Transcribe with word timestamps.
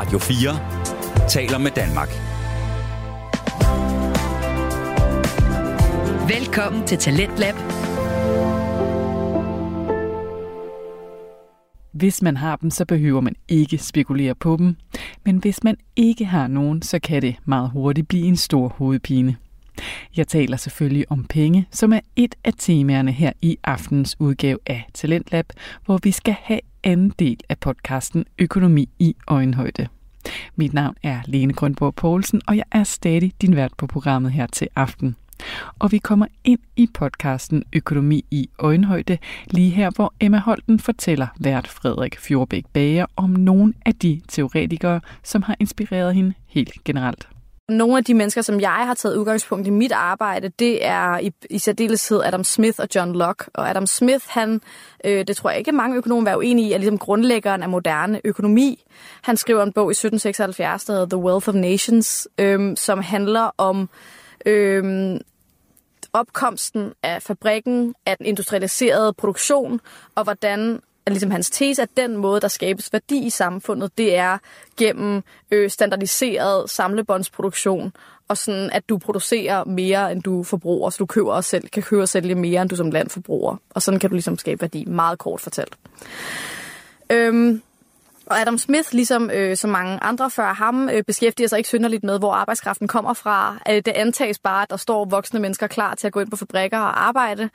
Radio 0.00 0.18
4 0.18 1.28
taler 1.28 1.58
med 1.58 1.70
Danmark. 1.70 2.08
Velkommen 6.28 6.86
til 6.86 6.98
Talentlab. 6.98 7.54
Hvis 11.92 12.22
man 12.22 12.36
har 12.36 12.56
dem, 12.56 12.70
så 12.70 12.84
behøver 12.84 13.20
man 13.20 13.36
ikke 13.48 13.78
spekulere 13.78 14.34
på 14.34 14.56
dem. 14.56 14.76
Men 15.24 15.36
hvis 15.36 15.64
man 15.64 15.76
ikke 15.96 16.24
har 16.24 16.46
nogen, 16.46 16.82
så 16.82 16.98
kan 16.98 17.22
det 17.22 17.36
meget 17.44 17.70
hurtigt 17.70 18.08
blive 18.08 18.26
en 18.26 18.36
stor 18.36 18.68
hovedpine. 18.68 19.36
Jeg 20.16 20.28
taler 20.28 20.56
selvfølgelig 20.56 21.10
om 21.10 21.24
penge, 21.24 21.66
som 21.70 21.92
er 21.92 22.00
et 22.16 22.34
af 22.44 22.52
temaerne 22.58 23.12
her 23.12 23.32
i 23.42 23.56
aftens 23.64 24.16
udgave 24.18 24.58
af 24.66 24.86
Talentlab, 24.94 25.52
hvor 25.84 25.98
vi 26.02 26.10
skal 26.10 26.36
have 26.42 26.60
anden 26.84 27.12
del 27.18 27.40
af 27.48 27.58
podcasten 27.58 28.24
Økonomi 28.38 28.88
i 28.98 29.16
øjenhøjde. 29.28 29.88
Mit 30.56 30.72
navn 30.72 30.94
er 31.02 31.20
Lene 31.26 31.52
Grønborg 31.52 31.94
Poulsen, 31.94 32.40
og 32.46 32.56
jeg 32.56 32.64
er 32.72 32.84
stadig 32.84 33.32
din 33.42 33.56
vært 33.56 33.72
på 33.78 33.86
programmet 33.86 34.32
her 34.32 34.46
til 34.46 34.68
aften. 34.76 35.16
Og 35.78 35.92
vi 35.92 35.98
kommer 35.98 36.26
ind 36.44 36.58
i 36.76 36.88
podcasten 36.94 37.64
Økonomi 37.72 38.24
i 38.30 38.48
øjenhøjde, 38.58 39.18
lige 39.50 39.70
her 39.70 39.90
hvor 39.94 40.14
Emma 40.20 40.38
Holten 40.38 40.78
fortæller 40.78 41.26
vært 41.38 41.68
Frederik 41.68 42.18
Fjordbæk 42.18 42.64
Bager 42.72 43.06
om 43.16 43.30
nogle 43.30 43.74
af 43.86 43.94
de 43.94 44.20
teoretikere, 44.28 45.00
som 45.22 45.42
har 45.42 45.56
inspireret 45.60 46.14
hende 46.14 46.34
helt 46.46 46.72
generelt. 46.84 47.28
Nogle 47.70 47.98
af 47.98 48.04
de 48.04 48.14
mennesker, 48.14 48.42
som 48.42 48.60
jeg 48.60 48.70
har 48.86 48.94
taget 48.94 49.16
udgangspunkt 49.16 49.66
i 49.66 49.70
mit 49.70 49.92
arbejde, 49.92 50.48
det 50.48 50.86
er 50.86 51.18
i, 51.18 51.32
i 51.50 51.58
særdeleshed 51.58 52.22
Adam 52.24 52.44
Smith 52.44 52.80
og 52.80 52.88
John 52.94 53.12
Locke. 53.12 53.44
Og 53.54 53.70
Adam 53.70 53.86
Smith, 53.86 54.24
han, 54.28 54.60
øh, 55.04 55.26
det 55.26 55.36
tror 55.36 55.50
jeg 55.50 55.58
ikke 55.58 55.72
mange 55.72 55.96
økonomer 55.96 56.30
er 56.30 56.36
uenige 56.36 56.68
i, 56.68 56.72
er 56.72 56.78
ligesom 56.78 56.98
grundlæggeren 56.98 57.62
af 57.62 57.68
moderne 57.68 58.20
økonomi. 58.24 58.84
Han 59.22 59.36
skriver 59.36 59.62
en 59.62 59.72
bog 59.72 59.90
i 59.90 59.94
1776, 59.94 60.84
der 60.84 60.92
hedder 60.92 61.06
The 61.06 61.24
Wealth 61.24 61.48
of 61.48 61.54
Nations, 61.54 62.28
øh, 62.38 62.76
som 62.76 63.00
handler 63.02 63.50
om 63.58 63.88
øh, 64.46 65.20
opkomsten 66.12 66.92
af 67.02 67.22
fabrikken, 67.22 67.94
af 68.06 68.16
den 68.16 68.26
industrialiserede 68.26 69.12
produktion, 69.12 69.80
og 70.14 70.24
hvordan 70.24 70.80
ligesom 71.06 71.30
hans 71.30 71.50
tese, 71.50 71.82
at 71.82 71.88
den 71.96 72.16
måde, 72.16 72.40
der 72.40 72.48
skabes 72.48 72.92
værdi 72.92 73.26
i 73.26 73.30
samfundet, 73.30 73.98
det 73.98 74.16
er 74.16 74.38
gennem 74.76 75.22
øh, 75.50 75.70
standardiseret 75.70 76.70
samlebåndsproduktion, 76.70 77.92
og 78.28 78.36
sådan, 78.36 78.70
at 78.72 78.88
du 78.88 78.98
producerer 78.98 79.64
mere, 79.64 80.12
end 80.12 80.22
du 80.22 80.42
forbruger, 80.42 80.90
så 80.90 80.96
du 80.98 81.06
køber 81.06 81.32
og 81.32 81.44
selv, 81.44 81.68
kan 81.68 81.82
købe 81.82 82.02
og 82.02 82.08
sælge 82.08 82.34
mere, 82.34 82.62
end 82.62 82.70
du 82.70 82.76
som 82.76 82.90
land 82.90 83.10
forbruger. 83.10 83.56
Og 83.70 83.82
sådan 83.82 84.00
kan 84.00 84.10
du 84.10 84.14
ligesom 84.14 84.38
skabe 84.38 84.60
værdi, 84.60 84.84
meget 84.84 85.18
kort 85.18 85.40
fortalt. 85.40 85.76
Øhm, 87.10 87.62
og 88.26 88.40
Adam 88.40 88.58
Smith, 88.58 88.88
ligesom 88.92 89.30
øh, 89.30 89.56
så 89.56 89.68
mange 89.68 89.98
andre 90.02 90.30
før 90.30 90.52
ham, 90.52 90.88
øh, 90.88 91.02
beskæftiger 91.02 91.48
sig 91.48 91.58
ikke 91.58 91.68
synderligt 91.68 92.04
med, 92.04 92.18
hvor 92.18 92.32
arbejdskraften 92.32 92.88
kommer 92.88 93.14
fra. 93.14 93.58
Øh, 93.68 93.74
det 93.74 93.88
antages 93.88 94.38
bare, 94.38 94.62
at 94.62 94.70
der 94.70 94.76
står 94.76 95.04
voksne 95.04 95.40
mennesker 95.40 95.66
klar 95.66 95.94
til 95.94 96.06
at 96.06 96.12
gå 96.12 96.20
ind 96.20 96.30
på 96.30 96.36
fabrikker 96.36 96.78
og 96.78 97.06
arbejde. 97.06 97.50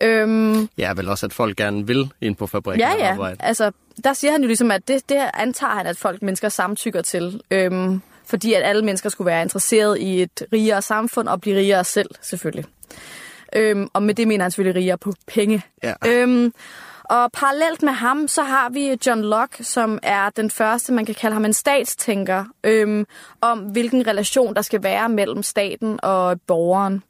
Øhm, 0.00 0.68
ja, 0.78 0.92
vel 0.92 1.08
også, 1.08 1.26
at 1.26 1.32
folk 1.32 1.56
gerne 1.56 1.86
vil 1.86 2.12
ind 2.20 2.36
på 2.36 2.46
fabrikken 2.46 2.88
ja, 2.88 3.04
ja. 3.04 3.12
arbejde. 3.12 3.36
altså, 3.40 3.70
der 4.04 4.12
siger 4.12 4.32
han 4.32 4.40
jo 4.40 4.46
ligesom, 4.46 4.70
at 4.70 4.88
det, 4.88 5.08
det 5.08 5.30
antager 5.34 5.72
han, 5.72 5.86
at 5.86 5.96
folk 5.96 6.22
mennesker 6.22 6.48
samtykker 6.48 7.02
til. 7.02 7.40
Øhm, 7.50 8.00
fordi 8.26 8.52
at 8.52 8.62
alle 8.62 8.84
mennesker 8.84 9.08
skulle 9.08 9.26
være 9.26 9.42
interesseret 9.42 9.98
i 9.98 10.22
et 10.22 10.42
rigere 10.52 10.82
samfund 10.82 11.28
og 11.28 11.40
blive 11.40 11.56
rigere 11.56 11.84
selv, 11.84 12.10
selvfølgelig. 12.20 12.64
Øhm, 13.56 13.88
og 13.92 14.02
med 14.02 14.14
det 14.14 14.28
mener 14.28 14.44
han 14.44 14.50
selvfølgelig 14.50 14.80
rigere 14.80 14.98
på 14.98 15.12
penge. 15.26 15.62
Ja. 15.82 15.94
Øhm, 16.06 16.52
og 17.04 17.32
parallelt 17.32 17.82
med 17.82 17.92
ham, 17.92 18.28
så 18.28 18.42
har 18.42 18.68
vi 18.68 18.98
John 19.06 19.22
Locke, 19.22 19.64
som 19.64 19.98
er 20.02 20.30
den 20.30 20.50
første, 20.50 20.92
man 20.92 21.06
kan 21.06 21.14
kalde 21.14 21.34
ham 21.34 21.44
en 21.44 21.52
statstænker, 21.52 22.44
øhm, 22.64 23.06
om 23.40 23.58
hvilken 23.58 24.06
relation 24.06 24.54
der 24.54 24.62
skal 24.62 24.82
være 24.82 25.08
mellem 25.08 25.42
staten 25.42 26.00
og 26.02 26.40
borgeren. 26.46 27.02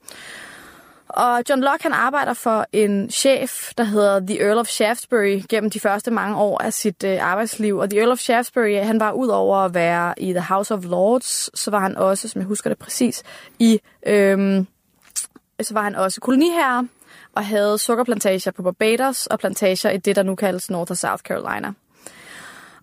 Og 1.09 1.43
John 1.49 1.61
Locke 1.61 1.83
han 1.83 1.93
arbejder 1.93 2.33
for 2.35 2.67
en 2.73 3.11
chef, 3.11 3.73
der 3.79 3.85
hedder 3.85 4.21
The 4.21 4.41
Earl 4.41 4.59
of 4.59 4.67
Shaftesbury, 4.67 5.43
gennem 5.49 5.71
de 5.71 5.81
første 5.81 6.11
mange 6.11 6.37
år 6.37 6.63
af 6.63 6.73
sit 6.73 7.05
øh, 7.05 7.19
arbejdsliv. 7.23 7.77
Og 7.77 7.91
The 7.91 8.01
Earl 8.01 8.11
of 8.11 8.19
Shaftesbury, 8.19 8.85
han 8.85 9.01
var 9.01 9.13
ud 9.13 9.29
over 9.29 9.57
at 9.57 9.75
være 9.75 10.15
i 10.17 10.33
The 10.33 10.43
House 10.43 10.75
of 10.75 10.85
Lords, 10.85 11.61
så 11.61 11.71
var 11.71 11.81
han 11.81 11.97
også, 11.97 12.29
som 12.29 12.41
jeg 12.41 12.47
husker 12.47 12.71
det 12.71 12.79
præcis, 12.79 13.23
i, 13.59 13.81
øhm, 14.07 14.67
så 15.63 15.75
var 15.75 15.83
han 15.83 15.95
også 15.95 16.21
koloniherre 16.21 16.89
og 17.35 17.47
havde 17.47 17.79
sukkerplantager 17.79 18.51
på 18.51 18.63
Barbados 18.63 19.27
og 19.27 19.39
plantager 19.39 19.91
i 19.91 19.97
det, 19.97 20.17
der 20.17 20.23
nu 20.23 20.35
kaldes 20.35 20.71
North 20.71 20.91
og 20.91 20.97
South 20.97 21.23
Carolina. 21.23 21.73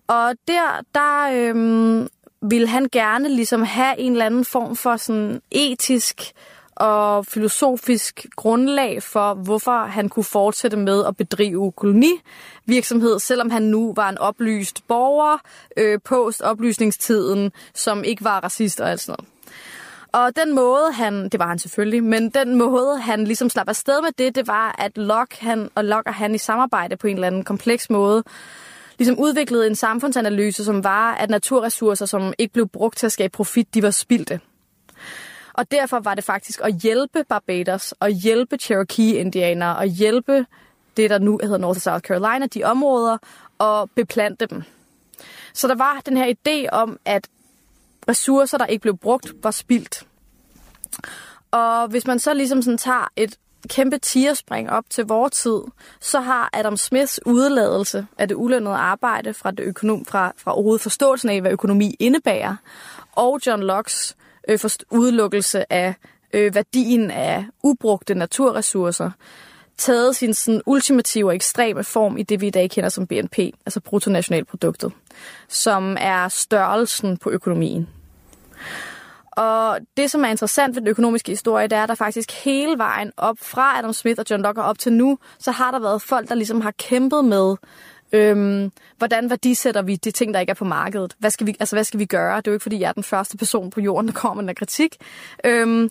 Og 0.06 0.34
der, 0.48 0.80
der 0.94 1.30
øhm, 1.32 2.08
ville 2.42 2.68
han 2.68 2.88
gerne 2.92 3.28
ligesom 3.28 3.62
have 3.62 3.98
en 3.98 4.12
eller 4.12 4.26
anden 4.26 4.44
form 4.44 4.76
for 4.76 4.96
sådan 4.96 5.42
etisk 5.50 6.32
og 6.76 7.26
filosofisk 7.26 8.26
grundlag 8.36 9.02
for, 9.02 9.34
hvorfor 9.34 9.84
han 9.84 10.08
kunne 10.08 10.24
fortsætte 10.24 10.76
med 10.76 11.04
at 11.04 11.16
bedrive 11.16 11.72
kolonivirksomhed, 11.72 13.18
selvom 13.18 13.50
han 13.50 13.62
nu 13.62 13.92
var 13.96 14.08
en 14.08 14.18
oplyst 14.18 14.86
borger 14.88 15.38
øh, 15.76 15.98
post-oplysningstiden, 16.04 17.52
som 17.74 18.04
ikke 18.04 18.24
var 18.24 18.40
racist 18.40 18.80
og 18.80 18.90
alt 18.90 19.00
sådan 19.00 19.12
noget. 19.18 19.34
Og 20.12 20.36
den 20.36 20.54
måde, 20.54 20.92
han, 20.92 21.28
det 21.28 21.40
var 21.40 21.48
han 21.48 21.58
selvfølgelig, 21.58 22.04
men 22.04 22.30
den 22.30 22.54
måde, 22.58 22.98
han 22.98 23.24
ligesom 23.24 23.50
slap 23.50 23.68
afsted 23.68 24.02
med 24.02 24.10
det, 24.18 24.34
det 24.34 24.46
var, 24.46 24.74
at 24.78 24.98
Locke 24.98 25.36
han, 25.40 25.70
og 25.74 25.84
Locke 25.84 26.10
og 26.10 26.14
han 26.14 26.34
i 26.34 26.38
samarbejde 26.38 26.96
på 26.96 27.06
en 27.06 27.14
eller 27.14 27.26
anden 27.26 27.44
kompleks 27.44 27.90
måde, 27.90 28.22
ligesom 28.98 29.18
udviklede 29.18 29.66
en 29.66 29.76
samfundsanalyse, 29.76 30.64
som 30.64 30.84
var, 30.84 31.14
at 31.14 31.30
naturressourcer, 31.30 32.06
som 32.06 32.32
ikke 32.38 32.52
blev 32.52 32.68
brugt 32.68 32.98
til 32.98 33.06
at 33.06 33.12
skabe 33.12 33.32
profit, 33.32 33.74
de 33.74 33.82
var 33.82 33.90
spildte. 33.90 34.40
Og 35.54 35.70
derfor 35.70 36.00
var 36.00 36.14
det 36.14 36.24
faktisk 36.24 36.60
at 36.64 36.74
hjælpe 36.74 37.24
Barbados, 37.28 37.92
og 37.92 38.10
hjælpe 38.10 38.56
Cherokee-indianere, 38.56 39.76
og 39.76 39.86
hjælpe 39.86 40.46
det, 40.96 41.10
der 41.10 41.18
nu 41.18 41.38
hedder 41.42 41.58
North 41.58 41.80
South 41.80 42.00
Carolina, 42.00 42.46
de 42.46 42.64
områder, 42.64 43.18
og 43.58 43.90
beplante 43.90 44.46
dem. 44.46 44.62
Så 45.52 45.68
der 45.68 45.74
var 45.74 46.02
den 46.06 46.16
her 46.16 46.34
idé 46.34 46.68
om, 46.72 46.98
at 47.04 47.28
ressourcer, 48.08 48.58
der 48.58 48.66
ikke 48.66 48.82
blev 48.82 48.96
brugt, 48.96 49.32
var 49.42 49.50
spildt. 49.50 50.06
Og 51.50 51.88
hvis 51.88 52.06
man 52.06 52.18
så 52.18 52.34
ligesom 52.34 52.62
sådan 52.62 52.78
tager 52.78 53.08
et 53.16 53.38
kæmpe 53.68 53.98
tierspring 53.98 54.70
op 54.70 54.84
til 54.90 55.04
vores 55.04 55.32
tid, 55.32 55.60
så 56.00 56.20
har 56.20 56.50
Adam 56.52 56.76
Smiths 56.76 57.20
udladelse 57.26 58.06
af 58.18 58.28
det 58.28 58.34
ulønnede 58.34 58.74
arbejde 58.74 59.34
fra, 59.34 59.50
det 59.50 59.60
økonom, 59.60 60.04
fra, 60.04 60.32
fra 60.36 60.54
overhovedet 60.54 60.80
forståelsen 60.80 61.28
af, 61.30 61.40
hvad 61.40 61.52
økonomi 61.52 61.96
indebærer, 61.98 62.56
og 63.12 63.40
John 63.46 63.70
Locke's 63.70 64.14
øh, 64.48 64.58
for 64.58 64.68
udelukkelse 64.90 65.72
af 65.72 65.94
øh, 66.32 66.54
værdien 66.54 67.10
af 67.10 67.44
ubrugte 67.62 68.14
naturressourcer, 68.14 69.10
taget 69.76 70.16
sin 70.16 70.34
sådan, 70.34 70.62
ultimative 70.66 71.28
og 71.28 71.34
ekstreme 71.34 71.84
form 71.84 72.16
i 72.16 72.22
det, 72.22 72.40
vi 72.40 72.46
i 72.46 72.50
dag 72.50 72.70
kender 72.70 72.88
som 72.88 73.06
BNP, 73.06 73.38
altså 73.38 73.80
bruttonationalproduktet, 73.80 74.92
som 75.48 75.96
er 76.00 76.28
størrelsen 76.28 77.16
på 77.16 77.30
økonomien. 77.30 77.88
Og 79.36 79.78
det, 79.96 80.10
som 80.10 80.24
er 80.24 80.28
interessant 80.28 80.74
ved 80.74 80.80
den 80.82 80.88
økonomiske 80.88 81.32
historie, 81.32 81.66
det 81.66 81.78
er, 81.78 81.82
at 81.82 81.88
der 81.88 81.94
faktisk 81.94 82.44
hele 82.44 82.78
vejen 82.78 83.12
op 83.16 83.36
fra 83.40 83.78
Adam 83.78 83.92
Smith 83.92 84.18
og 84.18 84.24
John 84.30 84.42
Locke 84.42 84.62
op 84.62 84.78
til 84.78 84.92
nu, 84.92 85.18
så 85.38 85.50
har 85.50 85.70
der 85.70 85.78
været 85.78 86.02
folk, 86.02 86.28
der 86.28 86.34
ligesom 86.34 86.60
har 86.60 86.70
kæmpet 86.70 87.24
med, 87.24 87.56
øhm, 88.14 88.72
hvordan 88.98 89.30
værdisætter 89.30 89.82
vi 89.82 89.96
de 89.96 90.10
ting, 90.10 90.34
der 90.34 90.40
ikke 90.40 90.50
er 90.50 90.54
på 90.54 90.64
markedet? 90.64 91.14
Hvad 91.18 91.30
skal 91.30 91.46
vi, 91.46 91.56
altså, 91.60 91.76
hvad 91.76 91.84
skal 91.84 92.00
vi 92.00 92.04
gøre? 92.04 92.36
Det 92.36 92.46
er 92.46 92.50
jo 92.50 92.54
ikke, 92.54 92.62
fordi 92.62 92.80
jeg 92.80 92.88
er 92.88 92.92
den 92.92 93.02
første 93.02 93.36
person 93.36 93.70
på 93.70 93.80
jorden, 93.80 94.08
der 94.08 94.14
kommer 94.14 94.42
med 94.42 94.48
den 94.48 94.54
kritik. 94.54 94.96
Øhm, 95.44 95.90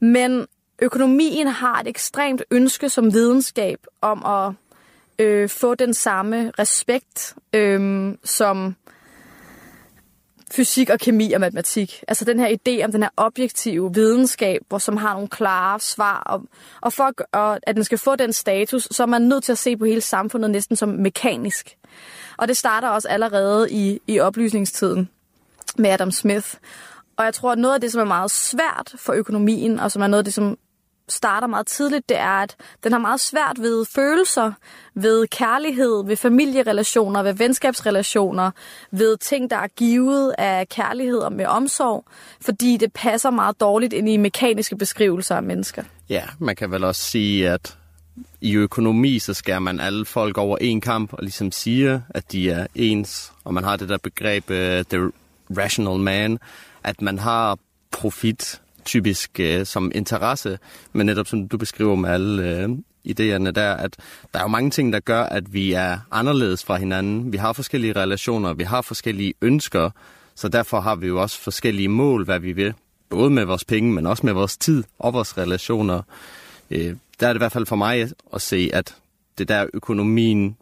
men 0.00 0.46
økonomien 0.82 1.46
har 1.46 1.80
et 1.80 1.88
ekstremt 1.88 2.42
ønske 2.50 2.88
som 2.88 3.12
videnskab 3.12 3.78
om 4.00 4.24
at 4.26 4.52
øh, 5.18 5.48
få 5.48 5.74
den 5.74 5.94
samme 5.94 6.52
respekt 6.58 7.34
øh, 7.52 8.14
som 8.24 8.76
fysik 10.52 10.90
og 10.90 10.98
kemi 10.98 11.32
og 11.32 11.40
matematik. 11.40 12.04
Altså 12.08 12.24
den 12.24 12.38
her 12.38 12.48
idé 12.48 12.84
om 12.84 12.92
den 12.92 13.02
her 13.02 13.10
objektive 13.16 13.94
videnskab, 13.94 14.60
hvor 14.68 14.78
som 14.78 14.96
har 14.96 15.12
nogle 15.12 15.28
klare 15.28 15.80
svar. 15.80 16.22
Og, 16.26 16.42
og 16.80 16.92
for 16.92 17.36
at, 17.36 17.58
at 17.62 17.76
den 17.76 17.84
skal 17.84 17.98
få 17.98 18.16
den 18.16 18.32
status, 18.32 18.88
så 18.90 19.02
er 19.02 19.06
man 19.06 19.22
nødt 19.22 19.44
til 19.44 19.52
at 19.52 19.58
se 19.58 19.76
på 19.76 19.84
hele 19.84 20.00
samfundet 20.00 20.50
næsten 20.50 20.76
som 20.76 20.88
mekanisk. 20.88 21.76
Og 22.36 22.48
det 22.48 22.56
starter 22.56 22.88
også 22.88 23.08
allerede 23.08 23.70
i, 23.70 24.00
i 24.06 24.20
oplysningstiden 24.20 25.08
med 25.78 25.90
Adam 25.90 26.10
Smith. 26.10 26.54
Og 27.16 27.24
jeg 27.24 27.34
tror, 27.34 27.52
at 27.52 27.58
noget 27.58 27.74
af 27.74 27.80
det, 27.80 27.92
som 27.92 28.00
er 28.00 28.04
meget 28.04 28.30
svært 28.30 28.94
for 28.96 29.12
økonomien, 29.12 29.80
og 29.80 29.90
som 29.90 30.02
er 30.02 30.06
noget 30.06 30.20
af 30.20 30.24
det, 30.24 30.34
som 30.34 30.58
starter 31.12 31.46
meget 31.46 31.66
tidligt, 31.66 32.08
det 32.08 32.18
er, 32.18 32.42
at 32.42 32.56
den 32.84 32.92
har 32.92 32.98
meget 32.98 33.20
svært 33.20 33.56
ved 33.58 33.84
følelser, 33.94 34.52
ved 34.94 35.26
kærlighed, 35.26 36.04
ved 36.06 36.16
familierelationer, 36.16 37.22
ved 37.22 37.34
venskabsrelationer, 37.34 38.50
ved 38.90 39.16
ting, 39.16 39.50
der 39.50 39.56
er 39.56 39.66
givet 39.66 40.34
af 40.38 40.68
kærlighed 40.68 41.18
og 41.18 41.32
med 41.32 41.46
omsorg, 41.46 42.04
fordi 42.40 42.76
det 42.76 42.92
passer 42.92 43.30
meget 43.30 43.60
dårligt 43.60 43.92
ind 43.92 44.08
i 44.08 44.16
mekaniske 44.16 44.76
beskrivelser 44.76 45.36
af 45.36 45.42
mennesker. 45.42 45.82
Ja, 46.08 46.22
man 46.38 46.56
kan 46.56 46.70
vel 46.70 46.84
også 46.84 47.02
sige, 47.02 47.50
at 47.50 47.76
i 48.40 48.54
økonomi, 48.54 49.18
så 49.18 49.34
skærer 49.34 49.58
man 49.58 49.80
alle 49.80 50.04
folk 50.04 50.38
over 50.38 50.58
en 50.60 50.80
kamp 50.80 51.12
og 51.12 51.18
ligesom 51.22 51.52
siger, 51.52 52.00
at 52.10 52.32
de 52.32 52.50
er 52.50 52.66
ens, 52.74 53.32
og 53.44 53.54
man 53.54 53.64
har 53.64 53.76
det 53.76 53.88
der 53.88 53.98
begreb, 53.98 54.50
uh, 54.50 54.56
the 54.56 55.10
rational 55.56 55.98
man, 55.98 56.38
at 56.84 57.02
man 57.02 57.18
har 57.18 57.58
profit 57.90 58.60
typisk 58.84 59.40
øh, 59.40 59.66
som 59.66 59.92
interesse, 59.94 60.58
men 60.92 61.06
netop 61.06 61.26
som 61.26 61.48
du 61.48 61.58
beskriver 61.58 61.94
med 61.94 62.10
alle 62.10 62.58
øh, 62.58 62.68
idéerne 63.08 63.50
der, 63.50 63.74
at 63.74 63.96
der 64.34 64.38
er 64.38 64.42
jo 64.42 64.48
mange 64.48 64.70
ting, 64.70 64.92
der 64.92 65.00
gør, 65.00 65.22
at 65.22 65.52
vi 65.52 65.72
er 65.72 65.98
anderledes 66.10 66.64
fra 66.64 66.76
hinanden. 66.76 67.32
Vi 67.32 67.36
har 67.36 67.52
forskellige 67.52 67.92
relationer, 67.92 68.52
vi 68.52 68.64
har 68.64 68.82
forskellige 68.82 69.34
ønsker, 69.42 69.90
så 70.34 70.48
derfor 70.48 70.80
har 70.80 70.94
vi 70.94 71.06
jo 71.06 71.22
også 71.22 71.40
forskellige 71.40 71.88
mål, 71.88 72.24
hvad 72.24 72.40
vi 72.40 72.52
vil. 72.52 72.74
Både 73.10 73.30
med 73.30 73.44
vores 73.44 73.64
penge, 73.64 73.92
men 73.92 74.06
også 74.06 74.26
med 74.26 74.32
vores 74.32 74.56
tid 74.56 74.84
og 74.98 75.12
vores 75.12 75.38
relationer. 75.38 76.02
Øh, 76.70 76.96
der 77.20 77.28
er 77.28 77.32
det 77.32 77.38
i 77.38 77.42
hvert 77.44 77.52
fald 77.52 77.66
for 77.66 77.76
mig 77.76 78.08
at 78.34 78.42
se, 78.42 78.70
at 78.72 78.94
det 79.38 79.48
der 79.48 79.66
økonomien 79.74 80.56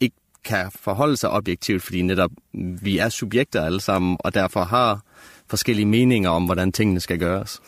ikke 0.00 0.16
kan 0.44 0.70
forholde 0.70 1.16
sig 1.16 1.30
objektivt, 1.30 1.82
fordi 1.82 2.02
netop 2.02 2.30
vi 2.52 2.98
er 2.98 3.08
subjekter 3.08 3.64
alle 3.64 3.80
sammen, 3.80 4.16
og 4.20 4.34
derfor 4.34 4.64
har 4.64 5.00
forskellige 5.50 5.86
meninger 5.86 6.30
om, 6.30 6.44
hvordan 6.44 6.72
tingene 6.72 7.00
skal 7.00 7.18
gøres. 7.18 7.60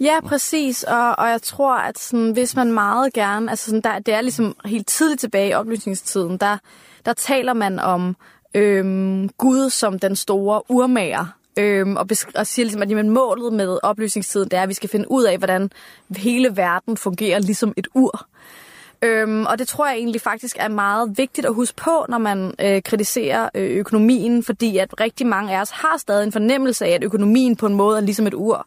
Ja, 0.00 0.20
præcis. 0.26 0.82
Og, 0.82 1.18
og 1.18 1.28
jeg 1.28 1.42
tror, 1.42 1.76
at 1.76 1.98
sådan, 1.98 2.30
hvis 2.30 2.56
man 2.56 2.72
meget 2.72 3.12
gerne... 3.12 3.50
Altså 3.50 3.64
sådan, 3.64 3.80
der, 3.80 3.98
det 3.98 4.14
er 4.14 4.20
ligesom 4.20 4.56
helt 4.64 4.86
tidligt 4.86 5.20
tilbage 5.20 5.50
i 5.50 5.54
oplysningstiden, 5.54 6.36
der, 6.36 6.58
der 7.06 7.12
taler 7.12 7.52
man 7.52 7.78
om 7.78 8.16
øhm, 8.54 9.28
Gud 9.28 9.70
som 9.70 9.98
den 9.98 10.16
store 10.16 10.62
urmager. 10.68 11.26
Øhm, 11.56 11.96
og, 11.96 12.08
og 12.34 12.46
siger 12.46 12.64
ligesom, 12.64 12.82
at 12.82 12.90
jamen, 12.90 13.10
målet 13.10 13.52
med 13.52 13.78
oplysningstiden, 13.82 14.48
det 14.48 14.58
er, 14.58 14.62
at 14.62 14.68
vi 14.68 14.74
skal 14.74 14.88
finde 14.88 15.10
ud 15.10 15.24
af, 15.24 15.38
hvordan 15.38 15.70
hele 16.16 16.56
verden 16.56 16.96
fungerer 16.96 17.38
ligesom 17.38 17.74
et 17.76 17.88
ur. 17.94 18.26
Øhm, 19.04 19.46
og 19.46 19.58
det 19.58 19.68
tror 19.68 19.86
jeg 19.86 19.96
egentlig 19.96 20.20
faktisk 20.20 20.56
er 20.60 20.68
meget 20.68 21.18
vigtigt 21.18 21.46
at 21.46 21.54
huske 21.54 21.76
på, 21.76 22.06
når 22.08 22.18
man 22.18 22.54
øh, 22.60 22.82
kritiserer 22.82 23.48
øh, 23.54 23.70
økonomien, 23.70 24.44
fordi 24.44 24.78
at 24.78 25.00
rigtig 25.00 25.26
mange 25.26 25.56
af 25.56 25.60
os 25.60 25.70
har 25.70 25.96
stadig 25.98 26.24
en 26.24 26.32
fornemmelse 26.32 26.86
af, 26.86 26.90
at 26.90 27.04
økonomien 27.04 27.56
på 27.56 27.66
en 27.66 27.74
måde 27.74 27.96
er 27.96 28.02
ligesom 28.02 28.26
et 28.26 28.34
ur 28.34 28.66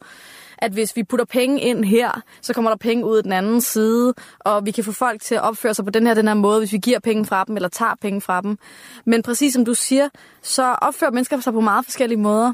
at 0.57 0.71
hvis 0.71 0.95
vi 0.95 1.03
putter 1.03 1.25
penge 1.25 1.61
ind 1.61 1.85
her, 1.85 2.21
så 2.41 2.53
kommer 2.53 2.71
der 2.71 2.77
penge 2.77 3.05
ud 3.05 3.17
af 3.17 3.23
den 3.23 3.31
anden 3.31 3.61
side, 3.61 4.13
og 4.39 4.65
vi 4.65 4.71
kan 4.71 4.83
få 4.83 4.91
folk 4.91 5.21
til 5.21 5.35
at 5.35 5.41
opføre 5.41 5.73
sig 5.73 5.85
på 5.85 5.91
den 5.91 6.07
her, 6.07 6.13
den 6.13 6.27
her 6.27 6.33
måde, 6.33 6.59
hvis 6.59 6.73
vi 6.73 6.77
giver 6.77 6.99
penge 6.99 7.25
fra 7.25 7.43
dem, 7.43 7.55
eller 7.55 7.69
tager 7.69 7.95
penge 8.01 8.21
fra 8.21 8.41
dem. 8.41 8.57
Men 9.05 9.23
præcis 9.23 9.53
som 9.53 9.65
du 9.65 9.73
siger, 9.73 10.09
så 10.41 10.63
opfører 10.63 11.11
mennesker 11.11 11.39
sig 11.39 11.53
på 11.53 11.61
meget 11.61 11.85
forskellige 11.85 12.19
måder. 12.19 12.53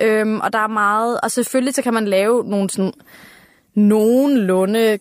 Øhm, 0.00 0.40
og 0.40 0.52
der 0.52 0.58
er 0.58 0.66
meget, 0.66 1.20
og 1.22 1.30
selvfølgelig 1.30 1.74
så 1.74 1.82
kan 1.82 1.94
man 1.94 2.04
lave 2.04 2.44
nogle 2.44 2.70
sådan 2.70 2.92
nogenlunde 3.74 4.98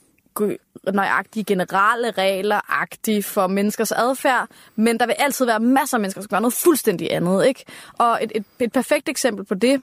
nøjagtige 0.94 1.44
generelle 1.44 2.12
regler 2.12 2.82
agtige 2.82 3.24
for 3.24 3.48
menneskers 3.48 3.92
adfærd, 3.92 4.48
men 4.76 5.00
der 5.00 5.06
vil 5.06 5.16
altid 5.20 5.46
være 5.46 5.60
masser 5.60 5.98
af 5.98 6.02
mennesker, 6.02 6.22
der 6.22 6.24
skal 6.24 6.36
gøre 6.36 6.42
noget 6.42 6.54
fuldstændig 6.54 7.14
andet. 7.14 7.46
Ikke? 7.46 7.66
Og 7.98 8.20
et, 8.22 8.32
et, 8.36 8.46
et 8.60 8.72
perfekt 8.72 9.10
eksempel 9.10 9.46
på 9.46 9.56
det, 9.56 9.82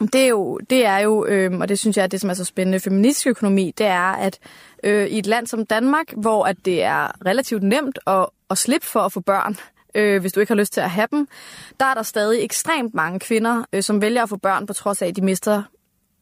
det 0.00 0.14
er 0.14 0.28
jo, 0.28 0.58
det 0.70 0.86
er 0.86 0.98
jo 0.98 1.26
øh, 1.26 1.58
og 1.60 1.68
det 1.68 1.78
synes 1.78 1.96
jeg 1.96 2.02
er 2.02 2.06
det, 2.06 2.20
som 2.20 2.30
er 2.30 2.34
så 2.34 2.44
spændende 2.44 2.80
feministisk 2.80 3.26
økonomi, 3.26 3.72
det 3.78 3.86
er, 3.86 4.12
at 4.12 4.38
øh, 4.84 5.06
i 5.06 5.18
et 5.18 5.26
land 5.26 5.46
som 5.46 5.66
Danmark, 5.66 6.12
hvor 6.16 6.44
at 6.44 6.56
det 6.64 6.82
er 6.82 7.26
relativt 7.26 7.62
nemt 7.62 7.98
at, 8.06 8.26
at 8.50 8.58
slippe 8.58 8.86
for 8.86 9.00
at 9.00 9.12
få 9.12 9.20
børn, 9.20 9.56
øh, 9.94 10.20
hvis 10.20 10.32
du 10.32 10.40
ikke 10.40 10.50
har 10.50 10.56
lyst 10.56 10.72
til 10.72 10.80
at 10.80 10.90
have 10.90 11.08
dem, 11.10 11.28
der 11.80 11.86
er 11.86 11.94
der 11.94 12.02
stadig 12.02 12.44
ekstremt 12.44 12.94
mange 12.94 13.20
kvinder, 13.20 13.64
øh, 13.72 13.82
som 13.82 14.02
vælger 14.02 14.22
at 14.22 14.28
få 14.28 14.36
børn, 14.36 14.66
på 14.66 14.72
trods 14.72 15.02
af, 15.02 15.06
at 15.06 15.16
de 15.16 15.22
mister 15.22 15.62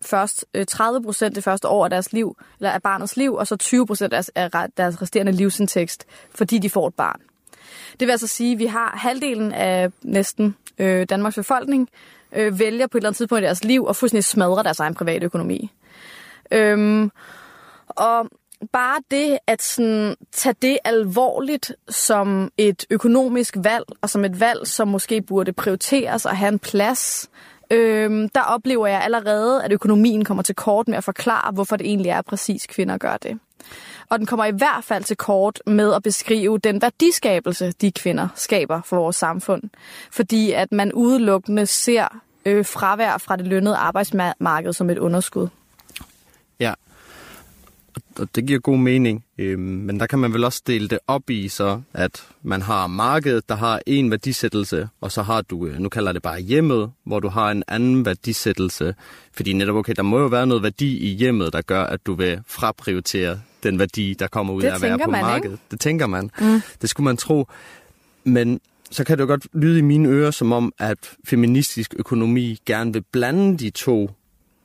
først 0.04 0.44
øh, 0.54 0.66
30 0.66 1.02
procent 1.02 1.36
det 1.36 1.44
første 1.44 1.68
år 1.68 1.84
af 1.84 1.90
deres 1.90 2.12
liv, 2.12 2.36
eller 2.60 2.70
af 2.70 2.82
barnets 2.82 3.16
liv, 3.16 3.34
og 3.34 3.46
så 3.46 3.56
20 3.56 3.86
procent 3.86 4.14
af, 4.34 4.70
deres 4.76 5.02
resterende 5.02 5.32
livsindtægt, 5.32 6.06
fordi 6.34 6.58
de 6.58 6.70
får 6.70 6.88
et 6.88 6.94
barn. 6.94 7.20
Det 8.00 8.06
vil 8.06 8.10
altså 8.10 8.26
sige, 8.26 8.52
at 8.52 8.58
vi 8.58 8.66
har 8.66 8.96
halvdelen 8.96 9.52
af 9.52 9.90
næsten 10.02 10.56
øh, 10.78 11.06
Danmarks 11.10 11.36
befolkning, 11.36 11.88
øh, 12.32 12.58
vælger 12.58 12.86
på 12.86 12.98
et 12.98 13.00
eller 13.00 13.08
andet 13.08 13.16
tidspunkt 13.16 13.42
i 13.42 13.44
deres 13.44 13.64
liv 13.64 13.86
at 13.88 13.96
fuldstændig 13.96 14.24
smadre 14.24 14.62
deres 14.62 14.80
egen 14.80 14.94
private 14.94 15.24
økonomi. 15.24 15.72
Øhm, 16.50 17.10
og 17.88 18.28
bare 18.72 19.00
det 19.10 19.38
at 19.46 19.62
sådan, 19.62 20.16
tage 20.32 20.54
det 20.62 20.78
alvorligt 20.84 21.72
som 21.88 22.50
et 22.58 22.86
økonomisk 22.90 23.56
valg, 23.58 23.84
og 24.00 24.10
som 24.10 24.24
et 24.24 24.40
valg, 24.40 24.66
som 24.66 24.88
måske 24.88 25.22
burde 25.22 25.52
prioriteres 25.52 26.26
og 26.26 26.36
have 26.36 26.52
en 26.52 26.58
plads, 26.58 27.30
øhm, 27.74 28.28
der 28.28 28.40
oplever 28.40 28.86
jeg 28.86 29.00
allerede, 29.02 29.64
at 29.64 29.72
økonomien 29.72 30.24
kommer 30.24 30.42
til 30.42 30.54
kort 30.54 30.88
med 30.88 30.98
at 30.98 31.04
forklare, 31.04 31.52
hvorfor 31.52 31.76
det 31.76 31.86
egentlig 31.86 32.10
er 32.10 32.22
præcis 32.22 32.66
kvinder 32.66 32.98
gør 32.98 33.16
det. 33.16 33.38
Og 34.08 34.18
den 34.18 34.26
kommer 34.26 34.44
i 34.44 34.52
hvert 34.52 34.84
fald 34.84 35.04
til 35.04 35.16
kort 35.16 35.62
med 35.66 35.94
at 35.94 36.02
beskrive 36.02 36.58
den 36.58 36.82
værdiskabelse, 36.82 37.72
de 37.72 37.92
kvinder 37.92 38.28
skaber 38.34 38.80
for 38.84 38.96
vores 38.96 39.16
samfund. 39.16 39.62
Fordi 40.10 40.52
at 40.52 40.72
man 40.72 40.92
udelukkende 40.92 41.66
ser 41.66 42.20
øh, 42.44 42.64
fravær 42.64 43.18
fra 43.18 43.36
det 43.36 43.46
lønnede 43.46 43.76
arbejdsmarked 43.76 44.72
som 44.72 44.90
et 44.90 44.98
underskud. 44.98 45.48
Og 48.18 48.28
det 48.34 48.46
giver 48.46 48.58
god 48.58 48.78
mening. 48.78 49.24
Øhm, 49.38 49.60
men 49.60 50.00
der 50.00 50.06
kan 50.06 50.18
man 50.18 50.32
vel 50.32 50.44
også 50.44 50.62
dele 50.66 50.88
det 50.88 50.98
op 51.06 51.30
i, 51.30 51.48
så 51.48 51.80
at 51.92 52.26
man 52.42 52.62
har 52.62 52.86
markedet, 52.86 53.48
der 53.48 53.54
har 53.54 53.80
en 53.86 54.10
værdisættelse, 54.10 54.88
og 55.00 55.12
så 55.12 55.22
har 55.22 55.42
du, 55.42 55.66
øh, 55.66 55.78
nu 55.78 55.88
kalder 55.88 56.12
det 56.12 56.22
bare 56.22 56.40
hjemmet, 56.40 56.90
hvor 57.06 57.20
du 57.20 57.28
har 57.28 57.50
en 57.50 57.62
anden 57.68 58.06
værdisættelse. 58.06 58.94
Fordi 59.32 59.52
netop, 59.52 59.76
okay, 59.76 59.92
der 59.96 60.02
må 60.02 60.18
jo 60.18 60.26
være 60.26 60.46
noget 60.46 60.62
værdi 60.62 60.98
i 60.98 61.08
hjemmet, 61.14 61.52
der 61.52 61.62
gør, 61.62 61.82
at 61.84 62.06
du 62.06 62.14
vil 62.14 62.40
fraprioritere 62.46 63.40
den 63.62 63.78
værdi, 63.78 64.14
der 64.18 64.26
kommer 64.26 64.54
ud 64.54 64.62
det 64.62 64.68
af 64.68 64.74
at 64.74 64.82
være 64.82 64.98
på 64.98 65.10
man, 65.10 65.20
markedet. 65.20 65.52
Ikke? 65.52 65.62
Det 65.70 65.80
tænker 65.80 66.06
man. 66.06 66.30
Mm. 66.40 66.60
Det 66.82 66.90
skulle 66.90 67.04
man 67.04 67.16
tro. 67.16 67.46
Men 68.24 68.60
så 68.90 69.04
kan 69.04 69.18
det 69.18 69.22
jo 69.22 69.28
godt 69.28 69.46
lyde 69.52 69.78
i 69.78 69.82
mine 69.82 70.08
ører 70.08 70.30
som 70.30 70.52
om, 70.52 70.72
at 70.78 70.98
feministisk 71.24 71.94
økonomi 71.98 72.58
gerne 72.66 72.92
vil 72.92 73.04
blande 73.12 73.58
de 73.58 73.70
to 73.70 74.10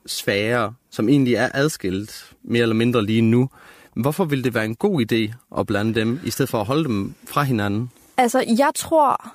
sfære, 0.06 0.74
som 0.90 1.08
egentlig 1.08 1.34
er 1.34 1.48
adskilt 1.54 2.32
mere 2.42 2.62
eller 2.62 2.74
mindre 2.74 3.04
lige 3.04 3.22
nu. 3.22 3.50
Hvorfor 3.94 4.24
ville 4.24 4.44
det 4.44 4.54
være 4.54 4.64
en 4.64 4.76
god 4.76 5.12
idé 5.12 5.34
at 5.58 5.66
blande 5.66 5.94
dem, 5.94 6.20
i 6.24 6.30
stedet 6.30 6.48
for 6.48 6.60
at 6.60 6.66
holde 6.66 6.84
dem 6.84 7.14
fra 7.28 7.42
hinanden? 7.42 7.90
Altså, 8.16 8.44
jeg 8.58 8.70
tror, 8.74 9.32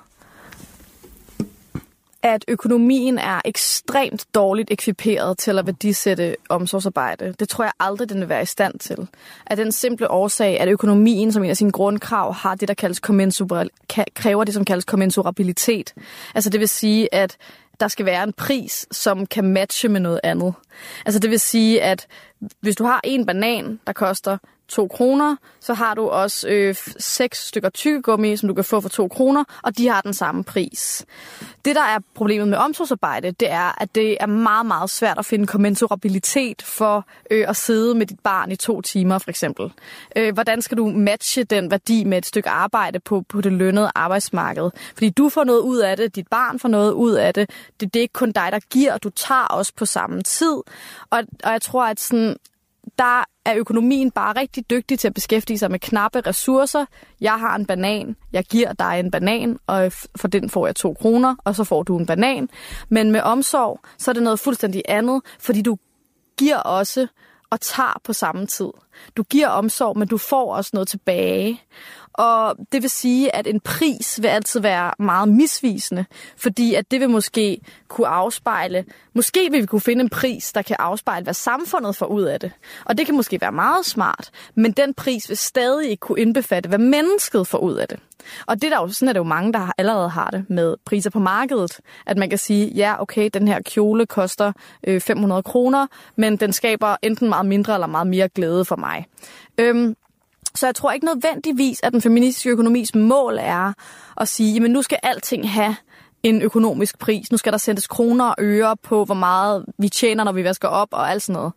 at 2.22 2.44
økonomien 2.48 3.18
er 3.18 3.40
ekstremt 3.44 4.26
dårligt 4.34 4.70
ekviperet 4.70 5.38
til 5.38 5.58
at 5.58 5.66
værdisætte 5.66 6.36
omsorgsarbejde. 6.48 7.34
Det 7.40 7.48
tror 7.48 7.64
jeg 7.64 7.72
aldrig, 7.80 8.08
den 8.08 8.20
vil 8.20 8.28
være 8.28 8.42
i 8.42 8.46
stand 8.46 8.78
til. 8.78 9.08
Af 9.46 9.56
den 9.56 9.72
simple 9.72 10.10
årsag, 10.10 10.60
at 10.60 10.68
økonomien 10.68 11.32
som 11.32 11.44
en 11.44 11.50
af 11.50 11.56
sine 11.56 11.72
grundkrav 11.72 12.34
har 12.34 12.54
det, 12.54 12.68
der 12.68 12.74
kaldes 12.74 13.00
kræver 14.14 14.44
det, 14.44 14.54
som 14.54 14.64
kaldes 14.64 14.84
kommensurabilitet. 14.84 15.94
Altså 16.34 16.50
det 16.50 16.60
vil 16.60 16.68
sige, 16.68 17.14
at 17.14 17.36
der 17.80 17.88
skal 17.88 18.06
være 18.06 18.22
en 18.22 18.32
pris, 18.32 18.86
som 18.90 19.26
kan 19.26 19.44
matche 19.44 19.88
med 19.88 20.00
noget 20.00 20.20
andet. 20.22 20.54
Altså 21.06 21.18
det 21.18 21.30
vil 21.30 21.40
sige, 21.40 21.82
at 21.82 22.06
hvis 22.60 22.76
du 22.76 22.84
har 22.84 23.00
en 23.04 23.26
banan, 23.26 23.80
der 23.86 23.92
koster 23.92 24.38
2 24.68 24.88
kroner, 24.88 25.36
så 25.60 25.74
har 25.74 25.94
du 25.94 26.08
også 26.08 26.48
øh, 26.48 26.74
6 26.98 27.46
stykker 27.46 27.68
tyggegummi, 27.68 28.36
som 28.36 28.48
du 28.48 28.54
kan 28.54 28.64
få 28.64 28.80
for 28.80 28.88
2 28.88 29.08
kroner, 29.08 29.44
og 29.62 29.78
de 29.78 29.88
har 29.88 30.00
den 30.00 30.14
samme 30.14 30.44
pris. 30.44 31.06
Det, 31.64 31.76
der 31.76 31.82
er 31.82 31.98
problemet 32.14 32.48
med 32.48 32.58
omsorgsarbejde, 32.58 33.30
det 33.30 33.50
er, 33.50 33.82
at 33.82 33.94
det 33.94 34.16
er 34.20 34.26
meget, 34.26 34.66
meget 34.66 34.90
svært 34.90 35.18
at 35.18 35.24
finde 35.24 35.46
kommensurabilitet 35.46 36.62
for 36.62 37.06
øh, 37.30 37.48
at 37.48 37.56
sidde 37.56 37.94
med 37.94 38.06
dit 38.06 38.20
barn 38.20 38.52
i 38.52 38.56
to 38.56 38.80
timer, 38.80 39.18
for 39.18 39.30
eksempel. 39.30 39.72
Øh, 40.16 40.34
hvordan 40.34 40.62
skal 40.62 40.76
du 40.76 40.86
matche 40.86 41.44
den 41.44 41.70
værdi 41.70 42.04
med 42.04 42.18
et 42.18 42.26
stykke 42.26 42.50
arbejde 42.50 43.00
på, 43.00 43.24
på 43.28 43.40
det 43.40 43.52
lønnede 43.52 43.90
arbejdsmarked? 43.94 44.70
Fordi 44.94 45.10
du 45.10 45.28
får 45.28 45.44
noget 45.44 45.60
ud 45.60 45.78
af 45.78 45.96
det, 45.96 46.16
dit 46.16 46.28
barn 46.28 46.58
får 46.58 46.68
noget 46.68 46.92
ud 46.92 47.12
af 47.12 47.34
det. 47.34 47.50
Det, 47.80 47.94
det 47.94 48.00
er 48.00 48.02
ikke 48.02 48.12
kun 48.12 48.32
dig, 48.32 48.48
der 48.52 48.60
giver, 48.70 48.98
du 48.98 49.10
tager 49.10 49.44
også 49.44 49.72
på 49.76 49.86
samme 49.86 50.22
tid. 50.22 50.56
Og, 51.10 51.22
og 51.44 51.52
jeg 51.52 51.62
tror, 51.62 51.84
at 51.84 52.00
sådan, 52.00 52.36
der 52.98 53.24
er 53.44 53.56
økonomien 53.56 54.10
bare 54.10 54.40
rigtig 54.40 54.70
dygtig 54.70 54.98
til 54.98 55.08
at 55.08 55.14
beskæftige 55.14 55.58
sig 55.58 55.70
med 55.70 55.78
knappe 55.78 56.20
ressourcer. 56.20 56.84
Jeg 57.20 57.32
har 57.32 57.56
en 57.56 57.66
banan, 57.66 58.16
jeg 58.32 58.44
giver 58.44 58.72
dig 58.72 59.00
en 59.00 59.10
banan, 59.10 59.58
og 59.66 59.92
for 60.16 60.28
den 60.28 60.50
får 60.50 60.66
jeg 60.66 60.76
to 60.76 60.94
kroner, 60.94 61.34
og 61.44 61.54
så 61.54 61.64
får 61.64 61.82
du 61.82 61.98
en 61.98 62.06
banan. 62.06 62.48
Men 62.88 63.12
med 63.12 63.20
omsorg, 63.20 63.80
så 63.98 64.10
er 64.10 64.12
det 64.12 64.22
noget 64.22 64.40
fuldstændig 64.40 64.82
andet, 64.88 65.22
fordi 65.40 65.62
du 65.62 65.76
giver 66.38 66.56
også 66.56 67.06
og 67.50 67.60
tager 67.60 68.00
på 68.04 68.12
samme 68.12 68.46
tid. 68.46 68.70
Du 69.16 69.22
giver 69.22 69.48
omsorg, 69.48 69.98
men 69.98 70.08
du 70.08 70.18
får 70.18 70.54
også 70.54 70.70
noget 70.72 70.88
tilbage. 70.88 71.62
Og 72.16 72.56
det 72.72 72.82
vil 72.82 72.90
sige, 72.90 73.36
at 73.36 73.46
en 73.46 73.60
pris 73.60 74.22
vil 74.22 74.28
altid 74.28 74.60
være 74.60 74.92
meget 74.98 75.28
misvisende, 75.28 76.04
fordi 76.36 76.74
at 76.74 76.90
det 76.90 77.00
vil 77.00 77.10
måske 77.10 77.60
kunne 77.88 78.08
afspejle, 78.08 78.84
måske 79.14 79.48
vil 79.50 79.60
vi 79.60 79.66
kunne 79.66 79.80
finde 79.80 80.02
en 80.02 80.08
pris, 80.08 80.52
der 80.52 80.62
kan 80.62 80.76
afspejle, 80.78 81.24
hvad 81.24 81.34
samfundet 81.34 81.96
får 81.96 82.06
ud 82.06 82.22
af 82.22 82.40
det. 82.40 82.52
Og 82.84 82.98
det 82.98 83.06
kan 83.06 83.16
måske 83.16 83.40
være 83.40 83.52
meget 83.52 83.86
smart, 83.86 84.30
men 84.54 84.72
den 84.72 84.94
pris 84.94 85.28
vil 85.28 85.36
stadig 85.36 85.90
ikke 85.90 86.00
kunne 86.00 86.20
indbefatte, 86.20 86.68
hvad 86.68 86.78
mennesket 86.78 87.46
får 87.46 87.58
ud 87.58 87.74
af 87.74 87.88
det. 87.88 87.98
Og 88.46 88.62
det 88.62 88.70
der 88.70 88.80
jo, 88.80 88.88
sådan 88.88 89.08
er 89.08 89.12
det 89.12 89.18
jo 89.18 89.24
mange, 89.24 89.52
der 89.52 89.72
allerede 89.78 90.08
har 90.08 90.30
det 90.30 90.44
med 90.48 90.74
priser 90.84 91.10
på 91.10 91.18
markedet. 91.18 91.80
At 92.06 92.16
man 92.16 92.28
kan 92.28 92.38
sige, 92.38 92.66
ja, 92.66 93.02
okay, 93.02 93.30
den 93.34 93.48
her 93.48 93.60
kjole 93.60 94.06
koster 94.06 94.52
øh, 94.86 95.00
500 95.00 95.42
kroner, 95.42 95.86
men 96.16 96.36
den 96.36 96.52
skaber 96.52 96.96
enten 97.02 97.28
meget 97.28 97.46
mindre 97.46 97.74
eller 97.74 97.86
meget 97.86 98.06
mere 98.06 98.28
glæde 98.28 98.64
for 98.64 98.76
mig. 98.76 98.85
Øhm, 99.58 99.96
så 100.54 100.66
jeg 100.66 100.74
tror 100.74 100.92
ikke 100.92 101.06
nødvendigvis, 101.06 101.80
at 101.82 101.92
den 101.92 102.02
feministiske 102.02 102.50
økonomis 102.50 102.94
mål 102.94 103.38
er 103.40 103.72
at 104.16 104.28
sige, 104.28 104.52
jamen 104.52 104.70
nu 104.70 104.82
skal 104.82 104.98
alting 105.02 105.50
have 105.50 105.76
en 106.22 106.42
økonomisk 106.42 106.98
pris. 106.98 107.30
Nu 107.30 107.36
skal 107.36 107.52
der 107.52 107.58
sendes 107.58 107.86
kroner 107.86 108.24
og 108.24 108.34
øre 108.38 108.76
på, 108.76 109.04
hvor 109.04 109.14
meget 109.14 109.64
vi 109.78 109.88
tjener, 109.88 110.24
når 110.24 110.32
vi 110.32 110.44
vasker 110.44 110.68
op 110.68 110.88
og 110.90 111.10
alt 111.10 111.22
sådan 111.22 111.32
noget. 111.32 111.52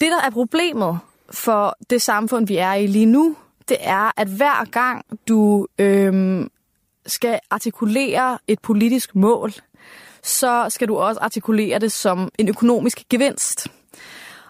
Det, 0.00 0.10
der 0.10 0.26
er 0.26 0.30
problemet 0.30 0.98
for 1.30 1.76
det 1.90 2.02
samfund, 2.02 2.46
vi 2.46 2.56
er 2.56 2.72
i 2.72 2.86
lige 2.86 3.06
nu, 3.06 3.36
det 3.68 3.76
er, 3.80 4.10
at 4.16 4.28
hver 4.28 4.64
gang 4.64 5.04
du 5.28 5.66
øhm, 5.78 6.50
skal 7.06 7.38
artikulere 7.50 8.38
et 8.48 8.58
politisk 8.60 9.14
mål, 9.14 9.52
så 10.22 10.66
skal 10.68 10.88
du 10.88 10.96
også 10.96 11.20
artikulere 11.20 11.78
det 11.78 11.92
som 11.92 12.30
en 12.38 12.48
økonomisk 12.48 13.02
gevinst. 13.10 13.68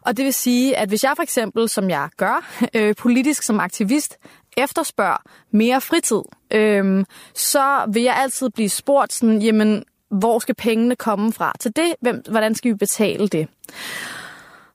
Og 0.02 0.16
det 0.16 0.25
vil 0.25 0.35
sige, 0.35 0.76
at 0.76 0.88
hvis 0.88 1.04
jeg 1.04 1.12
for 1.16 1.23
eksempel, 1.23 1.68
som 1.68 1.90
jeg 1.90 2.09
gør, 2.16 2.52
øh, 2.76 2.94
politisk 2.94 3.42
som 3.42 3.61
aktivist, 3.61 4.18
efterspørger 4.56 5.23
mere 5.50 5.80
fritid, 5.80 6.23
øh, 6.50 7.04
så 7.35 7.85
vil 7.92 8.02
jeg 8.02 8.16
altid 8.16 8.50
blive 8.50 8.68
spurgt 8.68 9.12
sådan, 9.12 9.42
jamen, 9.42 9.85
hvor 10.11 10.38
skal 10.38 10.54
pengene 10.54 10.97
komme 10.97 11.32
fra 11.32 11.52
til 11.61 11.76
det? 11.76 11.94
Hvem, 12.00 12.23
hvordan 12.30 12.54
skal 12.54 12.71
vi 12.71 12.76
betale 12.76 13.28
det? 13.28 13.49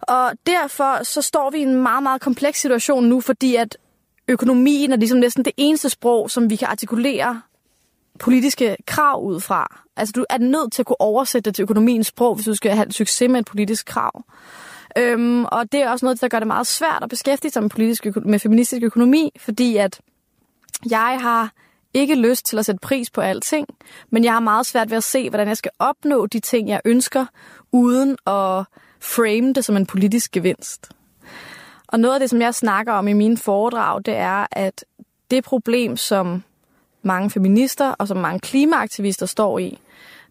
Og 0.01 0.31
derfor 0.45 1.03
så 1.03 1.21
står 1.21 1.49
vi 1.49 1.57
i 1.57 1.61
en 1.61 1.81
meget, 1.81 2.03
meget 2.03 2.21
kompleks 2.21 2.61
situation 2.61 3.03
nu, 3.03 3.21
fordi 3.21 3.55
at 3.55 3.77
økonomien 4.27 4.91
er 4.91 4.95
ligesom 4.95 5.19
næsten 5.19 5.45
det 5.45 5.53
eneste 5.57 5.89
sprog, 5.89 6.31
som 6.31 6.49
vi 6.49 6.55
kan 6.55 6.67
artikulere 6.67 7.41
politiske 8.19 8.75
krav 8.85 9.23
ud 9.23 9.39
fra. 9.39 9.81
Altså, 9.95 10.13
du 10.15 10.25
er 10.29 10.37
nødt 10.37 10.73
til 10.73 10.81
at 10.81 10.85
kunne 10.85 11.01
oversætte 11.01 11.49
det 11.49 11.55
til 11.55 11.63
økonomiens 11.63 12.07
sprog, 12.07 12.35
hvis 12.35 12.45
du 12.45 12.55
skal 12.55 12.71
have 12.71 12.91
succes 12.91 13.29
med 13.29 13.39
et 13.39 13.45
politisk 13.45 13.85
krav. 13.85 14.23
Øhm, 14.97 15.45
og 15.45 15.71
det 15.71 15.81
er 15.81 15.89
også 15.89 16.05
noget, 16.05 16.21
der 16.21 16.27
gør 16.27 16.39
det 16.39 16.47
meget 16.47 16.67
svært 16.67 17.03
at 17.03 17.09
beskæftige 17.09 17.51
sig 17.51 17.61
med, 17.61 17.69
politisk, 17.69 18.07
med 18.25 18.39
feministisk 18.39 18.83
økonomi, 18.83 19.31
fordi 19.39 19.77
at 19.77 20.01
jeg 20.89 21.17
har 21.21 21.51
ikke 21.93 22.15
lyst 22.15 22.45
til 22.45 22.59
at 22.59 22.65
sætte 22.65 22.79
pris 22.79 23.09
på 23.09 23.21
alting, 23.21 23.67
men 24.09 24.23
jeg 24.23 24.33
har 24.33 24.39
meget 24.39 24.65
svært 24.65 24.89
ved 24.89 24.97
at 24.97 25.03
se, 25.03 25.29
hvordan 25.29 25.47
jeg 25.47 25.57
skal 25.57 25.71
opnå 25.79 26.25
de 26.25 26.39
ting, 26.39 26.69
jeg 26.69 26.81
ønsker, 26.85 27.25
uden 27.71 28.11
at 28.11 28.65
frame 28.99 29.53
det 29.53 29.65
som 29.65 29.77
en 29.77 29.85
politisk 29.85 30.31
gevinst. 30.31 30.91
Og 31.87 31.99
noget 31.99 32.13
af 32.13 32.19
det, 32.19 32.29
som 32.29 32.41
jeg 32.41 32.55
snakker 32.55 32.93
om 32.93 33.07
i 33.07 33.13
mine 33.13 33.37
foredrag, 33.37 34.01
det 34.05 34.15
er, 34.15 34.47
at 34.51 34.85
det 35.31 35.43
problem, 35.43 35.97
som 35.97 36.43
mange 37.01 37.29
feminister 37.29 37.91
og 37.91 38.07
som 38.07 38.17
mange 38.17 38.39
klimaaktivister 38.39 39.25
står 39.25 39.59
i, 39.59 39.79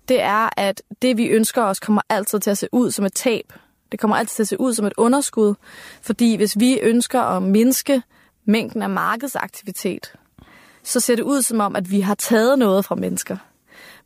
det 0.08 0.22
er, 0.22 0.48
at 0.56 0.82
det, 1.02 1.16
vi 1.16 1.26
ønsker 1.26 1.62
os, 1.62 1.80
kommer 1.80 2.02
altid 2.08 2.40
til 2.40 2.50
at 2.50 2.58
se 2.58 2.68
ud 2.72 2.90
som 2.90 3.04
et 3.04 3.14
tab. 3.14 3.52
Det 3.92 4.00
kommer 4.00 4.16
altid 4.16 4.34
til 4.34 4.42
at 4.42 4.48
se 4.48 4.60
ud 4.60 4.74
som 4.74 4.86
et 4.86 4.92
underskud, 4.96 5.54
fordi 6.02 6.36
hvis 6.36 6.58
vi 6.60 6.78
ønsker 6.82 7.20
at 7.20 7.42
mindske 7.42 8.02
mængden 8.44 8.82
af 8.82 8.90
markedsaktivitet, 8.90 10.12
så 10.82 11.00
ser 11.00 11.16
det 11.16 11.22
ud 11.22 11.42
som 11.42 11.60
om, 11.60 11.76
at 11.76 11.90
vi 11.90 12.00
har 12.00 12.14
taget 12.14 12.58
noget 12.58 12.84
fra 12.84 12.94
mennesker. 12.94 13.36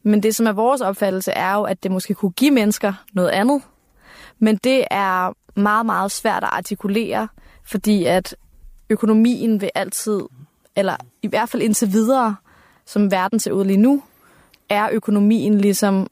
Men 0.02 0.22
det, 0.22 0.34
som 0.34 0.46
er 0.46 0.52
vores 0.52 0.80
opfattelse, 0.80 1.30
er 1.30 1.54
jo, 1.54 1.62
at 1.62 1.82
det 1.82 1.90
måske 1.90 2.14
kunne 2.14 2.32
give 2.32 2.50
mennesker 2.50 2.92
noget 3.12 3.28
andet. 3.28 3.62
Men 4.38 4.56
det 4.56 4.84
er 4.90 5.32
meget, 5.60 5.86
meget 5.86 6.12
svært 6.12 6.44
at 6.44 6.50
artikulere, 6.52 7.28
fordi 7.64 8.04
at 8.04 8.36
økonomien 8.90 9.60
vil 9.60 9.70
altid, 9.74 10.20
eller 10.76 10.96
i 11.22 11.28
hvert 11.28 11.48
fald 11.48 11.62
indtil 11.62 11.92
videre, 11.92 12.36
som 12.86 13.10
verden 13.10 13.40
ser 13.40 13.52
ud 13.52 13.64
lige 13.64 13.76
nu, 13.76 14.02
er 14.68 14.88
økonomien 14.92 15.58
ligesom, 15.58 16.06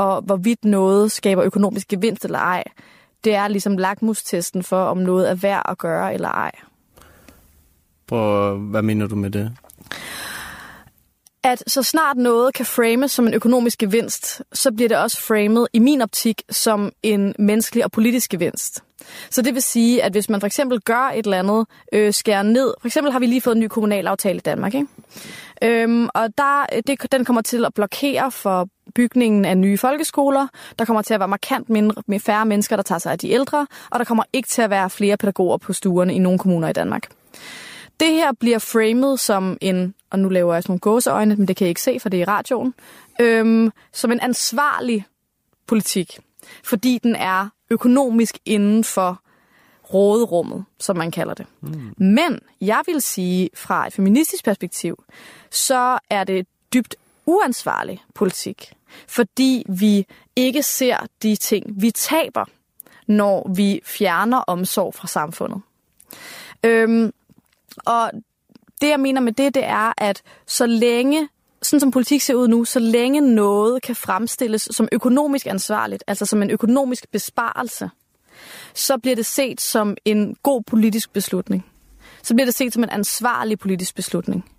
og 0.00 0.22
hvorvidt 0.22 0.64
noget 0.64 1.12
skaber 1.12 1.44
økonomisk 1.44 1.88
gevinst 1.88 2.24
eller 2.24 2.38
ej, 2.38 2.64
det 3.24 3.34
er 3.34 3.48
ligesom 3.48 3.76
lakmustesten 3.76 4.62
for, 4.62 4.84
om 4.84 4.98
noget 4.98 5.30
er 5.30 5.34
værd 5.34 5.62
at 5.68 5.78
gøre 5.78 6.14
eller 6.14 6.28
ej. 6.28 6.52
Prøv, 8.06 8.58
hvad 8.58 8.82
mener 8.82 9.06
du 9.06 9.16
med 9.16 9.30
det? 9.30 9.56
at 11.42 11.64
så 11.66 11.82
snart 11.82 12.16
noget 12.16 12.54
kan 12.54 12.66
frames 12.66 13.10
som 13.10 13.26
en 13.26 13.34
økonomisk 13.34 13.78
gevinst, 13.78 14.42
så 14.52 14.72
bliver 14.72 14.88
det 14.88 14.98
også 14.98 15.20
framet 15.20 15.68
i 15.72 15.78
min 15.78 16.02
optik 16.02 16.42
som 16.50 16.92
en 17.02 17.34
menneskelig 17.38 17.84
og 17.84 17.92
politisk 17.92 18.30
gevinst. 18.30 18.84
Så 19.30 19.42
det 19.42 19.54
vil 19.54 19.62
sige, 19.62 20.02
at 20.02 20.12
hvis 20.12 20.28
man 20.28 20.40
for 20.40 20.46
eksempel 20.46 20.80
gør 20.80 21.12
et 21.14 21.24
eller 21.24 21.38
andet, 21.38 21.66
øh, 21.92 22.12
skærer 22.12 22.42
ned, 22.42 22.74
for 22.80 22.88
eksempel 22.88 23.12
har 23.12 23.18
vi 23.18 23.26
lige 23.26 23.40
fået 23.40 23.54
en 23.54 23.60
ny 23.60 23.66
kommunalaftale 23.66 24.36
i 24.36 24.40
Danmark, 24.40 24.74
ikke? 24.74 24.86
Øhm, 25.62 26.08
og 26.14 26.28
der, 26.38 26.80
det, 26.86 27.12
den 27.12 27.24
kommer 27.24 27.42
til 27.42 27.64
at 27.64 27.74
blokere 27.74 28.30
for 28.30 28.68
bygningen 28.94 29.44
af 29.44 29.58
nye 29.58 29.78
folkeskoler. 29.78 30.46
Der 30.78 30.84
kommer 30.84 31.02
til 31.02 31.14
at 31.14 31.20
være 31.20 31.28
markant 31.28 31.70
mindre, 31.70 32.02
med 32.06 32.20
færre 32.20 32.46
mennesker, 32.46 32.76
der 32.76 32.82
tager 32.82 32.98
sig 32.98 33.12
af 33.12 33.18
de 33.18 33.30
ældre, 33.30 33.66
og 33.90 33.98
der 33.98 34.04
kommer 34.04 34.24
ikke 34.32 34.48
til 34.48 34.62
at 34.62 34.70
være 34.70 34.90
flere 34.90 35.16
pædagoger 35.16 35.56
på 35.56 35.72
stuerne 35.72 36.14
i 36.14 36.18
nogle 36.18 36.38
kommuner 36.38 36.68
i 36.68 36.72
Danmark. 36.72 37.08
Det 38.00 38.08
her 38.08 38.32
bliver 38.32 38.58
framed 38.58 39.16
som 39.16 39.58
en, 39.60 39.94
og 40.10 40.18
nu 40.18 40.28
laver 40.28 40.54
jeg 40.54 40.62
sådan 40.62 40.70
nogle 40.72 40.80
gåseøjne, 40.80 41.36
men 41.36 41.48
det 41.48 41.56
kan 41.56 41.66
I 41.66 41.68
ikke 41.68 41.82
se, 41.82 42.00
for 42.00 42.08
det 42.08 42.18
er 42.18 42.22
i 42.22 42.24
radioen, 42.24 42.74
øhm, 43.20 43.72
som 43.92 44.12
en 44.12 44.20
ansvarlig 44.20 45.06
politik, 45.66 46.18
fordi 46.64 46.98
den 47.02 47.16
er 47.16 47.48
økonomisk 47.70 48.38
inden 48.44 48.84
for 48.84 49.22
råderummet, 49.94 50.64
som 50.78 50.96
man 50.96 51.10
kalder 51.10 51.34
det. 51.34 51.46
Mm. 51.60 51.94
Men 51.96 52.40
jeg 52.60 52.82
vil 52.86 53.02
sige, 53.02 53.50
fra 53.54 53.86
et 53.86 53.92
feministisk 53.92 54.44
perspektiv, 54.44 55.04
så 55.50 55.98
er 56.10 56.24
det 56.24 56.46
dybt 56.74 56.96
uansvarlig 57.30 58.04
politik, 58.14 58.72
fordi 59.08 59.64
vi 59.68 60.06
ikke 60.36 60.62
ser 60.62 60.96
de 61.22 61.36
ting, 61.36 61.82
vi 61.82 61.90
taber, 61.90 62.44
når 63.06 63.52
vi 63.54 63.80
fjerner 63.84 64.38
omsorg 64.38 64.94
fra 64.94 65.08
samfundet. 65.08 65.60
Øhm, 66.64 67.12
og 67.86 68.10
det, 68.80 68.88
jeg 68.88 69.00
mener 69.00 69.20
med 69.20 69.32
det, 69.32 69.54
det 69.54 69.64
er, 69.64 69.92
at 69.98 70.22
så 70.46 70.66
længe, 70.66 71.28
sådan 71.62 71.80
som 71.80 71.90
politik 71.90 72.20
ser 72.20 72.34
ud 72.34 72.48
nu, 72.48 72.64
så 72.64 72.78
længe 72.78 73.20
noget 73.20 73.82
kan 73.82 73.96
fremstilles 73.96 74.68
som 74.70 74.88
økonomisk 74.92 75.46
ansvarligt, 75.46 76.04
altså 76.06 76.26
som 76.26 76.42
en 76.42 76.50
økonomisk 76.50 77.10
besparelse, 77.10 77.90
så 78.74 78.98
bliver 78.98 79.16
det 79.16 79.26
set 79.26 79.60
som 79.60 79.96
en 80.04 80.36
god 80.42 80.62
politisk 80.62 81.12
beslutning. 81.12 81.66
Så 82.22 82.34
bliver 82.34 82.46
det 82.46 82.54
set 82.54 82.72
som 82.72 82.82
en 82.82 82.90
ansvarlig 82.90 83.58
politisk 83.58 83.94
beslutning. 83.94 84.49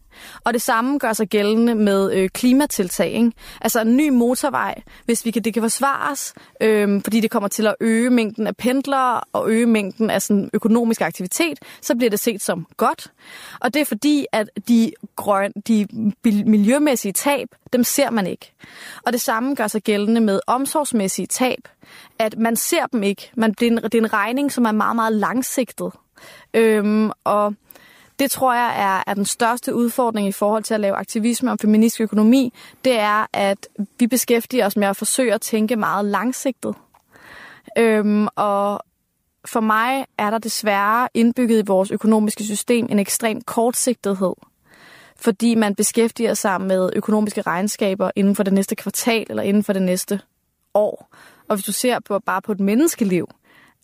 Og 0.43 0.53
det 0.53 0.61
samme 0.61 0.97
gør 0.97 1.13
sig 1.13 1.27
gældende 1.27 1.75
med 1.75 2.13
øh, 2.13 2.29
klimatiltag. 2.29 3.11
Ikke? 3.11 3.31
Altså 3.61 3.81
en 3.81 3.97
ny 3.97 4.09
motorvej, 4.09 4.81
hvis 5.05 5.25
vi 5.25 5.31
kan, 5.31 5.43
det 5.43 5.53
kan 5.53 5.63
forsvares, 5.63 6.33
øh, 6.61 7.01
fordi 7.03 7.19
det 7.19 7.31
kommer 7.31 7.49
til 7.49 7.67
at 7.67 7.75
øge 7.79 8.09
mængden 8.09 8.47
af 8.47 8.57
pendlere 8.57 9.21
og 9.33 9.51
øge 9.51 9.65
mængden 9.65 10.09
af 10.09 10.21
sådan, 10.21 10.49
økonomisk 10.53 11.01
aktivitet, 11.01 11.59
så 11.81 11.95
bliver 11.95 12.09
det 12.09 12.19
set 12.19 12.41
som 12.41 12.67
godt. 12.77 13.11
Og 13.59 13.73
det 13.73 13.79
er 13.79 13.85
fordi, 13.85 14.25
at 14.31 14.49
de, 14.67 14.91
grøn, 15.15 15.51
de 15.67 15.87
miljømæssige 16.23 17.11
tab, 17.11 17.47
dem 17.73 17.83
ser 17.83 18.09
man 18.09 18.27
ikke. 18.27 18.53
Og 19.05 19.13
det 19.13 19.21
samme 19.21 19.55
gør 19.55 19.67
sig 19.67 19.81
gældende 19.81 20.21
med 20.21 20.39
omsorgsmæssige 20.47 21.27
tab, 21.27 21.67
at 22.19 22.37
man 22.37 22.55
ser 22.55 22.85
dem 22.85 23.03
ikke. 23.03 23.31
Man, 23.35 23.53
det, 23.53 23.67
er 23.67 23.71
en, 23.71 23.77
det 23.77 23.95
er 23.95 23.99
en 23.99 24.13
regning, 24.13 24.51
som 24.51 24.65
er 24.65 24.71
meget, 24.71 24.95
meget 24.95 25.13
langsigtet. 25.13 25.91
Øhm, 26.53 27.11
og 27.23 27.53
det 28.21 28.31
tror 28.31 28.53
jeg 28.53 28.73
er, 28.77 29.03
er 29.07 29.13
den 29.13 29.25
største 29.25 29.75
udfordring 29.75 30.27
i 30.27 30.31
forhold 30.31 30.63
til 30.63 30.73
at 30.73 30.79
lave 30.79 30.95
aktivisme 30.95 31.51
om 31.51 31.57
feministisk 31.57 32.01
økonomi. 32.01 32.53
Det 32.85 32.99
er, 32.99 33.25
at 33.33 33.67
vi 33.99 34.07
beskæftiger 34.07 34.65
os 34.65 34.77
med 34.77 34.87
at 34.87 34.97
forsøge 34.97 35.33
at 35.33 35.41
tænke 35.41 35.75
meget 35.75 36.05
langsigtet. 36.05 36.75
Øhm, 37.77 38.27
og 38.35 38.79
for 39.45 39.59
mig 39.59 40.05
er 40.17 40.29
der 40.29 40.37
desværre 40.37 41.07
indbygget 41.13 41.59
i 41.59 41.65
vores 41.67 41.91
økonomiske 41.91 42.43
system 42.43 42.87
en 42.89 42.99
ekstrem 42.99 43.41
kortsigtethed. 43.41 44.33
Fordi 45.15 45.55
man 45.55 45.75
beskæftiger 45.75 46.33
sig 46.33 46.61
med 46.61 46.89
økonomiske 46.95 47.41
regnskaber 47.41 48.11
inden 48.15 48.35
for 48.35 48.43
det 48.43 48.53
næste 48.53 48.75
kvartal 48.75 49.25
eller 49.29 49.43
inden 49.43 49.63
for 49.63 49.73
det 49.73 49.81
næste 49.81 50.21
år. 50.73 51.15
Og 51.47 51.55
hvis 51.55 51.65
du 51.65 51.71
ser 51.71 51.99
på 51.99 52.19
bare 52.19 52.41
på 52.41 52.51
et 52.51 52.59
menneskeliv, 52.59 53.27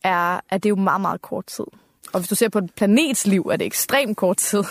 er, 0.03 0.39
er 0.49 0.57
det 0.57 0.69
jo 0.69 0.75
meget, 0.75 1.01
meget 1.01 1.21
kort 1.21 1.45
tid. 1.45 1.65
Og 2.13 2.19
hvis 2.19 2.29
du 2.29 2.35
ser 2.35 2.49
på 2.49 2.59
et 2.59 2.71
planets 2.75 3.27
liv, 3.27 3.49
er 3.51 3.57
det 3.57 3.65
ekstremt 3.65 4.17
kort 4.17 4.37
tid. 4.37 4.63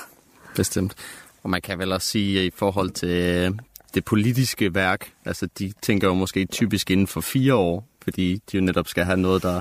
Bestemt. 0.54 0.94
Og 1.42 1.50
man 1.50 1.62
kan 1.62 1.78
vel 1.78 1.92
også 1.92 2.08
sige, 2.08 2.40
at 2.40 2.44
i 2.44 2.50
forhold 2.56 2.90
til 2.90 3.08
øh, 3.08 3.52
det 3.94 4.04
politiske 4.04 4.74
værk, 4.74 5.12
altså 5.24 5.48
de 5.58 5.72
tænker 5.82 6.08
jo 6.08 6.14
måske 6.14 6.44
typisk 6.44 6.90
inden 6.90 7.06
for 7.06 7.20
fire 7.20 7.54
år, 7.54 7.88
fordi 8.02 8.42
de 8.52 8.56
jo 8.56 8.62
netop 8.62 8.88
skal 8.88 9.04
have 9.04 9.16
noget, 9.16 9.42
der 9.42 9.60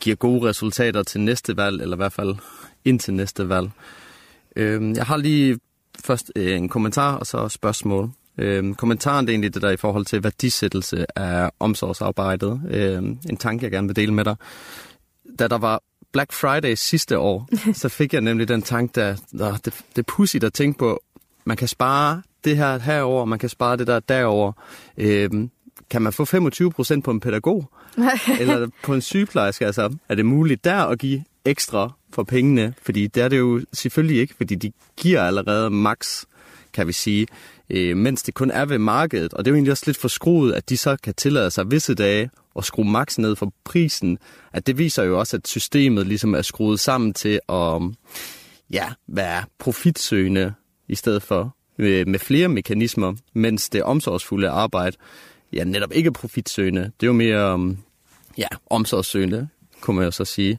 giver 0.00 0.16
gode 0.16 0.48
resultater 0.48 1.02
til 1.02 1.20
næste 1.20 1.56
valg, 1.56 1.82
eller 1.82 1.96
i 1.96 2.02
hvert 2.02 2.12
fald 2.12 2.36
indtil 2.84 3.14
næste 3.14 3.48
valg. 3.48 3.70
Øhm, 4.56 4.92
jeg 4.92 5.04
har 5.04 5.16
lige 5.16 5.58
først 6.04 6.32
øh, 6.36 6.56
en 6.56 6.68
kommentar 6.68 7.16
og 7.16 7.26
så 7.26 7.48
spørgsmål. 7.48 8.10
Øhm, 8.38 8.74
kommentaren 8.74 9.26
det 9.26 9.32
er 9.32 9.34
egentlig 9.34 9.54
det 9.54 9.62
der 9.62 9.70
i 9.70 9.76
forhold 9.76 10.04
til 10.04 10.24
værdisættelse 10.24 11.18
af 11.18 11.50
omsorgsarbejdet. 11.60 12.60
Øhm, 12.70 13.18
en 13.30 13.36
tanke, 13.36 13.64
jeg 13.64 13.70
gerne 13.70 13.86
vil 13.86 13.96
dele 13.96 14.14
med 14.14 14.24
dig. 14.24 14.36
Da 15.38 15.48
der 15.48 15.58
var 15.58 15.82
Black 16.14 16.32
Friday 16.32 16.74
sidste 16.74 17.18
år, 17.18 17.48
så 17.82 17.88
fik 17.88 18.12
jeg 18.12 18.20
nemlig 18.20 18.48
den 18.48 18.62
tanke, 18.62 19.00
der, 19.00 19.16
der 19.38 19.56
det, 19.56 19.64
det 19.64 19.98
er 19.98 20.02
pudsigt 20.02 20.44
at 20.44 20.52
tænke 20.52 20.78
på, 20.78 21.02
man 21.44 21.56
kan 21.56 21.68
spare 21.68 22.22
det 22.44 22.56
her 22.56 22.78
herover, 22.78 23.24
man 23.24 23.38
kan 23.38 23.48
spare 23.48 23.76
det 23.76 23.86
der 23.86 24.00
derover. 24.00 24.52
Øhm, 24.98 25.50
kan 25.90 26.02
man 26.02 26.12
få 26.12 26.24
25 26.24 26.72
procent 26.72 27.04
på 27.04 27.10
en 27.10 27.20
pædagog? 27.20 27.70
eller 28.40 28.68
på 28.82 28.94
en 28.94 29.00
sygeplejerske? 29.00 29.66
Altså, 29.66 29.96
er 30.08 30.14
det 30.14 30.26
muligt 30.26 30.64
der 30.64 30.76
at 30.76 30.98
give 30.98 31.24
ekstra 31.44 31.92
for 32.12 32.22
pengene? 32.22 32.74
Fordi 32.82 33.06
det 33.06 33.22
er 33.22 33.28
det 33.28 33.38
jo 33.38 33.60
selvfølgelig 33.72 34.20
ikke, 34.20 34.34
fordi 34.36 34.54
de 34.54 34.72
giver 34.96 35.22
allerede 35.22 35.70
max, 35.70 36.24
kan 36.72 36.86
vi 36.86 36.92
sige. 36.92 37.26
øh, 37.70 37.96
mens 37.96 38.22
det 38.22 38.34
kun 38.34 38.50
er 38.50 38.64
ved 38.64 38.78
markedet. 38.78 39.34
Og 39.34 39.44
det 39.44 39.50
er 39.50 39.52
jo 39.52 39.56
egentlig 39.56 39.72
også 39.72 39.84
lidt 39.86 39.98
for 39.98 40.08
skruet, 40.08 40.52
at 40.52 40.68
de 40.68 40.76
så 40.76 40.96
kan 41.02 41.14
tillade 41.14 41.50
sig 41.50 41.70
visse 41.70 41.94
dage 41.94 42.30
at 42.56 42.64
skrue 42.64 42.84
maks 42.84 43.18
ned 43.18 43.36
for 43.36 43.52
prisen. 43.64 44.18
At 44.52 44.66
det 44.66 44.78
viser 44.78 45.02
jo 45.02 45.18
også, 45.18 45.36
at 45.36 45.48
systemet 45.48 46.06
ligesom 46.06 46.34
er 46.34 46.42
skruet 46.42 46.80
sammen 46.80 47.14
til 47.14 47.40
at 47.48 47.82
ja, 48.70 48.92
være 49.06 49.44
profitsøgende 49.58 50.54
i 50.88 50.94
stedet 50.94 51.22
for 51.22 51.56
øh, 51.78 52.08
med 52.08 52.18
flere 52.18 52.48
mekanismer, 52.48 53.14
mens 53.32 53.68
det 53.68 53.82
omsorgsfulde 53.82 54.48
arbejde 54.48 54.96
ja, 55.52 55.64
netop 55.64 55.92
ikke 55.92 56.12
profitsøgende. 56.12 56.80
Det 56.80 57.02
er 57.02 57.06
jo 57.06 57.12
mere 57.12 57.58
øh, 57.58 57.76
ja, 58.38 58.48
omsorgssøgende, 58.70 59.48
kunne 59.80 59.96
man 59.96 60.04
jo 60.04 60.10
så 60.10 60.24
sige. 60.24 60.58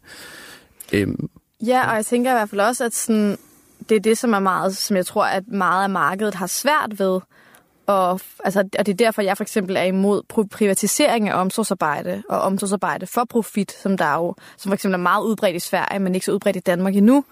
Øhm. 0.93 1.29
Ja, 1.65 1.89
og 1.89 1.95
jeg 1.95 2.05
tænker 2.05 2.31
i 2.31 2.33
hvert 2.33 2.49
fald 2.49 2.61
også, 2.61 2.83
at 2.83 2.93
sådan, 2.93 3.37
det 3.89 3.95
er 3.95 3.99
det, 3.99 4.17
som 4.17 4.33
er 4.33 4.39
meget, 4.39 4.77
som 4.77 4.97
jeg 4.97 5.05
tror, 5.05 5.25
at 5.25 5.47
meget 5.47 5.83
af 5.83 5.89
markedet 5.89 6.35
har 6.35 6.47
svært 6.47 6.99
ved. 6.99 7.19
Og, 7.87 8.19
altså, 8.43 8.59
og 8.79 8.85
det 8.85 8.91
er 8.91 8.97
derfor, 8.97 9.21
jeg 9.21 9.37
for 9.37 9.43
eksempel 9.43 9.75
er 9.75 9.83
imod 9.83 10.47
privatisering 10.51 11.29
af 11.29 11.39
omsorgsarbejde 11.39 12.23
og 12.29 12.41
omsorgsarbejde 12.41 13.07
for 13.07 13.25
profit, 13.29 13.71
som 13.71 13.97
der 13.97 14.13
jo, 14.13 14.35
som 14.57 14.69
for 14.69 14.73
eksempel 14.73 14.93
er 14.93 15.03
meget 15.03 15.23
udbredt 15.23 15.55
i 15.55 15.59
Sverige, 15.59 15.99
men 15.99 16.15
ikke 16.15 16.25
så 16.25 16.31
udbredt 16.31 16.55
i 16.55 16.59
Danmark 16.59 16.95
endnu. 16.95 17.23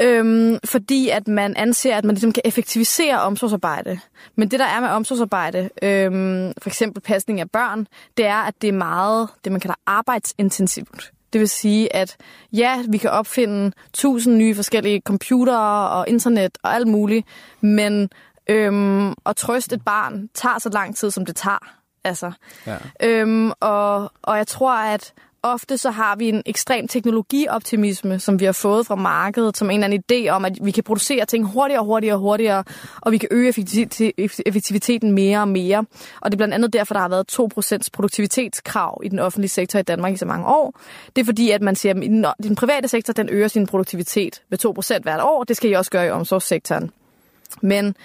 Øhm, 0.00 0.58
fordi 0.64 1.08
at 1.08 1.28
man 1.28 1.56
anser, 1.56 1.96
at 1.96 2.04
man 2.04 2.14
ligesom 2.14 2.32
kan 2.32 2.42
effektivisere 2.44 3.20
omsorgsarbejde. 3.20 4.00
Men 4.36 4.48
det, 4.48 4.60
der 4.60 4.66
er 4.66 4.80
med 4.80 4.88
omsorgsarbejde, 4.88 5.70
øhm, 5.82 6.52
for 6.62 6.70
eksempel 6.70 7.02
pasning 7.02 7.40
af 7.40 7.50
børn, 7.50 7.86
det 8.16 8.26
er, 8.26 8.42
at 8.42 8.54
det 8.62 8.68
er 8.68 8.72
meget 8.72 9.28
det, 9.44 9.52
man 9.52 9.60
kalder 9.60 9.74
arbejdsintensivt. 9.86 11.12
Det 11.32 11.40
vil 11.40 11.48
sige, 11.48 11.96
at 11.96 12.16
ja, 12.52 12.82
vi 12.88 12.98
kan 12.98 13.10
opfinde 13.10 13.72
tusind 13.92 14.36
nye 14.36 14.54
forskellige 14.54 15.00
computere 15.00 15.88
og 15.90 16.08
internet 16.08 16.58
og 16.62 16.74
alt 16.74 16.86
muligt, 16.86 17.26
men 17.60 18.10
øhm, 18.48 19.14
at 19.26 19.36
trøste 19.36 19.74
et 19.74 19.84
barn 19.84 20.28
tager 20.34 20.58
så 20.58 20.68
lang 20.68 20.96
tid, 20.96 21.10
som 21.10 21.26
det 21.26 21.36
tager. 21.36 21.74
Altså. 22.04 22.32
Ja. 22.66 22.76
Øhm, 23.02 23.52
og, 23.60 24.12
og 24.22 24.36
jeg 24.36 24.46
tror, 24.46 24.74
at 24.74 25.12
ofte 25.42 25.78
så 25.78 25.90
har 25.90 26.16
vi 26.16 26.28
en 26.28 26.42
ekstrem 26.46 26.88
teknologioptimisme, 26.88 28.18
som 28.18 28.40
vi 28.40 28.44
har 28.44 28.52
fået 28.52 28.86
fra 28.86 28.94
markedet, 28.94 29.56
som 29.56 29.70
en 29.70 29.84
eller 29.84 29.84
anden 29.84 30.26
idé 30.26 30.28
om, 30.28 30.44
at 30.44 30.58
vi 30.62 30.70
kan 30.70 30.84
producere 30.84 31.24
ting 31.24 31.46
hurtigere, 31.46 31.84
hurtigere, 31.84 32.18
hurtigere, 32.18 32.64
og 33.00 33.12
vi 33.12 33.18
kan 33.18 33.28
øge 33.32 33.48
effektiviteten 34.46 35.12
mere 35.12 35.40
og 35.40 35.48
mere. 35.48 35.84
Og 36.20 36.32
det 36.32 36.34
er 36.34 36.36
blandt 36.36 36.54
andet 36.54 36.72
derfor, 36.72 36.94
der 36.94 37.00
har 37.00 37.08
været 37.08 37.80
2% 37.84 37.88
produktivitetskrav 37.92 39.00
i 39.04 39.08
den 39.08 39.18
offentlige 39.18 39.48
sektor 39.48 39.78
i 39.78 39.82
Danmark 39.82 40.12
i 40.12 40.16
så 40.16 40.26
mange 40.26 40.46
år. 40.46 40.80
Det 41.16 41.22
er 41.22 41.26
fordi, 41.26 41.50
at 41.50 41.62
man 41.62 41.76
siger, 41.76 41.94
at 41.94 42.34
den 42.42 42.54
private 42.54 42.88
sektor 42.88 43.12
den 43.12 43.28
øger 43.28 43.48
sin 43.48 43.66
produktivitet 43.66 44.42
med 44.48 44.64
2% 44.98 45.02
hvert 45.02 45.20
år. 45.20 45.44
Det 45.44 45.56
skal 45.56 45.70
I 45.70 45.72
også 45.72 45.90
gøre 45.90 46.06
i 46.06 46.10
omsorgssektoren. 46.10 46.90
Men 47.62 47.96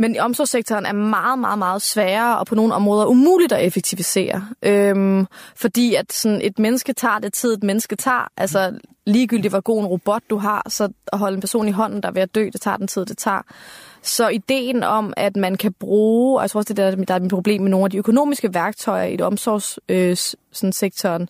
men 0.00 0.20
omsorgssektoren 0.20 0.86
er 0.86 0.92
meget, 0.92 1.38
meget, 1.38 1.58
meget 1.58 1.82
sværere 1.82 2.38
og 2.38 2.46
på 2.46 2.54
nogle 2.54 2.74
områder 2.74 3.06
umuligt 3.06 3.52
at 3.52 3.66
effektivisere. 3.66 4.48
Øhm, 4.62 5.26
fordi 5.56 5.94
at 5.94 6.12
sådan 6.12 6.42
et 6.42 6.58
menneske 6.58 6.92
tager 6.92 7.18
det 7.18 7.32
tid, 7.32 7.52
et 7.52 7.62
menneske 7.62 7.96
tager. 7.96 8.28
Altså 8.36 8.78
ligegyldigt 9.06 9.52
hvor 9.52 9.60
god 9.60 9.80
en 9.80 9.86
robot 9.86 10.22
du 10.30 10.36
har, 10.36 10.66
så 10.68 10.88
at 11.12 11.18
holde 11.18 11.34
en 11.34 11.40
person 11.40 11.68
i 11.68 11.70
hånden, 11.70 12.02
der 12.02 12.08
er 12.08 12.12
ved 12.12 12.22
at 12.22 12.34
dø, 12.34 12.48
det 12.52 12.60
tager 12.60 12.76
den 12.76 12.86
tid, 12.86 13.04
det 13.04 13.18
tager. 13.18 13.42
Så 14.02 14.28
ideen 14.28 14.82
om, 14.82 15.12
at 15.16 15.36
man 15.36 15.56
kan 15.56 15.72
bruge, 15.72 16.38
og 16.38 16.42
jeg 16.42 16.50
tror 16.50 16.58
også, 16.58 16.74
det 16.74 16.76
der, 16.76 17.04
der 17.04 17.14
er 17.14 17.20
mit 17.20 17.30
problem 17.30 17.62
med 17.62 17.70
nogle 17.70 17.84
af 17.84 17.90
de 17.90 17.98
økonomiske 17.98 18.54
værktøjer 18.54 19.04
i 19.04 19.14
et 19.14 19.20
omsorgssektoren, 19.20 21.22
øh, 21.22 21.28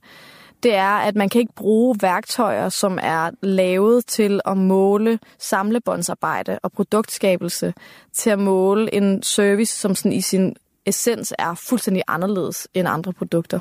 det 0.62 0.75
er, 0.75 0.90
at 0.90 1.17
man 1.17 1.29
kan 1.29 1.40
ikke 1.40 1.55
bruge 1.55 1.97
værktøjer, 2.00 2.69
som 2.69 2.99
er 3.02 3.31
lavet 3.43 4.07
til 4.07 4.40
at 4.45 4.57
måle 4.57 5.19
samlebåndsarbejde 5.38 6.59
og 6.62 6.73
produktskabelse, 6.73 7.75
til 8.12 8.31
at 8.31 8.38
måle 8.38 8.95
en 8.95 9.23
service, 9.23 9.79
som 9.79 9.95
sådan 9.95 10.12
i 10.12 10.21
sin 10.21 10.57
essens 10.87 11.35
er 11.38 11.55
fuldstændig 11.55 12.02
anderledes 12.09 12.69
end 12.75 12.88
andre 12.88 13.12
produkter. 13.12 13.61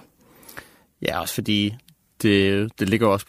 Ja, 1.02 1.22
også 1.22 1.34
fordi 1.34 1.76
det, 2.22 2.72
det 2.80 2.90
ligger 2.90 3.08
også 3.08 3.26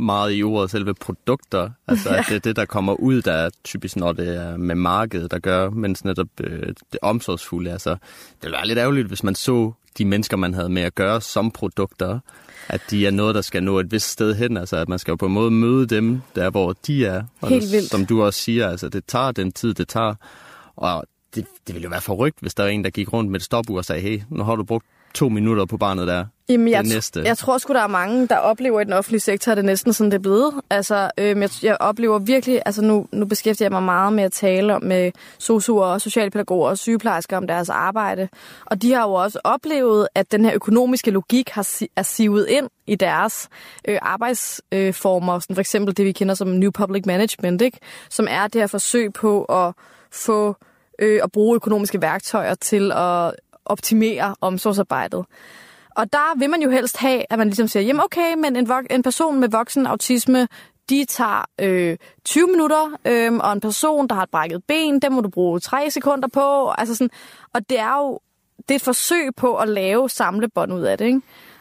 meget 0.00 0.38
i 0.38 0.42
ordet 0.42 0.70
selve 0.70 0.94
produkter. 0.94 1.70
Altså, 1.88 2.10
ja. 2.10 2.18
at 2.18 2.24
det 2.28 2.34
er 2.34 2.40
det, 2.40 2.56
der 2.56 2.64
kommer 2.64 2.92
ud, 2.92 3.22
der 3.22 3.32
er 3.32 3.50
typisk, 3.64 3.96
når 3.96 4.12
det 4.12 4.36
er 4.36 4.56
med 4.56 4.74
markedet, 4.74 5.30
der 5.30 5.38
gør, 5.38 5.70
mens 5.70 6.04
netop 6.04 6.28
øh, 6.40 6.66
det 6.92 6.98
omsorgsfulde. 7.02 7.72
Altså, 7.72 7.90
det 7.90 7.98
ville 8.42 8.56
være 8.56 8.66
lidt 8.66 8.78
ærgerligt, 8.78 9.08
hvis 9.08 9.22
man 9.22 9.34
så 9.34 9.72
de 9.98 10.04
mennesker, 10.04 10.36
man 10.36 10.54
havde 10.54 10.68
med 10.68 10.82
at 10.82 10.94
gøre 10.94 11.20
som 11.20 11.50
produkter, 11.50 12.18
at 12.68 12.80
de 12.90 13.06
er 13.06 13.10
noget, 13.10 13.34
der 13.34 13.40
skal 13.40 13.62
nå 13.62 13.78
et 13.78 13.92
vist 13.92 14.10
sted 14.10 14.34
hen. 14.34 14.56
Altså, 14.56 14.76
at 14.76 14.88
man 14.88 14.98
skal 14.98 15.12
jo 15.12 15.16
på 15.16 15.26
en 15.26 15.32
måde 15.32 15.50
møde 15.50 15.86
dem, 15.86 16.20
der 16.34 16.50
hvor 16.50 16.72
de 16.86 17.06
er. 17.06 17.22
Og 17.40 17.48
Helt 17.48 17.72
vildt. 17.72 17.90
Som 17.90 18.06
du 18.06 18.22
også 18.22 18.40
siger, 18.40 18.68
altså, 18.68 18.88
det 18.88 19.04
tager 19.06 19.32
den 19.32 19.52
tid, 19.52 19.74
det 19.74 19.88
tager. 19.88 20.14
Og 20.76 21.04
det, 21.34 21.46
det 21.66 21.74
ville 21.74 21.84
jo 21.84 21.90
være 21.90 22.00
forrygt, 22.00 22.38
hvis 22.40 22.54
der 22.54 22.62
var 22.62 22.70
en, 22.70 22.84
der 22.84 22.90
gik 22.90 23.12
rundt 23.12 23.30
med 23.30 23.40
et 23.40 23.44
stopur 23.44 23.78
og 23.78 23.84
sagde, 23.84 24.02
hey, 24.02 24.22
nu 24.28 24.44
har 24.44 24.56
du 24.56 24.64
brugt 24.64 24.86
to 25.14 25.28
minutter 25.28 25.64
på 25.64 25.76
barnet 25.76 26.06
der. 26.06 26.24
Jamen, 26.48 26.68
jeg, 26.68 26.84
det 26.84 26.92
næste. 26.92 27.22
jeg 27.24 27.38
tror 27.38 27.58
sgu, 27.58 27.72
der 27.72 27.82
er 27.82 27.86
mange, 27.86 28.26
der 28.26 28.36
oplever 28.36 28.80
i 28.80 28.84
den 28.84 28.92
offentlige 28.92 29.20
sektor, 29.20 29.52
at 29.52 29.56
det 29.56 29.62
er 29.62 29.66
næsten 29.66 29.92
sådan, 29.92 30.10
det 30.10 30.16
er 30.16 30.22
blevet. 30.22 30.54
Altså, 30.70 31.10
øhm, 31.18 31.42
jeg, 31.42 31.50
jeg 31.62 31.76
oplever 31.80 32.18
virkelig, 32.18 32.62
altså 32.66 32.82
nu, 32.82 33.06
nu 33.12 33.26
beskæftiger 33.26 33.66
jeg 33.66 33.72
mig 33.72 33.82
meget 33.82 34.12
med 34.12 34.24
at 34.24 34.32
tale 34.32 34.74
om 34.74 34.82
med 34.82 35.12
sosuer 35.38 35.86
og 35.86 36.00
socialpædagoger 36.00 36.68
og 36.68 36.78
sygeplejersker 36.78 37.36
om 37.36 37.46
deres 37.46 37.68
arbejde. 37.68 38.28
Og 38.66 38.82
de 38.82 38.92
har 38.92 39.02
jo 39.02 39.12
også 39.12 39.38
oplevet, 39.44 40.08
at 40.14 40.32
den 40.32 40.44
her 40.44 40.54
økonomiske 40.54 41.10
logik 41.10 41.48
har 41.48 41.68
er 41.96 42.02
sivet 42.02 42.46
ind 42.48 42.68
i 42.86 42.94
deres 42.94 43.48
øh, 43.88 43.98
arbejdsformer. 44.02 45.34
Øh, 45.34 45.42
sådan 45.42 45.56
for 45.56 45.60
eksempel 45.60 45.96
det, 45.96 46.04
vi 46.04 46.12
kender 46.12 46.34
som 46.34 46.48
New 46.48 46.70
Public 46.70 47.06
Management, 47.06 47.62
ikke? 47.62 47.78
som 48.10 48.26
er 48.30 48.46
det 48.46 48.60
her 48.60 48.66
forsøg 48.66 49.12
på 49.12 49.44
at 49.44 49.74
få 50.12 50.56
øh, 50.98 51.20
at 51.24 51.32
bruge 51.32 51.54
økonomiske 51.54 52.02
værktøjer 52.02 52.54
til 52.54 52.92
at 52.92 53.32
optimere 53.70 54.34
omsorgsarbejdet. 54.40 55.24
Og 55.96 56.12
der 56.12 56.38
vil 56.38 56.50
man 56.50 56.62
jo 56.62 56.70
helst 56.70 56.96
have, 56.96 57.22
at 57.30 57.38
man 57.38 57.46
ligesom 57.46 57.68
siger, 57.68 57.82
jamen 57.82 58.02
okay, 58.04 58.34
men 58.34 58.56
en, 58.56 58.70
en 58.90 59.02
person 59.02 59.40
med 59.40 59.48
voksen 59.48 59.86
autisme, 59.86 60.48
de 60.90 61.04
tager 61.04 61.44
øh, 61.58 61.96
20 62.24 62.46
minutter, 62.46 62.98
øh, 63.04 63.32
og 63.32 63.52
en 63.52 63.60
person, 63.60 64.08
der 64.08 64.14
har 64.14 64.22
et 64.22 64.30
brækket 64.30 64.64
ben, 64.64 65.00
den 65.00 65.12
må 65.12 65.20
du 65.20 65.28
bruge 65.28 65.60
3 65.60 65.90
sekunder 65.90 66.28
på. 66.28 66.70
Altså 66.70 66.94
sådan, 66.94 67.10
og 67.54 67.70
det 67.70 67.78
er 67.78 67.98
jo 67.98 68.18
det 68.68 68.70
er 68.70 68.76
et 68.76 68.82
forsøg 68.82 69.34
på 69.36 69.56
at 69.56 69.68
lave 69.68 70.08
samlebånd 70.08 70.72
ud 70.72 70.82
af 70.82 70.98
det. 70.98 71.04
Ikke? 71.04 71.20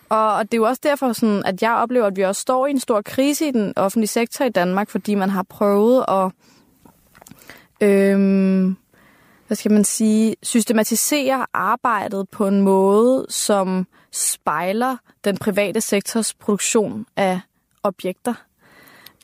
Og, 0.09 0.33
og 0.33 0.43
det 0.43 0.53
er 0.53 0.57
jo 0.57 0.67
også 0.67 0.81
derfor, 0.83 1.13
sådan, 1.13 1.43
at 1.45 1.61
jeg 1.61 1.71
oplever, 1.71 2.05
at 2.05 2.15
vi 2.15 2.21
også 2.21 2.41
står 2.41 2.67
i 2.67 2.71
en 2.71 2.79
stor 2.79 3.01
krise 3.01 3.47
i 3.47 3.51
den 3.51 3.73
offentlige 3.75 4.07
sektor 4.07 4.45
i 4.45 4.49
Danmark, 4.49 4.89
fordi 4.89 5.15
man 5.15 5.29
har 5.29 5.43
prøvet 5.43 6.05
at... 6.07 6.31
Øh, 7.81 8.75
hvad 9.49 9.55
skal 9.55 9.71
man 9.71 9.83
sige, 9.83 10.35
systematisere 10.43 11.45
arbejdet 11.53 12.29
på 12.29 12.47
en 12.47 12.61
måde, 12.61 13.25
som 13.29 13.87
spejler 14.11 14.97
den 15.23 15.37
private 15.37 15.81
sektors 15.81 16.33
produktion 16.33 17.05
af 17.15 17.39
objekter. 17.83 18.33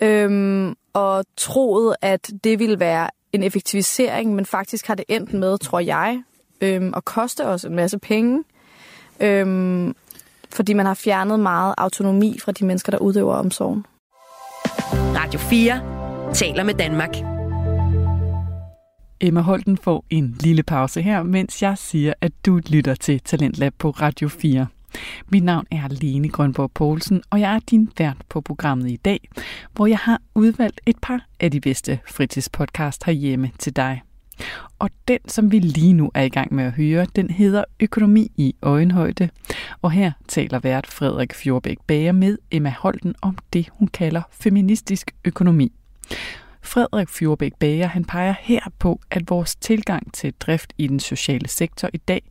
Øhm, 0.02 0.76
og 0.94 1.26
troet, 1.38 1.96
at 2.02 2.32
det 2.44 2.60
ville 2.60 2.80
være 2.80 3.10
en 3.34 3.44
effektivisering, 3.44 4.36
men 4.36 4.46
faktisk 4.46 4.88
har 4.88 4.96
det 4.96 5.06
endt 5.08 5.34
med, 5.34 5.58
tror 5.58 5.80
jeg, 5.80 6.24
øhm, 6.62 6.94
at 6.96 7.06
koste 7.06 7.46
os 7.46 7.66
en 7.66 7.76
masse 7.76 8.00
penge. 8.00 8.44
Øhm, 9.20 9.96
fordi 10.54 10.74
man 10.74 10.86
har 10.86 10.94
fjernet 10.94 11.40
meget 11.40 11.76
autonomi 11.78 12.40
fra 12.40 12.52
de 12.52 12.66
mennesker, 12.66 12.92
der 12.92 12.98
udøver 12.98 13.36
omsorgen. 13.36 13.86
Radio 14.94 15.40
4 15.40 16.34
taler 16.34 16.64
med 16.64 16.74
Danmark. 16.74 17.35
Emma 19.22 19.42
Holten 19.42 19.78
får 19.78 20.06
en 20.10 20.36
lille 20.40 20.64
pause 20.64 21.02
her, 21.02 21.24
mens 21.24 21.62
jeg 21.62 21.78
siger, 21.78 22.14
at 22.22 22.32
du 22.46 22.62
lytter 22.70 22.96
til 22.96 23.20
Talentlab 23.20 23.74
på 23.78 23.90
Radio 23.90 24.28
4. 24.28 24.68
Mit 25.32 25.44
navn 25.44 25.66
er 25.72 25.88
Lene 25.88 26.30
Grønborg 26.30 26.72
Poulsen, 26.72 27.22
og 27.30 27.40
jeg 27.40 27.56
er 27.56 27.60
din 27.60 27.90
vært 27.98 28.18
på 28.30 28.42
programmet 28.42 28.92
i 28.92 28.96
dag, 28.96 29.30
hvor 29.74 29.88
jeg 29.88 29.98
har 29.98 30.22
udvalgt 30.36 30.82
et 30.86 30.96
par 31.02 31.26
af 31.40 31.52
de 31.52 31.62
bedste 31.62 32.00
fritidspodcast 32.08 33.04
herhjemme 33.04 33.52
til 33.60 33.76
dig. 33.76 34.02
Og 34.80 34.90
den, 35.08 35.20
som 35.28 35.52
vi 35.52 35.60
lige 35.60 35.94
nu 35.94 36.12
er 36.14 36.24
i 36.24 36.30
gang 36.30 36.54
med 36.54 36.64
at 36.64 36.72
høre, 36.72 37.08
den 37.16 37.30
hedder 37.30 37.64
Økonomi 37.80 38.32
i 38.38 38.56
øjenhøjde. 38.62 39.30
Og 39.82 39.92
her 39.92 40.12
taler 40.28 40.60
vært 40.60 40.88
Frederik 40.88 41.34
Fjordbæk 41.34 41.78
Bager 41.88 42.12
med 42.12 42.38
Emma 42.52 42.76
Holten 42.80 43.16
om 43.22 43.38
det, 43.54 43.70
hun 43.72 43.88
kalder 43.88 44.22
feministisk 44.32 45.12
økonomi. 45.26 45.72
Frederik 46.66 47.10
Fjordbæk 47.10 47.54
Bager 47.60 47.88
han 47.88 48.06
peger 48.06 48.36
her 48.40 48.62
på, 48.80 49.00
at 49.12 49.30
vores 49.30 49.56
tilgang 49.56 50.14
til 50.14 50.34
drift 50.40 50.74
i 50.78 50.88
den 50.88 51.00
sociale 51.00 51.48
sektor 51.48 51.90
i 51.94 51.98
dag 51.98 52.22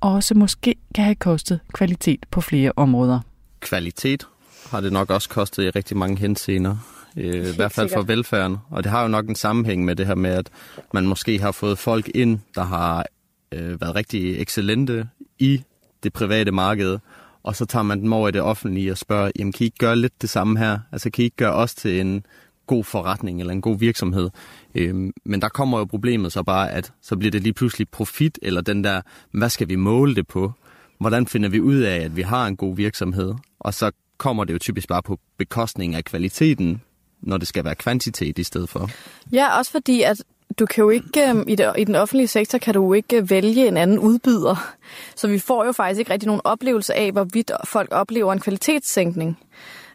også 0.00 0.34
måske 0.34 0.74
kan 0.94 1.04
have 1.04 1.14
kostet 1.14 1.60
kvalitet 1.72 2.26
på 2.30 2.40
flere 2.40 2.72
områder. 2.76 3.20
Kvalitet 3.60 4.26
har 4.70 4.80
det 4.80 4.92
nok 4.92 5.10
også 5.10 5.28
kostet 5.28 5.64
i 5.64 5.70
rigtig 5.70 5.96
mange 5.96 6.18
henseender. 6.18 6.76
Øh, 7.16 7.48
I 7.52 7.56
hvert 7.56 7.72
fald 7.72 7.90
for 7.94 8.02
velfærden. 8.02 8.56
Og 8.70 8.84
det 8.84 8.92
har 8.92 9.02
jo 9.02 9.08
nok 9.08 9.28
en 9.28 9.34
sammenhæng 9.34 9.84
med 9.84 9.96
det 9.96 10.06
her 10.06 10.14
med, 10.14 10.30
at 10.30 10.50
man 10.94 11.06
måske 11.06 11.40
har 11.40 11.52
fået 11.52 11.78
folk 11.78 12.10
ind, 12.14 12.38
der 12.54 12.64
har 12.64 13.06
øh, 13.52 13.80
været 13.80 13.94
rigtig 13.94 14.42
excellente 14.42 15.08
i 15.38 15.62
det 16.02 16.12
private 16.12 16.52
marked, 16.52 16.98
og 17.42 17.56
så 17.56 17.66
tager 17.66 17.82
man 17.82 18.00
dem 18.00 18.12
over 18.12 18.28
i 18.28 18.32
det 18.32 18.42
offentlige 18.42 18.90
og 18.90 18.98
spørger, 18.98 19.30
jamen 19.38 19.52
kan 19.52 19.64
I 19.64 19.64
ikke 19.64 19.78
gøre 19.78 19.96
lidt 19.96 20.22
det 20.22 20.30
samme 20.30 20.58
her? 20.58 20.78
Altså 20.92 21.10
kan 21.10 21.22
I 21.22 21.24
ikke 21.24 21.36
gøre 21.36 21.52
os 21.52 21.74
til 21.74 22.00
en 22.00 22.26
god 22.66 22.84
forretning 22.84 23.40
eller 23.40 23.52
en 23.52 23.60
god 23.60 23.78
virksomhed. 23.78 24.30
Øhm, 24.74 25.12
men 25.24 25.42
der 25.42 25.48
kommer 25.48 25.78
jo 25.78 25.84
problemet 25.84 26.32
så 26.32 26.42
bare, 26.42 26.70
at 26.70 26.92
så 27.02 27.16
bliver 27.16 27.30
det 27.30 27.42
lige 27.42 27.52
pludselig 27.52 27.88
profit, 27.88 28.38
eller 28.42 28.60
den 28.60 28.84
der, 28.84 29.00
hvad 29.30 29.48
skal 29.48 29.68
vi 29.68 29.76
måle 29.76 30.14
det 30.14 30.26
på? 30.26 30.52
Hvordan 31.00 31.26
finder 31.26 31.48
vi 31.48 31.60
ud 31.60 31.76
af, 31.76 31.96
at 31.96 32.16
vi 32.16 32.22
har 32.22 32.46
en 32.46 32.56
god 32.56 32.76
virksomhed? 32.76 33.34
Og 33.60 33.74
så 33.74 33.90
kommer 34.18 34.44
det 34.44 34.52
jo 34.52 34.58
typisk 34.58 34.88
bare 34.88 35.02
på 35.02 35.18
bekostning 35.38 35.94
af 35.94 36.04
kvaliteten, 36.04 36.82
når 37.20 37.36
det 37.36 37.48
skal 37.48 37.64
være 37.64 37.74
kvantitet 37.74 38.38
i 38.38 38.42
stedet 38.42 38.68
for. 38.68 38.90
Ja, 39.32 39.58
også 39.58 39.70
fordi, 39.70 40.02
at 40.02 40.22
du 40.58 40.66
kan 40.66 40.82
jo 40.82 40.90
ikke, 40.90 41.28
øhm, 41.28 41.44
i, 41.48 41.54
det, 41.54 41.72
i 41.78 41.84
den 41.84 41.94
offentlige 41.94 42.28
sektor 42.28 42.58
kan 42.58 42.74
du 42.74 42.84
jo 42.84 42.92
ikke 42.92 43.16
øh, 43.16 43.30
vælge 43.30 43.68
en 43.68 43.76
anden 43.76 43.98
udbyder. 43.98 44.74
Så 45.16 45.28
vi 45.28 45.38
får 45.38 45.64
jo 45.64 45.72
faktisk 45.72 45.98
ikke 45.98 46.12
rigtig 46.12 46.26
nogen 46.26 46.40
oplevelse 46.44 46.94
af, 46.94 47.12
hvorvidt 47.12 47.50
folk 47.64 47.88
oplever 47.92 48.32
en 48.32 48.40
kvalitetssænkning. 48.40 49.38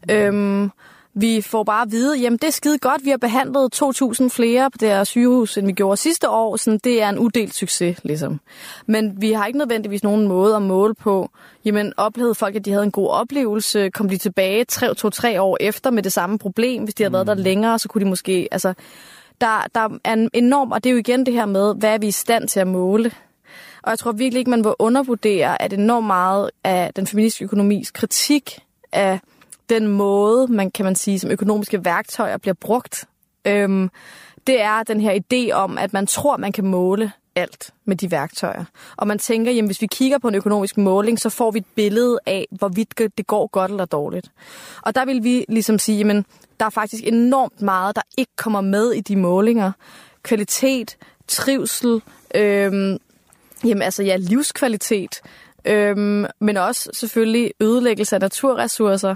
Ja. 0.10 0.28
Øhm, 0.28 0.72
vi 1.20 1.42
får 1.42 1.64
bare 1.64 1.82
at 1.82 1.92
vide, 1.92 2.18
jamen 2.18 2.38
det 2.38 2.48
er 2.48 2.52
skide 2.52 2.78
godt, 2.78 3.06
vi 3.06 3.10
har 3.10 3.18
behandlet 3.18 3.82
2.000 3.84 4.28
flere 4.28 4.72
på 4.72 4.78
det 4.80 4.90
her 4.90 5.04
sygehus, 5.04 5.58
end 5.58 5.68
vi 5.68 5.74
gjorde 5.74 5.98
sidste 5.98 6.30
år, 6.30 6.58
så 6.58 6.80
det 6.84 7.02
er 7.02 7.10
en 7.10 7.20
uddelt 7.20 7.56
succes, 7.56 7.98
ligesom. 8.04 8.40
Men 8.86 9.22
vi 9.22 9.32
har 9.32 9.46
ikke 9.46 9.60
nødvendigvis 9.60 10.04
nogen 10.04 10.28
måde 10.28 10.56
at 10.56 10.62
måle 10.62 10.96
på, 10.96 11.30
jamen 11.66 11.94
oplevede 11.98 12.36
folk, 12.36 12.56
at 12.56 12.66
de 12.66 12.72
havde 12.72 12.84
en 12.84 12.92
god 12.92 13.10
oplevelse, 13.10 13.90
kom 13.90 14.10
de 14.10 14.18
tilbage 14.18 14.66
2-3 14.72 15.40
år 15.40 15.58
efter 15.60 15.92
med 15.92 16.04
det 16.04 16.14
samme 16.14 16.40
problem, 16.40 16.84
hvis 16.84 16.94
de 16.94 17.04
havde 17.04 17.10
mm. 17.10 17.14
været 17.14 17.28
der 17.28 17.36
mm. 17.36 17.42
længere, 17.42 17.80
så 17.80 17.90
kunne 17.90 18.04
de 18.04 18.10
måske, 18.10 18.48
altså, 18.52 18.74
der, 19.42 19.66
der 19.76 20.00
er 20.04 20.14
en 20.14 20.30
enorm, 20.34 20.72
og 20.72 20.84
det 20.84 20.90
er 20.90 20.94
jo 20.94 21.00
igen 21.00 21.26
det 21.26 21.34
her 21.34 21.46
med, 21.46 21.76
hvad 21.76 21.94
er 21.94 21.98
vi 21.98 22.08
i 22.08 22.12
stand 22.12 22.48
til 22.48 22.60
at 22.60 22.68
måle? 22.68 23.12
Og 23.84 23.90
jeg 23.90 24.00
tror 24.00 24.12
virkelig 24.12 24.40
ikke, 24.40 24.52
man 24.52 24.64
vil 24.64 24.74
undervurdere, 24.80 25.62
at 25.62 25.74
enormt 25.74 26.08
meget 26.08 26.50
af 26.64 26.92
den 26.96 27.08
feministiske 27.08 27.46
økonomis 27.46 27.92
kritik 27.92 28.60
af 28.92 29.20
den 29.70 29.88
måde, 29.88 30.48
man 30.48 30.72
kan 30.72 30.86
man 30.86 30.96
sige, 30.96 31.20
som 31.20 31.32
økonomiske 31.32 31.86
værktøjer 31.86 32.38
bliver 32.38 32.54
brugt, 32.54 33.06
øhm, 33.46 33.90
det 34.48 34.62
er 34.62 34.84
den 34.84 35.02
her 35.02 35.20
idé 35.20 35.54
om, 35.54 35.78
at 35.78 35.94
man 35.94 36.08
tror, 36.08 36.38
man 36.38 36.52
kan 36.52 36.66
måle 36.66 37.12
alt 37.36 37.74
med 37.86 37.96
de 37.96 38.12
værktøjer. 38.12 38.64
Og 38.98 39.08
man 39.08 39.20
tænker, 39.20 39.52
jamen 39.52 39.70
hvis 39.70 39.82
vi 39.82 39.88
kigger 39.88 40.18
på 40.18 40.28
en 40.28 40.36
økonomisk 40.36 40.78
måling, 40.78 41.20
så 41.20 41.30
får 41.30 41.52
vi 41.52 41.60
et 41.60 41.66
billede 41.76 42.20
af, 42.26 42.48
hvorvidt 42.52 43.00
det 43.18 43.28
går 43.28 43.48
godt 43.48 43.72
eller 43.72 43.86
dårligt. 43.86 44.32
Og 44.82 44.96
der 44.96 45.06
vil 45.06 45.24
vi 45.24 45.46
ligesom 45.50 45.80
sige, 45.80 45.98
jamen 45.98 46.26
der 46.60 46.66
er 46.66 46.70
faktisk 46.70 47.04
enormt 47.06 47.62
meget, 47.62 47.96
der 47.96 48.02
ikke 48.18 48.32
kommer 48.38 48.62
med 48.62 48.92
i 48.92 49.02
de 49.02 49.16
målinger. 49.16 49.72
Kvalitet, 50.24 50.98
trivsel, 51.28 52.02
øhm, 52.36 52.98
jamen 53.64 53.82
altså 53.82 54.04
ja, 54.04 54.16
livskvalitet, 54.16 55.22
øhm, 55.66 56.26
men 56.40 56.58
også 56.58 56.90
selvfølgelig 56.94 57.54
ødelæggelse 57.60 58.16
af 58.16 58.22
naturressourcer. 58.22 59.16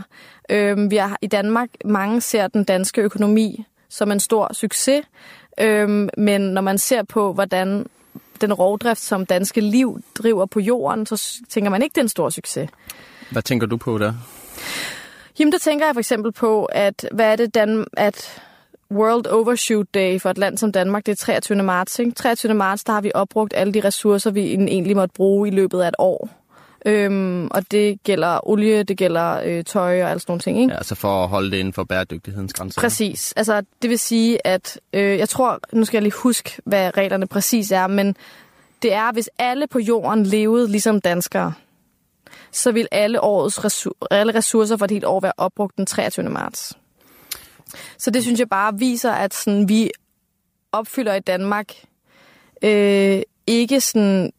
Øhm, 0.50 0.92
vi 0.92 0.96
har 0.96 1.18
i 1.22 1.28
Danmark, 1.28 1.70
mange 1.86 2.22
ser 2.22 2.48
den 2.48 2.64
danske 2.64 3.02
økonomi 3.02 3.66
som 3.90 4.12
en 4.12 4.20
stor 4.20 4.54
succes, 4.54 5.06
øhm, 5.60 6.10
men 6.18 6.42
når 6.42 6.62
man 6.62 6.78
ser 6.78 7.04
på, 7.04 7.34
hvordan 7.34 7.86
den 8.42 8.54
rovdrift, 8.54 9.02
som 9.02 9.26
danske 9.26 9.62
liv 9.62 10.02
driver 10.16 10.46
på 10.46 10.60
jorden, 10.60 11.06
så 11.06 11.42
tænker 11.50 11.72
man 11.72 11.82
ikke, 11.82 11.94
det 11.94 12.02
er 12.02 12.06
en 12.06 12.10
stor 12.10 12.30
succes. 12.30 12.70
Hvad 13.32 13.42
tænker 13.42 13.68
du 13.68 13.78
på 13.78 13.98
der? 13.98 14.14
Jamen, 15.40 15.52
der 15.52 15.58
tænker 15.58 15.86
jeg 15.86 15.96
for 15.96 16.00
eksempel 16.00 16.32
på, 16.32 16.66
at 16.66 17.08
hvad 17.12 17.26
er 17.26 17.36
det, 17.36 17.56
Dan 17.56 17.86
at 17.94 18.42
World 18.96 19.28
Overshoot 19.28 19.86
Day 19.94 20.20
for 20.20 20.30
et 20.30 20.38
land 20.38 20.58
som 20.58 20.72
Danmark, 20.72 21.06
det 21.06 21.12
er 21.12 21.16
23. 21.16 21.64
marts. 21.64 22.00
Ikke? 22.00 22.12
23. 22.12 22.54
marts, 22.54 22.84
der 22.84 22.94
har 22.94 23.02
vi 23.02 23.12
opbrugt 23.16 23.54
alle 23.56 23.74
de 23.74 23.80
ressourcer, 23.80 24.32
vi 24.32 24.54
egentlig 24.54 24.96
måtte 24.96 25.14
bruge 25.14 25.48
i 25.48 25.52
løbet 25.52 25.82
af 25.82 25.88
et 25.88 25.96
år. 26.00 26.30
Øhm, 26.86 27.48
og 27.52 27.72
det 27.72 28.04
gælder 28.04 28.50
olie, 28.50 28.84
det 28.84 28.98
gælder 28.98 29.42
øh, 29.46 29.64
tøj 29.64 30.04
og 30.04 30.10
alle 30.10 30.20
sådan 30.20 30.32
nogle 30.32 30.42
ting. 30.42 30.62
Ikke? 30.62 30.72
Ja, 30.72 30.78
altså 30.78 30.96
for 30.96 31.24
at 31.24 31.30
holde 31.30 31.52
det 31.52 31.58
inden 31.58 31.74
for 31.74 31.84
bæredygtighedens 31.84 32.54
grænser. 32.54 32.82
Præcis. 32.82 33.34
Altså, 33.38 33.62
det 33.82 33.90
vil 33.90 34.00
sige, 34.00 34.48
at 34.48 34.80
øh, 34.94 35.18
jeg 35.18 35.30
tror, 35.30 35.60
nu 35.74 35.86
skal 35.86 35.98
jeg 35.98 36.04
lige 36.04 36.14
huske, 36.14 36.62
hvad 36.66 36.98
reglerne 36.98 37.28
præcis 37.28 37.72
er, 37.72 37.88
men 37.88 38.16
det 38.82 38.94
er, 38.94 39.12
hvis 39.12 39.30
alle 39.38 39.68
på 39.68 39.80
jorden 39.80 40.26
levede 40.26 40.72
ligesom 40.72 41.02
danskere, 41.02 41.54
så 42.52 42.72
vil 42.72 42.88
alle 42.92 43.22
årets 43.22 43.66
ressour- 43.66 44.08
alle 44.12 44.36
ressourcer 44.36 44.78
for 44.78 44.86
et 44.86 44.92
helt 44.92 45.06
år 45.06 45.20
være 45.20 45.34
opbrugt 45.38 45.78
den 45.78 45.86
23. 45.86 46.30
marts. 46.30 46.78
Så 47.98 48.12
det 48.12 48.22
synes 48.24 48.40
jeg 48.40 48.50
bare 48.50 48.80
viser, 48.80 49.12
at 49.12 49.34
sådan, 49.34 49.70
vi 49.70 49.92
opfylder 50.72 51.14
i 51.16 51.20
Danmark 51.20 51.74
øh, 52.64 53.22
ikke 53.48 53.82
sådan, 53.82 54.34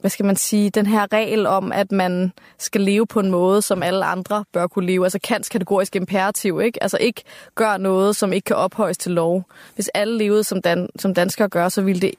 hvad 0.00 0.10
skal 0.10 0.26
man 0.26 0.36
sige, 0.36 0.70
den 0.70 0.86
her 0.86 1.12
regel 1.12 1.46
om, 1.46 1.72
at 1.72 1.92
man 1.92 2.32
skal 2.58 2.80
leve 2.80 3.06
på 3.06 3.20
en 3.20 3.30
måde, 3.30 3.62
som 3.62 3.82
alle 3.82 4.04
andre 4.04 4.44
bør 4.52 4.66
kunne 4.66 4.86
leve. 4.86 5.04
Altså 5.04 5.18
Kants 5.24 5.48
kategorisk 5.48 5.96
imperativ, 5.96 6.60
ikke? 6.60 6.82
Altså 6.82 6.98
ikke 7.00 7.22
gør 7.54 7.76
noget, 7.76 8.16
som 8.16 8.32
ikke 8.32 8.44
kan 8.44 8.56
ophøjes 8.56 8.98
til 8.98 9.12
lov. 9.12 9.44
Hvis 9.74 9.88
alle 9.88 10.18
levede, 10.18 10.44
som, 10.44 10.62
dan- 10.62 10.88
som 10.98 11.14
danskere 11.14 11.48
gør, 11.48 11.68
så 11.68 11.82
ville 11.82 12.00
det 12.00 12.14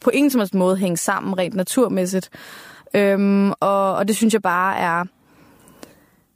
på 0.00 0.10
ingen 0.10 0.30
som 0.30 0.38
helst 0.38 0.54
måde 0.54 0.76
hænge 0.76 0.96
sammen 0.96 1.38
rent 1.38 1.54
naturmæssigt. 1.54 2.30
Øhm, 2.94 3.52
og, 3.60 3.94
og 3.94 4.08
det 4.08 4.16
synes 4.16 4.34
jeg 4.34 4.42
bare 4.42 4.78
er 4.78 5.04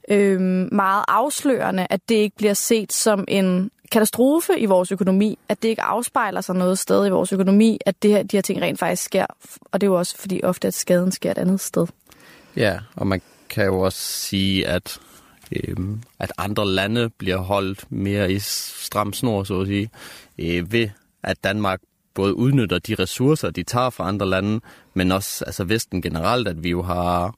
øh, 0.09 0.41
meget 0.71 1.05
afslørende, 1.07 1.87
at 1.89 2.01
det 2.09 2.15
ikke 2.15 2.37
bliver 2.37 2.53
set 2.53 2.93
som 2.93 3.25
en 3.27 3.71
katastrofe 3.91 4.59
i 4.59 4.65
vores 4.65 4.91
økonomi, 4.91 5.39
at 5.49 5.63
det 5.63 5.69
ikke 5.69 5.81
afspejler 5.81 6.41
sig 6.41 6.55
noget 6.55 6.79
sted 6.79 7.07
i 7.07 7.09
vores 7.09 7.33
økonomi, 7.33 7.79
at 7.85 8.03
det 8.03 8.11
her, 8.11 8.23
de 8.23 8.37
her 8.37 8.41
ting 8.41 8.61
rent 8.61 8.79
faktisk 8.79 9.03
sker. 9.03 9.25
Og 9.71 9.81
det 9.81 9.87
er 9.87 9.91
jo 9.91 9.97
også 9.97 10.17
fordi 10.17 10.41
ofte, 10.43 10.67
at 10.67 10.73
skaden 10.73 11.11
sker 11.11 11.31
et 11.31 11.37
andet 11.37 11.59
sted. 11.59 11.87
Ja, 12.55 12.79
og 12.95 13.07
man 13.07 13.21
kan 13.49 13.65
jo 13.65 13.79
også 13.79 13.99
sige, 13.99 14.67
at, 14.67 14.99
øh, 15.51 15.75
at 16.19 16.31
andre 16.37 16.67
lande 16.67 17.09
bliver 17.09 17.37
holdt 17.37 17.91
mere 17.91 18.31
i 18.31 18.39
stram 18.39 19.13
snor, 19.13 19.43
så 19.43 19.59
at 19.59 19.67
sige, 19.67 19.89
øh, 20.37 20.71
ved 20.71 20.89
at 21.23 21.43
Danmark 21.43 21.79
både 22.13 22.35
udnytter 22.35 22.79
de 22.79 22.95
ressourcer, 22.95 23.49
de 23.49 23.63
tager 23.63 23.89
fra 23.89 24.07
andre 24.07 24.25
lande, 24.25 24.59
men 24.93 25.11
også 25.11 25.45
altså 25.45 25.63
Vesten 25.63 26.01
generelt, 26.01 26.47
at 26.47 26.63
vi 26.63 26.69
jo 26.69 26.81
har 26.81 27.35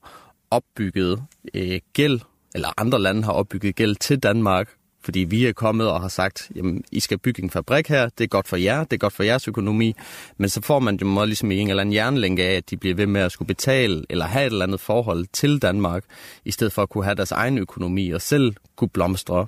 opbygget 0.51 1.23
øh, 1.53 1.79
gæld, 1.93 2.19
eller 2.56 2.74
andre 2.78 3.00
lande 3.00 3.24
har 3.24 3.32
opbygget 3.32 3.76
gæld 3.76 3.96
til 3.96 4.20
Danmark, 4.20 4.70
fordi 5.04 5.20
vi 5.20 5.46
er 5.46 5.54
kommet 5.54 5.90
og 5.90 6.02
har 6.02 6.08
sagt, 6.08 6.52
jamen, 6.56 6.84
I 6.92 7.00
skal 7.00 7.18
bygge 7.18 7.44
en 7.44 7.50
fabrik 7.50 7.88
her, 7.88 8.10
det 8.10 8.24
er 8.24 8.28
godt 8.28 8.48
for 8.48 8.58
jer, 8.58 8.84
det 8.84 8.94
er 8.94 8.98
godt 8.98 9.14
for 9.14 9.24
jeres 9.24 9.48
økonomi, 9.48 9.96
men 10.38 10.50
så 10.50 10.62
får 10.62 10.80
man 10.80 11.00
jo 11.02 11.26
ligesom 11.26 11.52
i 11.52 11.58
en 11.58 11.70
eller 11.70 11.82
anden 11.82 11.94
jernlænke 11.94 12.44
af, 12.44 12.56
at 12.56 12.70
de 12.70 12.78
bliver 12.78 12.96
ved 12.96 13.08
med 13.08 13.22
at 13.22 13.32
skulle 13.32 13.48
betale 13.48 14.04
eller 14.10 14.26
have 14.26 14.46
et 14.46 14.52
eller 14.52 14.66
andet 14.66 14.80
forhold 14.80 15.26
til 15.34 15.62
Danmark, 15.62 16.04
i 16.46 16.52
stedet 16.52 16.74
for 16.74 16.82
at 16.82 16.90
kunne 16.90 17.04
have 17.04 17.16
deres 17.16 17.32
egen 17.32 17.58
økonomi 17.58 18.12
og 18.12 18.22
selv 18.22 18.54
kunne 18.76 18.90
blomstre. 18.90 19.48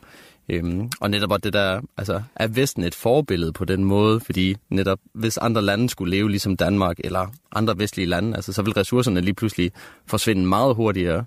Øhm, 0.49 0.89
og 1.01 1.09
netop 1.09 1.43
det 1.43 1.53
der, 1.53 1.81
altså 1.97 2.21
er 2.35 2.47
Vesten 2.47 2.83
et 2.83 2.95
forbillede 2.95 3.53
på 3.53 3.65
den 3.65 3.83
måde, 3.83 4.19
fordi 4.19 4.55
netop 4.69 4.99
hvis 5.13 5.37
andre 5.37 5.61
lande 5.61 5.89
skulle 5.89 6.11
leve 6.11 6.29
ligesom 6.29 6.57
Danmark 6.57 6.97
eller 7.03 7.27
andre 7.51 7.79
vestlige 7.79 8.05
lande, 8.05 8.35
altså 8.35 8.53
så 8.53 8.61
vil 8.61 8.73
ressourcerne 8.73 9.21
lige 9.21 9.33
pludselig 9.33 9.71
forsvinde 10.07 10.45
meget 10.45 10.75
hurtigere. 10.75 11.25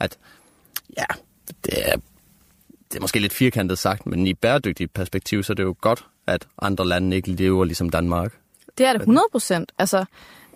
At 0.00 0.18
ja, 0.98 1.04
det 1.64 1.88
er, 1.88 1.96
det 2.92 2.96
er 2.96 3.00
måske 3.00 3.18
lidt 3.18 3.32
firkantet 3.32 3.78
sagt, 3.78 4.06
men 4.06 4.26
i 4.26 4.34
bæredygtigt 4.34 4.92
perspektiv, 4.92 5.42
så 5.42 5.52
er 5.52 5.54
det 5.54 5.62
jo 5.62 5.74
godt, 5.80 6.06
at 6.26 6.46
andre 6.62 6.86
lande 6.86 7.16
ikke 7.16 7.30
lever 7.30 7.64
ligesom 7.64 7.90
Danmark. 7.90 8.32
Det 8.78 8.86
er 8.86 8.92
det 8.92 9.00
100 9.00 9.26
procent. 9.32 9.72
Altså, 9.78 10.04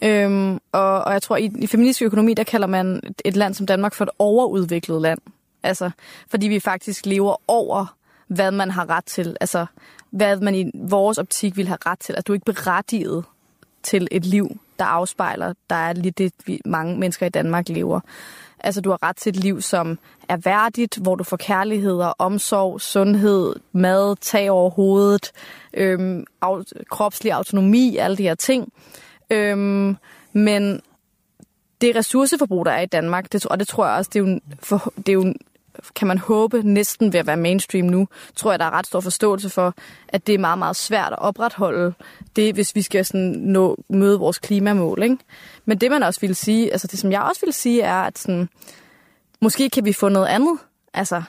øhm, 0.02 0.58
og, 0.72 1.04
og 1.04 1.12
jeg 1.12 1.22
tror, 1.22 1.36
i, 1.36 1.50
i 1.58 1.66
feministisk 1.66 2.02
økonomi, 2.02 2.34
der 2.34 2.44
kalder 2.44 2.66
man 2.66 3.00
et 3.24 3.36
land 3.36 3.54
som 3.54 3.66
Danmark 3.66 3.94
for 3.94 4.04
et 4.04 4.10
overudviklet 4.18 5.02
land. 5.02 5.18
Altså, 5.62 5.90
fordi 6.28 6.48
vi 6.48 6.60
faktisk 6.60 7.06
lever 7.06 7.36
over 7.48 7.96
hvad 8.26 8.50
man 8.50 8.70
har 8.70 8.90
ret 8.90 9.04
til. 9.04 9.36
Altså, 9.40 9.66
hvad 10.10 10.36
man 10.36 10.54
i 10.54 10.70
vores 10.74 11.18
optik 11.18 11.56
vil 11.56 11.66
have 11.66 11.78
ret 11.86 11.98
til. 11.98 12.14
At 12.18 12.26
du 12.26 12.32
er 12.32 12.34
ikke 12.34 12.44
berettiget 12.44 13.24
til 13.82 14.08
et 14.10 14.24
liv, 14.24 14.60
der 14.78 14.84
afspejler, 14.84 15.52
der 15.70 15.76
er 15.76 15.92
lige 15.92 16.12
det, 16.12 16.32
vi, 16.46 16.60
mange 16.64 16.98
mennesker 16.98 17.26
i 17.26 17.28
Danmark 17.28 17.68
lever. 17.68 18.00
Altså, 18.60 18.80
du 18.80 18.90
har 18.90 19.02
ret 19.02 19.16
til 19.16 19.30
et 19.30 19.36
liv, 19.36 19.60
som 19.60 19.98
er 20.28 20.36
værdigt, 20.36 20.96
hvor 20.96 21.14
du 21.14 21.24
får 21.24 21.36
kærlighed 21.36 21.98
og 21.98 22.14
omsorg, 22.18 22.80
sundhed, 22.80 23.54
mad, 23.72 24.16
tag 24.20 24.50
over 24.50 24.70
hovedet, 24.70 25.32
øhm, 25.74 26.24
af, 26.42 26.62
kropslig 26.90 27.32
autonomi, 27.32 27.96
alle 27.96 28.16
de 28.16 28.22
her 28.22 28.34
ting. 28.34 28.72
Øhm, 29.30 29.96
men 30.32 30.80
det 31.80 31.96
ressourceforbrug, 31.96 32.66
der 32.66 32.72
er 32.72 32.80
i 32.80 32.86
Danmark, 32.86 33.32
det, 33.32 33.46
og 33.46 33.58
det 33.58 33.68
tror 33.68 33.86
jeg 33.86 33.96
også, 33.96 34.10
det 34.14 34.20
er 34.20 34.30
jo, 34.30 34.40
for, 34.62 34.92
det 34.96 35.08
er 35.08 35.12
jo 35.12 35.34
kan 35.96 36.08
man 36.08 36.18
håbe, 36.18 36.62
næsten 36.62 37.12
ved 37.12 37.20
at 37.20 37.26
være 37.26 37.36
mainstream 37.36 37.86
nu, 37.86 38.08
tror 38.36 38.52
jeg, 38.52 38.58
der 38.58 38.64
er 38.64 38.70
ret 38.70 38.86
stor 38.86 39.00
forståelse 39.00 39.50
for, 39.50 39.74
at 40.08 40.26
det 40.26 40.34
er 40.34 40.38
meget, 40.38 40.58
meget 40.58 40.76
svært 40.76 41.12
at 41.12 41.18
opretholde 41.18 41.92
det, 42.36 42.54
hvis 42.54 42.74
vi 42.74 42.82
skal 42.82 43.04
sådan 43.04 43.30
nå, 43.30 43.76
møde 43.88 44.18
vores 44.18 44.38
klimamål. 44.38 45.02
Ikke? 45.02 45.16
Men 45.64 45.78
det, 45.78 45.90
man 45.90 46.02
også 46.02 46.20
vil 46.20 46.36
sige, 46.36 46.72
altså 46.72 46.86
det, 46.86 46.98
som 46.98 47.12
jeg 47.12 47.22
også 47.22 47.46
vil 47.46 47.54
sige, 47.54 47.82
er, 47.82 48.02
at 48.02 48.18
sådan, 48.18 48.48
måske 49.40 49.70
kan 49.70 49.84
vi 49.84 49.92
få 49.92 50.08
noget 50.08 50.26
andet. 50.26 50.58
Altså, 50.94 51.22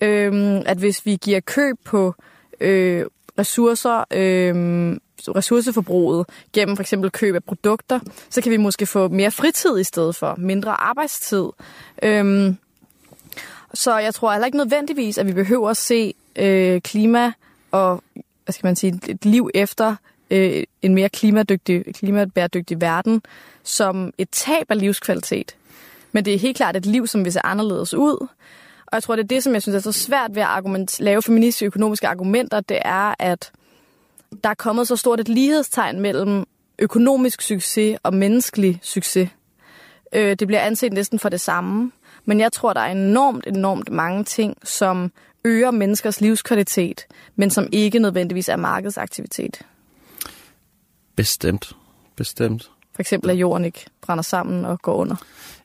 øhm, 0.00 0.62
at 0.66 0.78
hvis 0.78 1.06
vi 1.06 1.18
giver 1.22 1.40
køb 1.40 1.76
på 1.84 2.14
øh, 2.60 3.06
ressourcer, 3.38 4.04
øh, 4.10 4.96
ressourceforbruget 5.28 6.26
gennem 6.52 6.76
for 6.76 6.82
eksempel 6.82 7.10
køb 7.10 7.34
af 7.34 7.44
produkter, 7.44 8.00
så 8.30 8.40
kan 8.40 8.52
vi 8.52 8.56
måske 8.56 8.86
få 8.86 9.08
mere 9.08 9.30
fritid 9.30 9.78
i 9.78 9.84
stedet 9.84 10.16
for, 10.16 10.34
mindre 10.38 10.80
arbejdstid. 10.80 11.44
Øhm, 12.02 12.56
så 13.74 13.98
jeg 13.98 14.14
tror 14.14 14.32
heller 14.32 14.46
ikke 14.46 14.58
nødvendigvis, 14.58 15.18
at 15.18 15.26
vi 15.26 15.32
behøver 15.32 15.70
at 15.70 15.76
se 15.76 16.14
øh, 16.36 16.80
klima 16.80 17.32
og 17.70 18.02
hvad 18.44 18.52
skal 18.52 18.66
man 18.66 18.76
sige, 18.76 19.00
et 19.08 19.24
liv 19.24 19.50
efter 19.54 19.96
øh, 20.30 20.62
en 20.82 20.94
mere 20.94 21.08
klimadygtig, 21.08 21.84
klimabæredygtig 21.94 22.80
verden 22.80 23.22
som 23.62 24.12
et 24.18 24.28
tab 24.30 24.70
af 24.70 24.78
livskvalitet. 24.78 25.56
Men 26.12 26.24
det 26.24 26.34
er 26.34 26.38
helt 26.38 26.56
klart 26.56 26.76
et 26.76 26.86
liv, 26.86 27.06
som 27.06 27.24
vil 27.24 27.32
se 27.32 27.40
anderledes 27.40 27.94
ud. 27.94 28.26
Og 28.86 28.92
jeg 28.92 29.02
tror, 29.02 29.16
det 29.16 29.22
er 29.22 29.28
det, 29.28 29.42
som 29.42 29.52
jeg 29.52 29.62
synes 29.62 29.76
er 29.76 29.92
så 29.92 29.92
svært 29.92 30.34
ved 30.34 30.42
at 30.42 30.48
argument, 30.48 31.00
lave 31.00 31.22
feministiske 31.22 31.66
økonomiske 31.66 32.08
argumenter, 32.08 32.60
det 32.60 32.78
er, 32.84 33.14
at 33.18 33.52
der 34.44 34.50
er 34.50 34.54
kommet 34.54 34.88
så 34.88 34.96
stort 34.96 35.20
et 35.20 35.28
lighedstegn 35.28 36.00
mellem 36.00 36.44
økonomisk 36.78 37.42
succes 37.42 37.98
og 38.02 38.14
menneskelig 38.14 38.78
succes. 38.82 39.28
Øh, 40.12 40.36
det 40.36 40.46
bliver 40.48 40.60
anset 40.60 40.92
næsten 40.92 41.18
for 41.18 41.28
det 41.28 41.40
samme. 41.40 41.92
Men 42.24 42.40
jeg 42.40 42.52
tror, 42.52 42.72
der 42.72 42.80
er 42.80 42.92
enormt, 42.92 43.46
enormt 43.46 43.90
mange 43.90 44.24
ting, 44.24 44.56
som 44.62 45.12
øger 45.44 45.70
menneskers 45.70 46.20
livskvalitet, 46.20 47.06
men 47.36 47.50
som 47.50 47.68
ikke 47.72 47.98
nødvendigvis 47.98 48.48
er 48.48 48.56
markedsaktivitet. 48.56 49.62
Bestemt. 51.16 51.76
Bestemt. 52.16 52.70
For 52.94 53.02
eksempel, 53.02 53.30
at 53.30 53.36
jorden 53.36 53.64
ikke 53.64 53.86
brænder 54.02 54.22
sammen 54.22 54.64
og 54.64 54.82
går 54.82 54.94
under. 54.94 55.16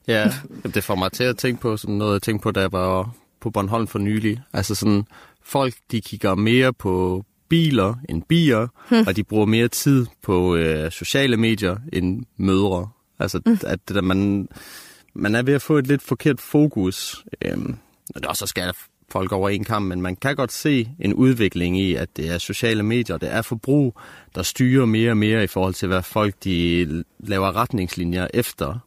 Ja, 0.08 0.32
det 0.74 0.84
får 0.84 0.94
mig 0.94 1.12
til 1.12 1.24
at 1.24 1.38
tænke 1.38 1.60
på 1.60 1.76
sådan 1.76 1.94
noget, 1.94 2.12
jeg 2.12 2.22
tænkte 2.22 2.42
på, 2.42 2.50
da 2.50 2.60
jeg 2.60 2.72
var 2.72 3.10
på 3.40 3.50
Bornholm 3.50 3.86
for 3.86 3.98
nylig. 3.98 4.42
Altså 4.52 4.74
sådan, 4.74 5.04
folk 5.42 5.74
de 5.90 6.00
kigger 6.00 6.34
mere 6.34 6.72
på 6.72 7.24
biler 7.48 7.94
end 8.08 8.22
bier, 8.22 8.66
hmm. 8.88 9.04
og 9.06 9.16
de 9.16 9.24
bruger 9.24 9.46
mere 9.46 9.68
tid 9.68 10.06
på 10.22 10.56
øh, 10.56 10.90
sociale 10.90 11.36
medier 11.36 11.76
end 11.92 12.24
mødre. 12.36 12.88
Altså, 13.18 13.40
hmm. 13.46 13.58
at 13.66 13.88
det 13.88 13.94
der, 13.94 14.02
man, 14.02 14.48
man 15.14 15.34
er 15.34 15.42
ved 15.42 15.54
at 15.54 15.62
få 15.62 15.78
et 15.78 15.86
lidt 15.86 16.02
forkert 16.02 16.40
fokus. 16.40 17.24
Øhm, 17.42 17.76
og 18.14 18.20
det 18.20 18.26
også 18.26 18.46
skal 18.46 18.72
folk 19.10 19.32
over 19.32 19.48
en 19.48 19.64
kamp, 19.64 19.86
men 19.86 20.02
man 20.02 20.16
kan 20.16 20.36
godt 20.36 20.52
se 20.52 20.90
en 20.98 21.14
udvikling 21.14 21.80
i, 21.80 21.94
at 21.94 22.16
det 22.16 22.30
er 22.30 22.38
sociale 22.38 22.82
medier, 22.82 23.18
det 23.18 23.32
er 23.32 23.42
forbrug, 23.42 24.00
der 24.34 24.42
styrer 24.42 24.86
mere 24.86 25.10
og 25.10 25.16
mere 25.16 25.44
i 25.44 25.46
forhold 25.46 25.74
til, 25.74 25.88
hvad 25.88 26.02
folk 26.02 26.34
de 26.44 27.04
laver 27.18 27.56
retningslinjer 27.56 28.28
efter. 28.34 28.78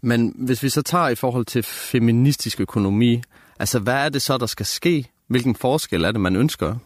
Men 0.00 0.34
hvis 0.36 0.62
vi 0.62 0.68
så 0.68 0.82
tager 0.82 1.08
i 1.08 1.14
forhold 1.14 1.44
til 1.44 1.62
feministisk 1.62 2.60
økonomi, 2.60 3.22
altså 3.58 3.78
hvad 3.78 3.94
er 3.94 4.08
det 4.08 4.22
så, 4.22 4.38
der 4.38 4.46
skal 4.46 4.66
ske? 4.66 5.06
Hvilken 5.28 5.54
forskel 5.54 6.04
er 6.04 6.12
det, 6.12 6.20
man 6.20 6.36
ønsker? 6.36 6.76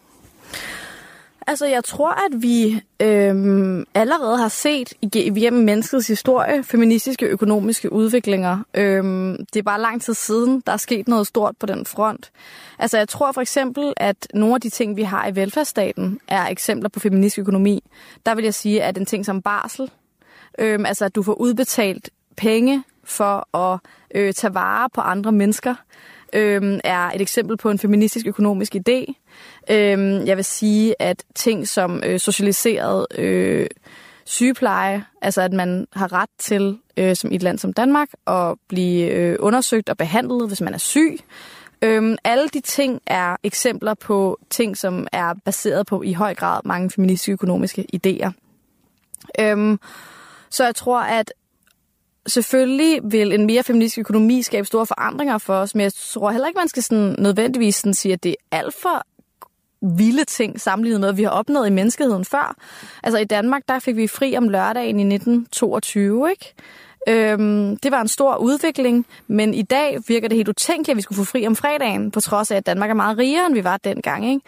Altså, 1.48 1.66
jeg 1.66 1.84
tror, 1.84 2.10
at 2.10 2.42
vi 2.42 2.80
øhm, 3.00 3.84
allerede 3.94 4.38
har 4.38 4.48
set 4.48 4.92
igennem 5.02 5.64
menneskets 5.64 6.08
historie 6.08 6.62
feministiske 6.62 7.26
økonomiske 7.26 7.92
udviklinger. 7.92 8.58
Øhm, 8.74 9.36
det 9.52 9.58
er 9.58 9.62
bare 9.62 9.80
lang 9.80 10.02
tid 10.02 10.14
siden, 10.14 10.62
der 10.66 10.72
er 10.72 10.76
sket 10.76 11.08
noget 11.08 11.26
stort 11.26 11.56
på 11.60 11.66
den 11.66 11.86
front. 11.86 12.30
Altså, 12.78 12.98
jeg 12.98 13.08
tror 13.08 13.32
for 13.32 13.40
eksempel, 13.40 13.92
at 13.96 14.28
nogle 14.34 14.54
af 14.54 14.60
de 14.60 14.68
ting, 14.68 14.96
vi 14.96 15.02
har 15.02 15.28
i 15.28 15.36
velfærdsstaten, 15.36 16.20
er 16.28 16.46
eksempler 16.46 16.88
på 16.88 17.00
feministisk 17.00 17.38
økonomi. 17.38 17.82
Der 18.26 18.34
vil 18.34 18.44
jeg 18.44 18.54
sige, 18.54 18.82
at 18.82 18.98
en 18.98 19.06
ting 19.06 19.26
som 19.26 19.42
barsel, 19.42 19.90
øhm, 20.58 20.86
altså 20.86 21.04
at 21.04 21.14
du 21.14 21.22
får 21.22 21.34
udbetalt 21.34 22.10
penge 22.36 22.84
for 23.04 23.56
at 23.56 23.80
øh, 24.14 24.32
tage 24.32 24.54
vare 24.54 24.88
på 24.94 25.00
andre 25.00 25.32
mennesker, 25.32 25.74
øh, 26.32 26.80
er 26.84 27.10
et 27.10 27.20
eksempel 27.20 27.56
på 27.56 27.70
en 27.70 27.78
feministisk 27.78 28.26
økonomisk 28.26 28.74
idé. 28.74 29.12
Øhm, 29.70 30.26
jeg 30.26 30.36
vil 30.36 30.44
sige, 30.44 30.94
at 30.98 31.24
ting 31.34 31.68
som 31.68 32.02
øh, 32.06 32.20
socialiseret 32.20 33.06
øh, 33.18 33.66
sygepleje, 34.24 35.04
altså 35.22 35.42
at 35.42 35.52
man 35.52 35.86
har 35.92 36.12
ret 36.12 36.30
til, 36.38 36.78
øh, 36.96 37.16
som 37.16 37.32
i 37.32 37.34
et 37.34 37.42
land 37.42 37.58
som 37.58 37.72
Danmark, 37.72 38.08
at 38.26 38.54
blive 38.68 39.10
øh, 39.10 39.36
undersøgt 39.40 39.88
og 39.88 39.96
behandlet, 39.96 40.48
hvis 40.48 40.60
man 40.60 40.74
er 40.74 40.78
syg. 40.78 41.18
Øhm, 41.82 42.16
alle 42.24 42.48
de 42.48 42.60
ting 42.60 43.00
er 43.06 43.36
eksempler 43.42 43.94
på 43.94 44.38
ting, 44.50 44.76
som 44.76 45.06
er 45.12 45.34
baseret 45.44 45.86
på 45.86 46.02
i 46.02 46.12
høj 46.12 46.34
grad 46.34 46.60
mange 46.64 46.90
feministiske 46.90 47.32
økonomiske 47.32 47.86
idéer. 47.96 48.30
Øhm, 49.40 49.80
så 50.50 50.64
jeg 50.64 50.74
tror, 50.74 51.00
at 51.00 51.32
selvfølgelig 52.26 53.00
vil 53.04 53.32
en 53.32 53.46
mere 53.46 53.62
feministisk 53.62 53.98
økonomi 53.98 54.42
skabe 54.42 54.66
store 54.66 54.86
forandringer 54.86 55.38
for 55.38 55.54
os, 55.54 55.74
men 55.74 55.82
jeg 55.82 55.92
tror 55.92 56.30
heller 56.30 56.48
ikke, 56.48 56.58
man 56.58 56.68
skal 56.68 56.82
sådan 56.82 57.16
nødvendigvis 57.18 57.74
sådan 57.74 57.94
sige, 57.94 58.12
at 58.12 58.22
det 58.22 58.30
er 58.30 58.58
alt 58.58 58.74
for 58.74 59.06
vilde 59.82 60.24
ting 60.24 60.60
sammenlignet 60.60 61.00
med, 61.00 61.08
hvad 61.08 61.16
vi 61.16 61.22
har 61.22 61.30
opnået 61.30 61.66
i 61.66 61.70
menneskeheden 61.70 62.24
før. 62.24 62.56
Altså 63.02 63.18
i 63.18 63.24
Danmark, 63.24 63.62
der 63.68 63.78
fik 63.78 63.96
vi 63.96 64.06
fri 64.06 64.36
om 64.36 64.48
lørdagen 64.48 65.00
i 65.00 65.14
1922, 65.14 66.30
ikke? 66.30 66.54
Øhm, 67.08 67.76
det 67.76 67.92
var 67.92 68.00
en 68.00 68.08
stor 68.08 68.36
udvikling, 68.36 69.06
men 69.26 69.54
i 69.54 69.62
dag 69.62 69.98
virker 70.08 70.28
det 70.28 70.36
helt 70.36 70.48
utænkeligt, 70.48 70.90
at 70.90 70.96
vi 70.96 71.02
skulle 71.02 71.16
få 71.16 71.24
fri 71.24 71.46
om 71.46 71.56
fredagen, 71.56 72.10
på 72.10 72.20
trods 72.20 72.50
af, 72.50 72.56
at 72.56 72.66
Danmark 72.66 72.90
er 72.90 72.94
meget 72.94 73.18
rigere, 73.18 73.46
end 73.46 73.54
vi 73.54 73.64
var 73.64 73.76
dengang. 73.76 74.30
Ikke? 74.30 74.40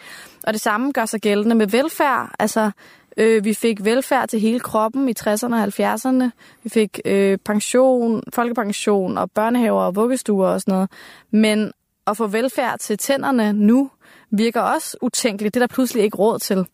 Og 0.43 0.53
det 0.53 0.61
samme 0.61 0.91
gør 0.91 1.05
sig 1.05 1.21
gældende 1.21 1.55
med 1.55 1.67
velfærd. 1.67 2.29
Altså, 2.39 2.71
Øh, 3.17 3.45
vi 3.45 3.53
fik 3.53 3.85
velfærd 3.85 4.27
til 4.27 4.39
hele 4.39 4.59
kroppen 4.59 5.09
i 5.09 5.13
60'erne 5.19 5.53
og 5.53 5.63
70'erne. 5.63 6.29
Vi 6.63 6.69
fik 6.69 6.99
øh, 7.05 7.37
pension, 7.45 8.23
folkepension 8.33 9.17
og 9.17 9.31
børnehaver 9.31 9.81
og 9.81 9.95
vuggestuer 9.95 10.47
og 10.47 10.61
sådan 10.61 10.73
noget. 10.73 10.89
Men 11.31 11.71
at 12.07 12.17
få 12.17 12.27
velfærd 12.27 12.79
til 12.79 12.97
tænderne 12.97 13.53
nu 13.53 13.89
virker 14.31 14.61
også 14.61 14.97
utænkeligt. 15.01 15.53
Det 15.53 15.61
er 15.61 15.67
der 15.67 15.73
pludselig 15.73 16.03
ikke 16.03 16.17
råd 16.17 16.39
til. 16.39 16.65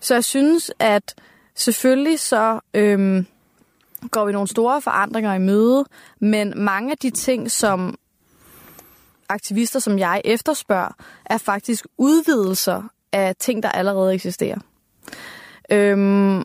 Så 0.00 0.14
jeg 0.14 0.24
synes, 0.24 0.72
at 0.78 1.14
selvfølgelig 1.54 2.20
så 2.20 2.60
øhm, 2.74 3.26
går 4.10 4.24
vi 4.24 4.32
nogle 4.32 4.48
store 4.48 4.82
forandringer 4.82 5.34
i 5.34 5.38
møde, 5.38 5.84
men 6.20 6.52
mange 6.56 6.90
af 6.90 6.98
de 6.98 7.10
ting, 7.10 7.50
som 7.50 7.98
aktivister 9.28 9.78
som 9.78 9.98
jeg 9.98 10.22
efterspørger, 10.24 10.92
er 11.24 11.38
faktisk 11.38 11.86
udvidelser 11.98 12.82
af 13.12 13.36
ting, 13.38 13.62
der 13.62 13.68
allerede 13.68 14.14
eksisterer. 14.14 14.58
Øhm, 15.70 16.42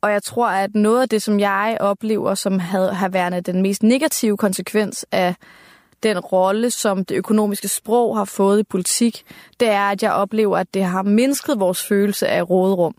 og 0.00 0.12
jeg 0.12 0.22
tror, 0.22 0.48
at 0.48 0.74
noget 0.74 1.02
af 1.02 1.08
det, 1.08 1.22
som 1.22 1.40
jeg 1.40 1.76
oplever, 1.80 2.34
som 2.34 2.58
havde, 2.58 2.94
har 2.94 3.08
været 3.08 3.46
den 3.46 3.62
mest 3.62 3.82
negative 3.82 4.36
konsekvens 4.36 5.06
af 5.12 5.34
den 6.02 6.18
rolle, 6.18 6.70
som 6.70 7.04
det 7.04 7.14
økonomiske 7.14 7.68
sprog 7.68 8.16
har 8.16 8.24
fået 8.24 8.60
i 8.60 8.62
politik, 8.62 9.24
det 9.60 9.68
er, 9.68 9.84
at 9.84 10.02
jeg 10.02 10.12
oplever, 10.12 10.58
at 10.58 10.74
det 10.74 10.84
har 10.84 11.02
mindsket 11.02 11.60
vores 11.60 11.82
følelse 11.82 12.28
af 12.28 12.50
råderum. 12.50 12.94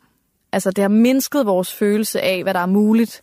Altså, 0.52 0.72
det 0.72 0.82
har 0.82 0.90
mindsket 0.90 1.46
vores 1.46 1.74
følelse 1.74 2.22
af, 2.22 2.44
hvad 2.44 2.54
der 2.54 2.60
er 2.60 2.66
muligt. 2.66 3.22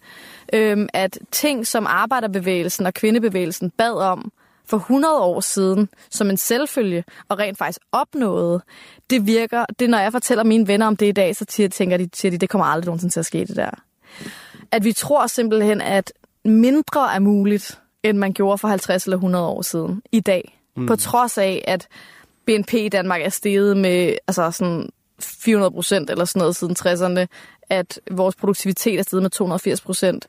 Øhm, 0.52 0.88
at 0.92 1.18
ting, 1.30 1.66
som 1.66 1.86
arbejderbevægelsen 1.86 2.86
og 2.86 2.94
kvindebevægelsen 2.94 3.70
bad 3.70 3.94
om, 3.94 4.32
for 4.66 4.76
100 4.76 5.18
år 5.18 5.40
siden 5.40 5.88
som 6.10 6.30
en 6.30 6.36
selvfølge 6.36 7.04
og 7.28 7.38
rent 7.38 7.58
faktisk 7.58 7.78
opnåede, 7.92 8.60
det 9.10 9.26
virker, 9.26 9.64
det 9.78 9.90
når 9.90 9.98
jeg 9.98 10.12
fortæller 10.12 10.44
mine 10.44 10.68
venner 10.68 10.86
om 10.86 10.96
det 10.96 11.06
i 11.06 11.12
dag, 11.12 11.36
så 11.36 11.44
tænker 11.72 11.96
de, 11.96 12.08
siger 12.14 12.30
de, 12.30 12.38
det 12.38 12.48
kommer 12.48 12.66
aldrig 12.66 12.86
nogensinde 12.86 13.14
til 13.14 13.20
at 13.20 13.26
ske 13.26 13.44
det 13.44 13.56
der. 13.56 13.70
At 14.70 14.84
vi 14.84 14.92
tror 14.92 15.26
simpelthen, 15.26 15.80
at 15.80 16.12
mindre 16.44 17.14
er 17.14 17.18
muligt, 17.18 17.81
end 18.02 18.18
man 18.18 18.32
gjorde 18.32 18.58
for 18.58 18.68
50 18.68 19.04
eller 19.04 19.16
100 19.16 19.46
år 19.46 19.62
siden 19.62 20.02
i 20.12 20.20
dag. 20.20 20.58
Mm. 20.76 20.86
På 20.86 20.96
trods 20.96 21.38
af, 21.38 21.64
at 21.66 21.88
BNP 22.46 22.74
i 22.74 22.88
Danmark 22.88 23.22
er 23.22 23.28
steget 23.28 23.76
med 23.76 24.16
altså 24.28 24.50
sådan 24.50 24.88
400 25.20 25.70
procent 25.70 26.10
eller 26.10 26.24
sådan 26.24 26.40
noget 26.40 26.56
siden 26.56 26.76
60'erne, 26.78 27.26
at 27.70 28.00
vores 28.10 28.36
produktivitet 28.36 28.98
er 28.98 29.02
steget 29.02 29.22
med 29.22 29.30
280 29.30 29.80
procent. 29.80 30.26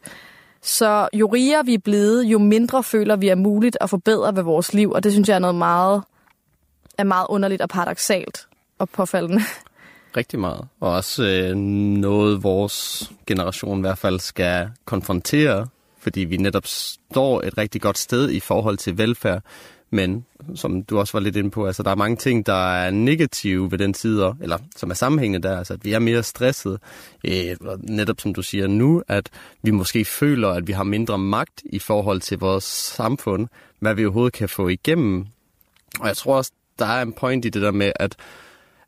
Så 0.61 1.09
jo 1.13 1.27
rigere 1.27 1.65
vi 1.65 1.73
er 1.73 1.79
blevet, 1.79 2.23
jo 2.23 2.39
mindre 2.39 2.83
føler 2.83 3.15
vi 3.15 3.27
er 3.27 3.35
muligt 3.35 3.77
at 3.81 3.89
forbedre 3.89 4.35
ved 4.35 4.43
vores 4.43 4.73
liv, 4.73 4.91
og 4.91 5.03
det 5.03 5.11
synes 5.11 5.29
jeg 5.29 5.35
er 5.35 5.39
noget 5.39 5.55
meget, 5.55 6.03
er 6.97 7.03
meget 7.03 7.27
underligt 7.29 7.61
og 7.61 7.69
paradoxalt 7.69 8.47
og 8.79 8.89
påfaldende. 8.89 9.41
Rigtig 10.17 10.39
meget. 10.39 10.67
Og 10.79 10.91
også 10.91 11.23
øh, 11.23 11.55
noget, 11.55 12.43
vores 12.43 13.11
generation 13.27 13.77
i 13.77 13.81
hvert 13.81 13.97
fald 13.97 14.19
skal 14.19 14.69
konfrontere, 14.85 15.67
fordi 16.03 16.19
vi 16.19 16.37
netop 16.37 16.65
står 16.65 17.41
et 17.41 17.57
rigtig 17.57 17.81
godt 17.81 17.97
sted 17.97 18.31
i 18.31 18.39
forhold 18.39 18.77
til 18.77 18.97
velfærd. 18.97 19.43
Men 19.89 20.25
som 20.55 20.83
du 20.83 20.99
også 20.99 21.13
var 21.13 21.19
lidt 21.19 21.35
inde 21.35 21.51
på, 21.51 21.67
altså 21.67 21.83
der 21.83 21.91
er 21.91 21.95
mange 21.95 22.17
ting, 22.17 22.45
der 22.45 22.73
er 22.73 22.91
negative 22.91 23.71
ved 23.71 23.77
den 23.77 23.93
side, 23.93 24.35
eller 24.41 24.57
som 24.75 24.89
er 24.89 24.93
sammenhængende 24.93 25.47
der, 25.47 25.57
altså 25.57 25.73
at 25.73 25.85
vi 25.85 25.93
er 25.93 25.99
mere 25.99 26.23
stresset. 26.23 26.79
Øh, 27.25 27.55
netop 27.77 28.21
som 28.21 28.33
du 28.33 28.41
siger 28.41 28.67
nu, 28.67 29.03
at 29.07 29.29
vi 29.61 29.71
måske 29.71 30.05
føler, 30.05 30.49
at 30.49 30.67
vi 30.67 30.71
har 30.71 30.83
mindre 30.83 31.17
magt 31.17 31.61
i 31.65 31.79
forhold 31.79 32.21
til 32.21 32.39
vores 32.39 32.63
samfund, 32.63 33.47
hvad 33.79 33.95
vi 33.95 34.05
overhovedet 34.05 34.33
kan 34.33 34.49
få 34.49 34.67
igennem. 34.67 35.25
Og 35.99 36.07
jeg 36.07 36.17
tror 36.17 36.37
også, 36.37 36.51
der 36.79 36.85
er 36.85 37.01
en 37.01 37.13
point 37.13 37.45
i 37.45 37.49
det 37.49 37.61
der 37.61 37.71
med, 37.71 37.91
at, 37.95 38.15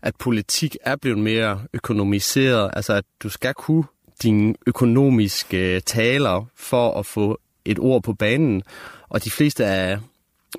at 0.01 0.15
politik 0.15 0.75
er 0.81 0.95
blevet 0.95 1.19
mere 1.19 1.61
økonomiseret, 1.73 2.71
altså 2.73 2.93
at 2.93 3.03
du 3.23 3.29
skal 3.29 3.53
kunne 3.53 3.83
dine 4.23 4.55
økonomiske 4.67 5.75
øh, 5.75 5.81
taler 5.81 6.45
for 6.55 6.99
at 6.99 7.05
få 7.05 7.39
et 7.65 7.79
ord 7.79 8.03
på 8.03 8.13
banen. 8.13 8.63
Og 9.09 9.23
de 9.23 9.31
fleste 9.31 9.65
af 9.65 9.99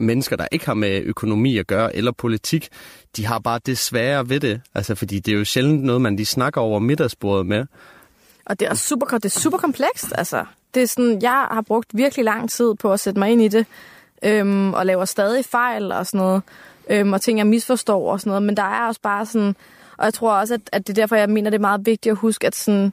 mennesker, 0.01 0.37
der 0.37 0.47
ikke 0.53 0.67
har 0.67 0.75
med 0.75 1.03
økonomi 1.05 1.59
at 1.59 1.67
gøre, 1.67 1.97
eller 1.97 2.13
politik, 2.13 2.69
de 3.17 3.27
har 3.27 3.39
bare 3.39 3.61
det 3.67 3.79
svære 3.79 4.29
ved 4.29 4.41
det. 4.41 4.61
Altså, 4.75 4.95
fordi 4.95 5.19
det 5.19 5.35
er 5.35 5.39
jo 5.39 5.45
sjældent 5.45 5.85
noget, 5.85 6.01
man 6.01 6.17
lige 6.17 6.27
snakker 6.27 6.61
over 6.61 6.79
middagsbordet 6.79 7.47
med. 7.47 7.67
Og 8.47 8.61
det 8.61 8.69
er 8.69 8.75
super, 8.75 9.07
det 9.07 9.25
er 9.25 9.41
super 9.41 9.59
komplekst, 9.59 10.13
altså. 10.19 10.45
Det 10.75 10.83
er 10.83 10.87
sådan, 10.87 11.23
jeg 11.23 11.47
har 11.51 11.63
brugt 11.63 11.91
virkelig 11.95 12.25
lang 12.25 12.51
tid 12.51 12.75
på 12.75 12.93
at 12.93 13.01
sætte 13.01 13.19
mig 13.19 13.31
ind 13.31 13.43
i 13.43 13.49
det, 13.49 13.67
øhm, 14.25 14.75
og 14.75 14.87
laver 14.87 15.05
stadig 15.05 15.45
fejl 15.45 15.93
og 15.93 16.07
sådan 16.07 16.19
noget, 16.19 16.43
øhm, 16.91 17.13
og 17.13 17.21
ting, 17.21 17.39
jeg 17.39 17.47
misforstår 17.47 18.13
og 18.13 18.21
sådan 18.21 18.31
noget, 18.31 18.43
men 18.43 18.57
der 18.57 18.63
er 18.63 18.87
også 18.87 19.01
bare 19.01 19.27
sådan, 19.27 19.57
Og 19.97 20.05
jeg 20.05 20.15
tror 20.15 20.33
også, 20.33 20.55
at, 20.55 20.61
at 20.73 20.87
det 20.87 20.99
er 20.99 21.03
derfor, 21.03 21.17
jeg 21.17 21.31
mener, 21.31 21.51
det 21.51 21.57
er 21.57 21.61
meget 21.61 21.87
vigtigt 21.87 22.11
at 22.11 22.17
huske, 22.19 22.47
at, 22.47 22.55
sådan, 22.55 22.93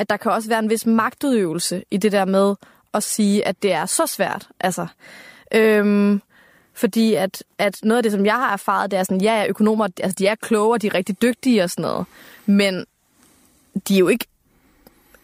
at 0.00 0.10
der 0.10 0.16
kan 0.16 0.32
også 0.32 0.48
være 0.48 0.58
en 0.58 0.70
vis 0.70 0.86
magtudøvelse 0.86 1.84
i 1.90 1.96
det 1.96 2.12
der 2.12 2.24
med 2.24 2.54
at 2.94 3.02
sige, 3.02 3.46
at 3.46 3.62
det 3.62 3.72
er 3.72 3.86
så 3.86 4.06
svært. 4.06 4.48
Altså, 4.60 4.86
øhm, 5.54 6.22
fordi 6.74 7.14
at, 7.14 7.44
at 7.58 7.78
noget 7.82 7.96
af 7.96 8.02
det, 8.02 8.12
som 8.12 8.26
jeg 8.26 8.34
har 8.34 8.52
erfaret, 8.52 8.90
det 8.90 8.98
er 8.98 9.02
sådan, 9.02 9.20
ja, 9.20 9.46
økonomer, 9.48 9.88
altså 10.00 10.16
de 10.18 10.26
er 10.26 10.34
kloge, 10.34 10.72
og 10.72 10.82
de 10.82 10.86
er 10.86 10.94
rigtig 10.94 11.22
dygtige 11.22 11.62
og 11.62 11.70
sådan 11.70 11.82
noget. 11.82 12.06
Men 12.46 12.84
de 13.88 13.94
er 13.94 13.98
jo 13.98 14.08
ikke 14.08 14.26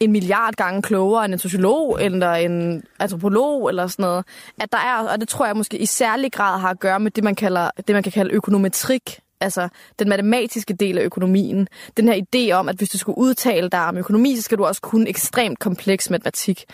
en 0.01 0.12
milliard 0.12 0.55
gange 0.55 0.83
klogere 0.83 1.25
end 1.25 1.33
en 1.33 1.39
sociolog 1.39 2.05
eller 2.05 2.33
en 2.33 2.85
antropolog 2.99 3.69
eller 3.69 3.87
sådan 3.87 4.03
noget. 4.03 4.25
At 4.61 4.73
der 4.73 4.79
er, 4.79 5.09
og 5.09 5.21
det 5.21 5.29
tror 5.29 5.47
jeg 5.47 5.57
måske 5.57 5.79
i 5.79 5.87
særlig 5.87 6.33
grad 6.33 6.61
har 6.61 6.71
at 6.71 6.81
gøre 6.81 7.01
med 7.01 7.11
det, 7.11 7.25
man, 7.25 7.35
kalder, 7.35 7.71
det, 7.77 7.95
man 7.95 8.03
kan 8.03 8.12
kalde 8.12 8.33
økonometrik. 8.35 9.21
Altså 9.40 9.68
den 9.99 10.09
matematiske 10.09 10.75
del 10.75 10.99
af 10.99 11.03
økonomien. 11.03 11.68
Den 11.96 12.09
her 12.09 12.14
idé 12.14 12.53
om, 12.53 12.68
at 12.68 12.77
hvis 12.77 12.88
du 12.88 12.99
skulle 12.99 13.18
udtale 13.18 13.68
dig 13.68 13.87
om 13.87 13.96
økonomi, 13.96 14.37
så 14.37 14.42
skal 14.42 14.59
du 14.59 14.64
også 14.64 14.81
kunne 14.81 15.09
ekstremt 15.09 15.59
kompleks 15.59 16.11
matematik. 16.11 16.64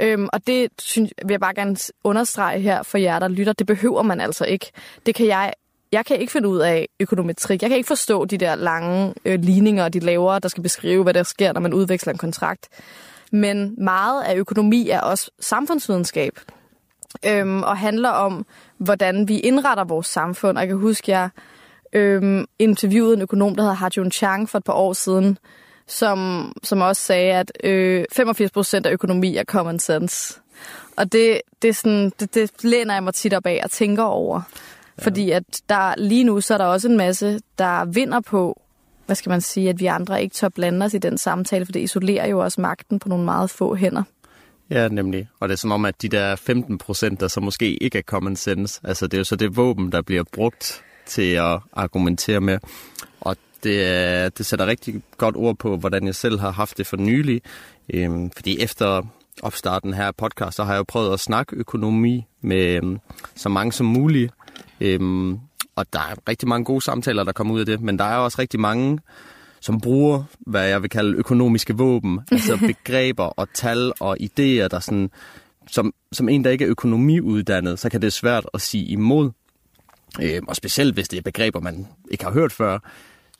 Øhm, 0.00 0.28
og 0.32 0.46
det 0.46 0.68
synes, 0.78 1.12
vil 1.26 1.32
jeg 1.32 1.40
bare 1.40 1.54
gerne 1.54 1.76
understrege 2.04 2.60
her 2.60 2.82
for 2.82 2.98
jer, 2.98 3.18
der 3.18 3.28
lytter. 3.28 3.52
Det 3.52 3.66
behøver 3.66 4.02
man 4.02 4.20
altså 4.20 4.44
ikke. 4.44 4.70
Det 5.06 5.14
kan 5.14 5.26
jeg 5.26 5.52
jeg 5.92 6.06
kan 6.06 6.18
ikke 6.18 6.32
finde 6.32 6.48
ud 6.48 6.58
af 6.58 6.88
økonometrik. 7.00 7.62
Jeg 7.62 7.70
kan 7.70 7.76
ikke 7.76 7.86
forstå 7.86 8.24
de 8.24 8.38
der 8.38 8.54
lange 8.54 9.14
øh, 9.24 9.40
ligninger, 9.40 9.88
de 9.88 9.98
laver, 9.98 10.38
der 10.38 10.48
skal 10.48 10.62
beskrive, 10.62 11.02
hvad 11.02 11.14
der 11.14 11.22
sker, 11.22 11.52
når 11.52 11.60
man 11.60 11.74
udveksler 11.74 12.12
en 12.12 12.18
kontrakt. 12.18 12.68
Men 13.32 13.74
meget 13.84 14.22
af 14.22 14.36
økonomi 14.36 14.88
er 14.88 15.00
også 15.00 15.30
samfundsvidenskab, 15.40 16.40
øhm, 17.26 17.62
og 17.62 17.78
handler 17.78 18.10
om, 18.10 18.46
hvordan 18.78 19.28
vi 19.28 19.38
indretter 19.38 19.84
vores 19.84 20.06
samfund. 20.06 20.58
Og 20.58 20.60
jeg 20.60 20.68
kan 20.68 20.78
huske, 20.78 21.10
jeg 21.10 21.28
øhm, 21.92 22.44
interviewede 22.58 23.14
en 23.14 23.22
økonom, 23.22 23.54
der 23.54 23.62
hedder 23.62 23.74
Hajun 23.74 24.10
Chang 24.10 24.48
for 24.48 24.58
et 24.58 24.64
par 24.64 24.72
år 24.72 24.92
siden, 24.92 25.38
som, 25.86 26.52
som 26.64 26.80
også 26.80 27.02
sagde, 27.02 27.32
at 27.32 27.52
øh, 27.64 28.04
85 28.12 28.50
procent 28.50 28.86
af 28.86 28.92
økonomi 28.92 29.36
er 29.36 29.44
common 29.44 29.78
sense. 29.78 30.40
Og 30.96 31.12
det, 31.12 31.40
det, 31.62 31.68
er 31.68 31.72
sådan, 31.72 32.12
det, 32.20 32.34
det 32.34 32.50
læner 32.64 32.94
jeg 32.94 33.02
mig 33.02 33.14
tit 33.14 33.34
op 33.34 33.46
af 33.46 33.60
og 33.64 33.70
tænker 33.70 34.02
over. 34.02 34.40
Fordi 34.98 35.30
at 35.30 35.44
der 35.68 35.94
lige 35.96 36.24
nu, 36.24 36.40
så 36.40 36.54
er 36.54 36.58
der 36.58 36.64
også 36.64 36.88
en 36.88 36.96
masse, 36.96 37.40
der 37.58 37.84
vinder 37.84 38.20
på, 38.20 38.62
hvad 39.06 39.16
skal 39.16 39.30
man 39.30 39.40
sige, 39.40 39.68
at 39.68 39.80
vi 39.80 39.86
andre 39.86 40.22
ikke 40.22 40.34
tør 40.34 40.48
blande 40.48 40.86
os 40.86 40.94
i 40.94 40.98
den 40.98 41.18
samtale, 41.18 41.64
for 41.64 41.72
det 41.72 41.80
isolerer 41.80 42.26
jo 42.26 42.38
også 42.38 42.60
magten 42.60 42.98
på 42.98 43.08
nogle 43.08 43.24
meget 43.24 43.50
få 43.50 43.74
hænder. 43.74 44.02
Ja, 44.70 44.88
nemlig. 44.88 45.28
Og 45.40 45.48
det 45.48 45.52
er 45.52 45.58
som 45.58 45.72
om, 45.72 45.84
at 45.84 46.02
de 46.02 46.08
der 46.08 46.36
15 46.36 46.78
procent, 46.78 47.20
der 47.20 47.28
så 47.28 47.40
måske 47.40 47.82
ikke 47.82 47.98
er 47.98 48.02
common 48.02 48.36
sense, 48.36 48.80
altså 48.84 49.06
det 49.06 49.14
er 49.14 49.18
jo 49.18 49.24
så 49.24 49.36
det 49.36 49.56
våben, 49.56 49.92
der 49.92 50.02
bliver 50.02 50.24
brugt 50.32 50.82
til 51.08 51.32
at 51.32 51.60
argumentere 51.72 52.40
med. 52.40 52.58
Og 53.20 53.36
det, 53.62 54.38
det 54.38 54.46
sætter 54.46 54.66
rigtig 54.66 55.02
godt 55.16 55.36
ord 55.36 55.56
på, 55.56 55.76
hvordan 55.76 56.06
jeg 56.06 56.14
selv 56.14 56.38
har 56.38 56.50
haft 56.50 56.78
det 56.78 56.86
for 56.86 56.96
nylig. 56.96 57.42
Øhm, 57.90 58.30
fordi 58.30 58.60
efter 58.60 59.02
opstarten 59.42 59.94
her 59.94 60.12
podcast, 60.12 60.56
så 60.56 60.64
har 60.64 60.72
jeg 60.72 60.78
jo 60.78 60.84
prøvet 60.88 61.12
at 61.12 61.20
snakke 61.20 61.56
økonomi 61.56 62.26
med 62.40 62.76
øhm, 62.76 62.98
så 63.34 63.48
mange 63.48 63.72
som 63.72 63.86
muligt. 63.86 64.32
Øhm, 64.80 65.38
og 65.76 65.86
der 65.92 65.98
er 65.98 66.14
rigtig 66.28 66.48
mange 66.48 66.64
gode 66.64 66.80
samtaler, 66.80 67.24
der 67.24 67.32
kommer 67.32 67.54
ud 67.54 67.60
af 67.60 67.66
det, 67.66 67.80
men 67.80 67.98
der 67.98 68.04
er 68.04 68.16
også 68.16 68.38
rigtig 68.38 68.60
mange, 68.60 68.98
som 69.60 69.80
bruger, 69.80 70.24
hvad 70.38 70.68
jeg 70.68 70.82
vil 70.82 70.90
kalde 70.90 71.16
økonomiske 71.16 71.76
våben, 71.76 72.20
altså 72.32 72.56
begreber 72.56 73.24
og 73.24 73.48
tal 73.54 73.92
og 74.00 74.16
idéer, 74.20 74.68
der 74.68 74.80
sådan, 74.80 75.10
som, 75.66 75.94
som 76.12 76.28
en, 76.28 76.44
der 76.44 76.50
ikke 76.50 76.64
er 76.64 76.70
økonomiuddannet, 76.70 77.78
så 77.78 77.90
kan 77.90 78.02
det 78.02 78.12
svært 78.12 78.46
at 78.54 78.60
sige 78.60 78.84
imod 78.84 79.30
øh, 80.22 80.42
og 80.48 80.56
specielt 80.56 80.94
hvis 80.94 81.08
det 81.08 81.16
er 81.16 81.22
begreber, 81.22 81.60
man 81.60 81.86
ikke 82.10 82.24
har 82.24 82.32
hørt 82.32 82.52
før. 82.52 82.78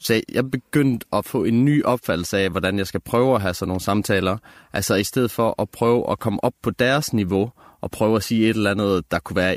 Så 0.01 0.23
jeg 0.33 0.51
begyndte 0.51 1.07
at 1.13 1.25
få 1.25 1.45
en 1.45 1.65
ny 1.65 1.85
opfattelse 1.85 2.39
af, 2.39 2.51
hvordan 2.51 2.79
jeg 2.79 2.87
skal 2.87 3.01
prøve 3.01 3.35
at 3.35 3.41
have 3.41 3.55
sådan 3.55 3.69
nogle 3.69 3.81
samtaler. 3.81 4.39
Altså 4.73 4.95
i 4.95 5.05
stedet 5.05 5.31
for 5.31 5.63
at 5.63 5.71
prøve 5.71 6.11
at 6.11 6.19
komme 6.19 6.45
op 6.45 6.55
på 6.63 6.71
deres 6.71 7.13
niveau, 7.13 7.53
og 7.81 7.91
prøve 7.91 8.17
at 8.17 8.23
sige 8.23 8.51
et 8.51 8.57
eller 8.57 8.71
andet, 8.71 9.11
der 9.11 9.19
kunne 9.19 9.37
være 9.37 9.57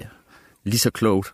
lige 0.63 0.79
så 0.79 0.91
klogt, 0.91 1.33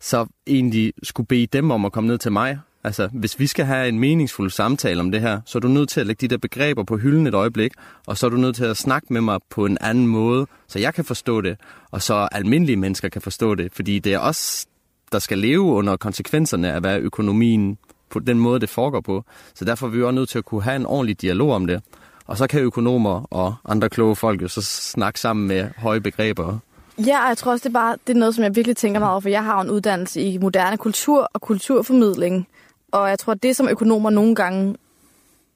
så 0.00 0.26
egentlig 0.46 0.92
skulle 1.02 1.26
bede 1.26 1.46
dem 1.46 1.70
om 1.70 1.84
at 1.84 1.92
komme 1.92 2.08
ned 2.08 2.18
til 2.18 2.32
mig. 2.32 2.58
Altså, 2.84 3.08
hvis 3.12 3.38
vi 3.38 3.46
skal 3.46 3.64
have 3.64 3.88
en 3.88 3.98
meningsfuld 3.98 4.50
samtale 4.50 5.00
om 5.00 5.12
det 5.12 5.20
her, 5.20 5.40
så 5.46 5.58
er 5.58 5.60
du 5.60 5.68
nødt 5.68 5.88
til 5.88 6.00
at 6.00 6.06
lægge 6.06 6.28
de 6.28 6.30
der 6.34 6.38
begreber 6.38 6.84
på 6.84 6.96
hylden 6.96 7.26
et 7.26 7.34
øjeblik, 7.34 7.72
og 8.06 8.18
så 8.18 8.26
er 8.26 8.30
du 8.30 8.36
nødt 8.36 8.56
til 8.56 8.64
at 8.64 8.76
snakke 8.76 9.12
med 9.12 9.20
mig 9.20 9.40
på 9.50 9.66
en 9.66 9.78
anden 9.80 10.06
måde, 10.06 10.46
så 10.68 10.78
jeg 10.78 10.94
kan 10.94 11.04
forstå 11.04 11.40
det, 11.40 11.56
og 11.90 12.02
så 12.02 12.28
almindelige 12.32 12.76
mennesker 12.76 13.08
kan 13.08 13.22
forstå 13.22 13.54
det, 13.54 13.72
fordi 13.72 13.98
det 13.98 14.14
er 14.14 14.18
også 14.18 14.66
der 15.12 15.18
skal 15.18 15.38
leve 15.38 15.62
under 15.62 15.96
konsekvenserne 15.96 16.72
af, 16.72 16.80
hvad 16.80 16.98
økonomien 16.98 17.78
på 18.10 18.18
den 18.18 18.38
måde, 18.38 18.60
det 18.60 18.68
foregår 18.68 19.00
på. 19.00 19.24
Så 19.54 19.64
derfor 19.64 19.86
er 19.86 19.90
vi 19.90 20.02
også 20.02 20.14
nødt 20.14 20.28
til 20.28 20.38
at 20.38 20.44
kunne 20.44 20.62
have 20.62 20.76
en 20.76 20.86
ordentlig 20.86 21.20
dialog 21.20 21.52
om 21.52 21.66
det. 21.66 21.82
Og 22.26 22.36
så 22.36 22.46
kan 22.46 22.60
økonomer 22.60 23.26
og 23.30 23.54
andre 23.64 23.88
kloge 23.88 24.16
folk 24.16 24.42
jo 24.42 24.48
så 24.48 24.62
snakke 24.62 25.20
sammen 25.20 25.48
med 25.48 25.68
høje 25.76 26.00
begreber 26.00 26.58
Ja, 26.98 27.22
og 27.22 27.28
jeg 27.28 27.38
tror 27.38 27.52
også, 27.52 27.68
det 27.68 27.74
er, 27.74 27.80
bare, 27.80 27.96
det 28.06 28.14
er 28.14 28.18
noget, 28.18 28.34
som 28.34 28.44
jeg 28.44 28.56
virkelig 28.56 28.76
tænker 28.76 29.00
meget 29.00 29.12
over, 29.12 29.20
for 29.20 29.28
jeg 29.28 29.44
har 29.44 29.60
en 29.60 29.70
uddannelse 29.70 30.20
i 30.20 30.38
moderne 30.38 30.76
kultur 30.76 31.30
og 31.32 31.40
kulturformidling. 31.40 32.48
Og 32.92 33.08
jeg 33.08 33.18
tror, 33.18 33.32
at 33.32 33.42
det, 33.42 33.56
som 33.56 33.68
økonomer 33.68 34.10
nogle 34.10 34.34
gange 34.34 34.76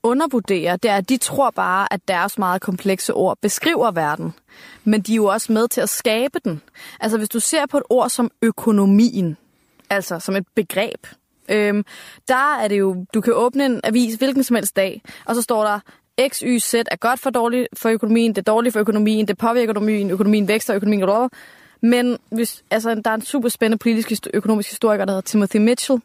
undervurderer, 0.03 0.77
det 0.77 0.91
er, 0.91 0.97
at 0.97 1.09
de 1.09 1.17
tror 1.17 1.51
bare, 1.51 1.93
at 1.93 2.01
deres 2.09 2.39
meget 2.39 2.63
komplekse 2.63 3.15
ord 3.15 3.39
beskriver 3.43 3.91
verden. 3.91 4.33
Men 4.85 5.01
de 5.01 5.13
er 5.13 5.17
jo 5.17 5.27
også 5.27 5.53
med 5.53 5.69
til 5.69 5.81
at 5.81 5.89
skabe 5.89 6.39
den. 6.45 6.63
Altså 7.01 7.19
hvis 7.19 7.29
du 7.29 7.41
ser 7.41 7.67
på 7.67 7.77
et 7.77 7.83
ord 7.91 8.09
som 8.09 8.31
økonomien, 8.43 9.37
altså 9.91 10.19
som 10.19 10.37
et 10.37 10.47
begreb, 10.55 11.07
øhm, 11.49 11.85
der 12.29 12.57
er 12.57 12.69
det 12.69 12.79
jo, 12.79 13.07
du 13.15 13.21
kan 13.21 13.33
åbne 13.33 13.67
en 13.67 13.81
avis 13.85 14.15
hvilken 14.15 14.45
som 14.45 14.55
helst 14.55 14.77
dag, 14.77 15.03
og 15.25 15.35
så 15.35 15.43
står 15.43 15.65
der 15.65 15.81
X, 16.29 16.41
Y, 16.47 16.59
Z 16.59 16.75
er 16.75 16.97
godt 16.97 17.21
for 17.21 17.31
dårligt 17.31 17.69
for 17.73 17.89
økonomien, 17.89 18.31
det 18.31 18.39
er 18.39 18.53
dårligt 18.53 18.73
for 18.73 18.81
økonomien, 18.81 19.29
det 19.29 19.39
påvirker 19.39 19.71
økonomien, 19.71 20.11
økonomien 20.11 20.49
vækster, 20.49 20.75
økonomien 20.75 21.01
går. 21.01 21.31
Men 21.81 22.19
hvis, 22.31 22.65
altså, 22.71 22.95
der 22.95 23.11
er 23.11 23.15
en 23.15 23.23
super 23.23 23.49
spændende 23.49 23.79
politisk 23.79 24.27
økonomisk 24.35 24.71
historiker, 24.71 25.05
der 25.05 25.13
hedder 25.13 25.21
Timothy 25.21 25.57
Mitchell, 25.57 26.01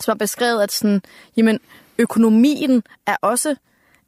som 0.00 0.12
har 0.12 0.16
beskrevet, 0.16 0.62
at 0.62 0.72
sådan, 0.72 1.02
jamen, 1.36 1.60
økonomien 2.00 2.82
er 3.06 3.16
også 3.22 3.54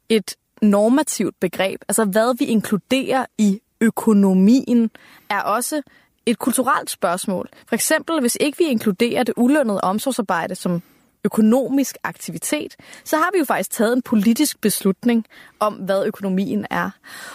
et 0.09 0.35
normativt 0.61 1.39
begreb. 1.39 1.81
Altså 1.87 2.05
hvad 2.05 2.37
vi 2.37 2.45
inkluderer 2.45 3.25
i 3.37 3.59
økonomien 3.81 4.91
er 5.29 5.41
også 5.41 5.81
et 6.25 6.39
kulturelt 6.39 6.89
spørgsmål. 6.89 7.49
For 7.67 7.75
eksempel, 7.75 8.19
hvis 8.19 8.37
ikke 8.39 8.57
vi 8.57 8.63
inkluderer 8.63 9.23
det 9.23 9.33
ulønnede 9.37 9.81
omsorgsarbejde 9.81 10.55
som 10.55 10.81
økonomisk 11.23 11.97
aktivitet, 12.03 12.75
så 13.03 13.17
har 13.17 13.29
vi 13.33 13.39
jo 13.39 13.45
faktisk 13.45 13.71
taget 13.71 13.93
en 13.93 14.01
politisk 14.01 14.61
beslutning 14.61 15.25
om, 15.59 15.73
hvad 15.73 16.05
økonomien 16.05 16.65
er. 16.69 16.89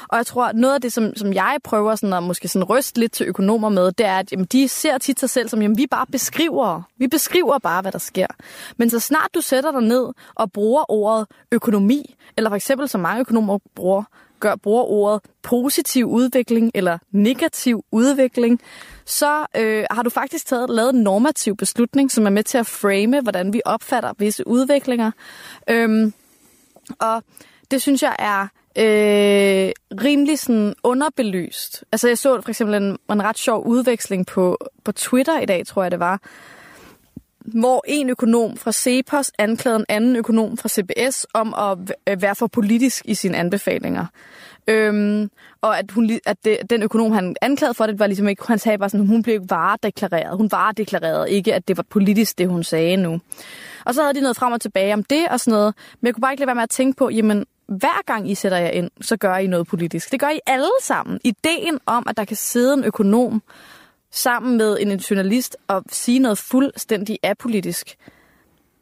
Og 0.09 0.17
jeg 0.17 0.27
tror, 0.27 0.47
at 0.47 0.57
noget 0.57 0.75
af 0.75 0.81
det, 0.81 0.93
som, 0.93 1.17
som 1.17 1.33
jeg 1.33 1.57
prøver 1.65 1.95
sådan 1.95 2.13
at 2.13 2.23
måske 2.23 2.49
sådan 2.49 2.65
ryste 2.65 3.01
lidt 3.01 3.13
til 3.13 3.27
økonomer 3.27 3.69
med, 3.69 3.93
det 3.93 4.07
er, 4.07 4.19
at 4.19 4.33
jamen, 4.33 4.47
de 4.47 4.69
ser 4.69 4.99
tit 4.99 5.21
sig 5.21 5.31
selv 5.31 5.49
som, 5.49 5.63
jamen 5.63 5.79
vi 5.79 5.87
bare 5.87 6.07
beskriver. 6.13 6.83
Vi 6.97 7.07
beskriver 7.07 7.59
bare, 7.59 7.83
hvad 7.83 7.93
der 7.93 7.99
sker. 7.99 8.27
Men 8.77 8.91
så 8.91 9.01
snart 9.01 9.29
du 9.35 9.41
sætter 9.41 9.73
dig 9.73 9.83
ned 9.83 10.07
og 10.35 10.53
bruger 10.53 10.91
ordet 10.91 11.27
økonomi, 11.53 12.15
eller 12.37 12.51
for 12.51 12.57
eksempel 12.57 12.89
som 12.89 13.01
mange 13.01 13.21
økonomer 13.21 13.59
bruger, 13.75 14.03
gør, 14.41 14.57
bruger 14.57 14.83
ordet 14.83 15.21
positiv 15.43 16.07
udvikling 16.07 16.71
eller 16.75 16.99
negativ 17.11 17.85
udvikling, 17.93 18.61
så 19.09 19.47
øh, 19.57 19.85
har 19.91 20.03
du 20.03 20.11
faktisk 20.11 20.47
taget, 20.47 20.71
lavet 20.71 20.95
en 20.95 21.03
normativ 21.03 21.57
beslutning, 21.57 22.11
som 22.11 22.27
er 22.27 22.31
med 22.31 22.43
til 22.43 22.59
at 22.59 22.67
frame, 22.67 23.21
hvordan 23.21 23.53
vi 23.53 23.61
opfatter 23.65 24.13
visse 24.19 24.47
udviklinger. 24.47 25.11
Øhm, 25.71 26.13
og 26.99 27.23
det 27.71 27.83
synes 27.83 28.03
jeg 28.03 28.17
er 28.19 28.43
øh, 28.79 29.73
rimelig 30.05 30.39
sådan 30.39 30.75
underbelyst. 30.83 31.85
Altså 31.93 32.09
jeg 32.09 32.19
så 32.19 32.41
for 32.43 32.49
eksempel 32.49 32.77
en, 32.77 32.99
en 33.11 33.23
ret 33.23 33.39
sjov 33.39 33.67
udveksling 33.67 34.27
på, 34.27 34.59
på 34.85 34.93
Twitter 34.93 35.41
i 35.41 35.47
dag, 35.47 35.67
tror 35.67 35.83
jeg 35.83 35.91
det 35.91 36.01
var, 36.01 36.21
hvor 37.39 37.85
en 37.87 38.11
økonom 38.11 38.57
fra 38.57 38.73
CEPOS 38.73 39.31
anklagede 39.39 39.81
en 39.81 39.87
anden 39.89 40.17
økonom 40.17 40.57
fra 40.57 40.69
CBS 40.69 41.27
om 41.35 41.55
at 41.55 42.23
være 42.23 42.35
for 42.35 42.47
politisk 42.47 43.03
i 43.07 43.15
sine 43.15 43.37
anbefalinger. 43.37 44.07
Øhm, 44.69 45.31
og 45.61 45.79
at, 45.79 45.91
hun, 45.91 46.11
at 46.27 46.37
det, 46.45 46.59
den 46.71 46.83
økonom, 46.83 47.13
han 47.13 47.37
anklagede 47.43 47.75
for 47.75 47.87
det, 47.87 47.99
var 47.99 48.07
ligesom 48.07 48.29
ikke, 48.29 48.43
han 48.47 48.59
sagde 48.59 48.79
bare 48.79 48.89
sådan, 48.89 49.07
hun 49.07 49.23
blev 49.23 49.35
ikke 49.35 49.51
varedeklareret. 49.51 50.37
Hun 50.37 50.49
varedeklarerede 50.53 51.31
ikke, 51.31 51.55
at 51.55 51.69
det 51.69 51.77
var 51.77 51.85
politisk, 51.91 52.39
det 52.39 52.49
hun 52.49 52.65
sagde 52.65 52.97
nu. 52.97 53.21
Og 53.85 53.95
så 53.95 54.03
havde 54.03 54.15
de 54.15 54.21
noget 54.21 54.37
frem 54.37 54.53
og 54.53 54.61
tilbage 54.61 54.95
om 54.95 55.05
det 55.05 55.29
og 55.31 55.41
sådan 55.41 55.53
noget. 55.59 55.75
Men 56.01 56.07
jeg 56.07 56.15
kunne 56.15 56.23
bare 56.23 56.33
ikke 56.33 56.41
lade 56.41 56.47
være 56.47 56.55
med 56.55 56.63
at 56.63 56.71
tænke 56.71 56.97
på, 56.97 57.11
jamen, 57.11 57.45
hver 57.67 58.03
gang 58.07 58.31
I 58.31 58.35
sætter 58.35 58.59
jer 58.59 58.71
ind, 58.71 58.91
så 59.01 59.17
gør 59.17 59.37
I 59.37 59.47
noget 59.47 59.67
politisk. 59.67 60.13
Det 60.13 60.21
gør 60.21 60.29
I 60.29 60.41
alle 60.47 60.71
sammen. 60.83 61.21
Ideen 61.25 61.79
om, 61.87 62.07
at 62.09 62.17
der 62.17 62.25
kan 62.25 62.37
sidde 62.37 62.75
en 62.75 62.85
økonom 62.85 63.43
sammen 64.11 64.57
med 64.57 64.79
en 64.81 64.97
journalist 64.97 65.57
og 65.69 65.85
sige 65.91 66.19
noget 66.19 66.39
fuldstændig 66.39 67.19
apolitisk, 67.23 67.97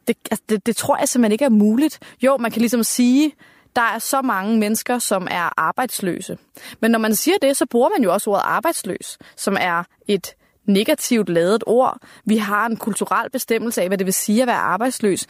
det, 0.07 0.17
altså, 0.31 0.43
det, 0.49 0.65
det 0.65 0.75
tror 0.75 0.97
jeg 0.97 1.09
simpelthen 1.09 1.31
ikke 1.31 1.45
er 1.45 1.49
muligt. 1.49 1.99
Jo, 2.23 2.37
man 2.37 2.51
kan 2.51 2.59
ligesom 2.59 2.83
sige, 2.83 3.31
der 3.77 3.83
er 3.83 3.99
så 3.99 4.21
mange 4.21 4.57
mennesker, 4.57 4.99
som 4.99 5.27
er 5.31 5.49
arbejdsløse. 5.57 6.37
Men 6.81 6.91
når 6.91 6.99
man 6.99 7.15
siger 7.15 7.37
det, 7.41 7.57
så 7.57 7.65
bruger 7.65 7.89
man 7.89 8.03
jo 8.03 8.13
også 8.13 8.29
ordet 8.29 8.43
arbejdsløs, 8.45 9.17
som 9.35 9.57
er 9.59 9.83
et 10.07 10.35
negativt 10.65 11.29
lavet 11.29 11.63
ord. 11.67 11.97
Vi 12.25 12.37
har 12.37 12.65
en 12.65 12.77
kulturel 12.77 13.29
bestemmelse 13.29 13.81
af, 13.81 13.87
hvad 13.87 13.97
det 13.97 14.05
vil 14.05 14.13
sige 14.13 14.41
at 14.41 14.47
være 14.47 14.57
arbejdsløs. 14.57 15.27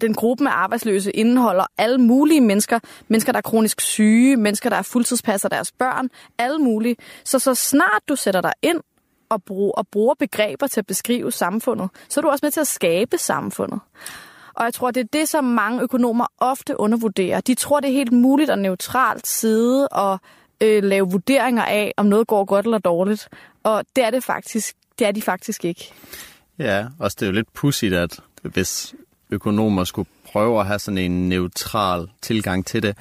den 0.00 0.14
gruppe 0.14 0.44
med 0.44 0.52
arbejdsløse 0.54 1.10
indeholder 1.10 1.66
alle 1.78 1.98
mulige 1.98 2.40
mennesker. 2.40 2.78
Mennesker, 3.08 3.32
der 3.32 3.36
er 3.36 3.42
kronisk 3.42 3.80
syge, 3.80 4.36
mennesker, 4.36 4.70
der 4.70 4.76
er 4.76 4.82
fuldtidspasser 4.82 5.48
deres 5.48 5.72
børn, 5.72 6.08
alle 6.38 6.58
mulige. 6.58 6.96
Så 7.24 7.38
så 7.38 7.54
snart 7.54 8.02
du 8.08 8.16
sætter 8.16 8.40
dig 8.40 8.52
ind 8.62 8.80
og, 9.28 9.42
bruger, 9.42 9.72
og 9.72 9.88
bruger 9.88 10.14
begreber 10.14 10.66
til 10.66 10.80
at 10.80 10.86
beskrive 10.86 11.32
samfundet, 11.32 11.90
så 12.08 12.20
er 12.20 12.22
du 12.22 12.28
også 12.28 12.46
med 12.46 12.50
til 12.50 12.60
at 12.60 12.66
skabe 12.66 13.18
samfundet. 13.18 13.80
Og 14.54 14.64
jeg 14.64 14.74
tror, 14.74 14.90
det 14.90 15.00
er 15.00 15.08
det, 15.12 15.28
som 15.28 15.44
mange 15.44 15.82
økonomer 15.82 16.26
ofte 16.38 16.80
undervurderer. 16.80 17.40
De 17.40 17.54
tror, 17.54 17.80
det 17.80 17.90
er 17.90 17.94
helt 17.94 18.12
muligt 18.12 18.50
at 18.50 18.58
neutralt 18.58 19.26
sidde 19.26 19.88
og 19.88 20.18
øh, 20.60 20.84
lave 20.84 21.10
vurderinger 21.10 21.64
af, 21.64 21.92
om 21.96 22.06
noget 22.06 22.26
går 22.26 22.44
godt 22.44 22.66
eller 22.66 22.78
dårligt. 22.78 23.28
Og 23.62 23.84
det 23.96 24.04
er 24.04 24.10
det 24.10 24.24
faktisk. 24.24 24.76
Det 24.98 25.06
er 25.06 25.12
de 25.12 25.22
faktisk 25.22 25.64
ikke. 25.64 25.92
Ja, 26.58 26.86
også 26.98 27.16
det 27.20 27.26
er 27.26 27.30
jo 27.30 27.34
lidt 27.34 27.52
pudsigt, 27.52 27.94
at 27.94 28.20
hvis 28.42 28.94
økonomer 29.30 29.84
skulle 29.84 30.08
prøve 30.32 30.60
at 30.60 30.66
have 30.66 30.78
sådan 30.78 30.98
en 30.98 31.28
neutral 31.28 32.08
tilgang 32.22 32.66
til 32.66 32.82
det, 32.82 32.96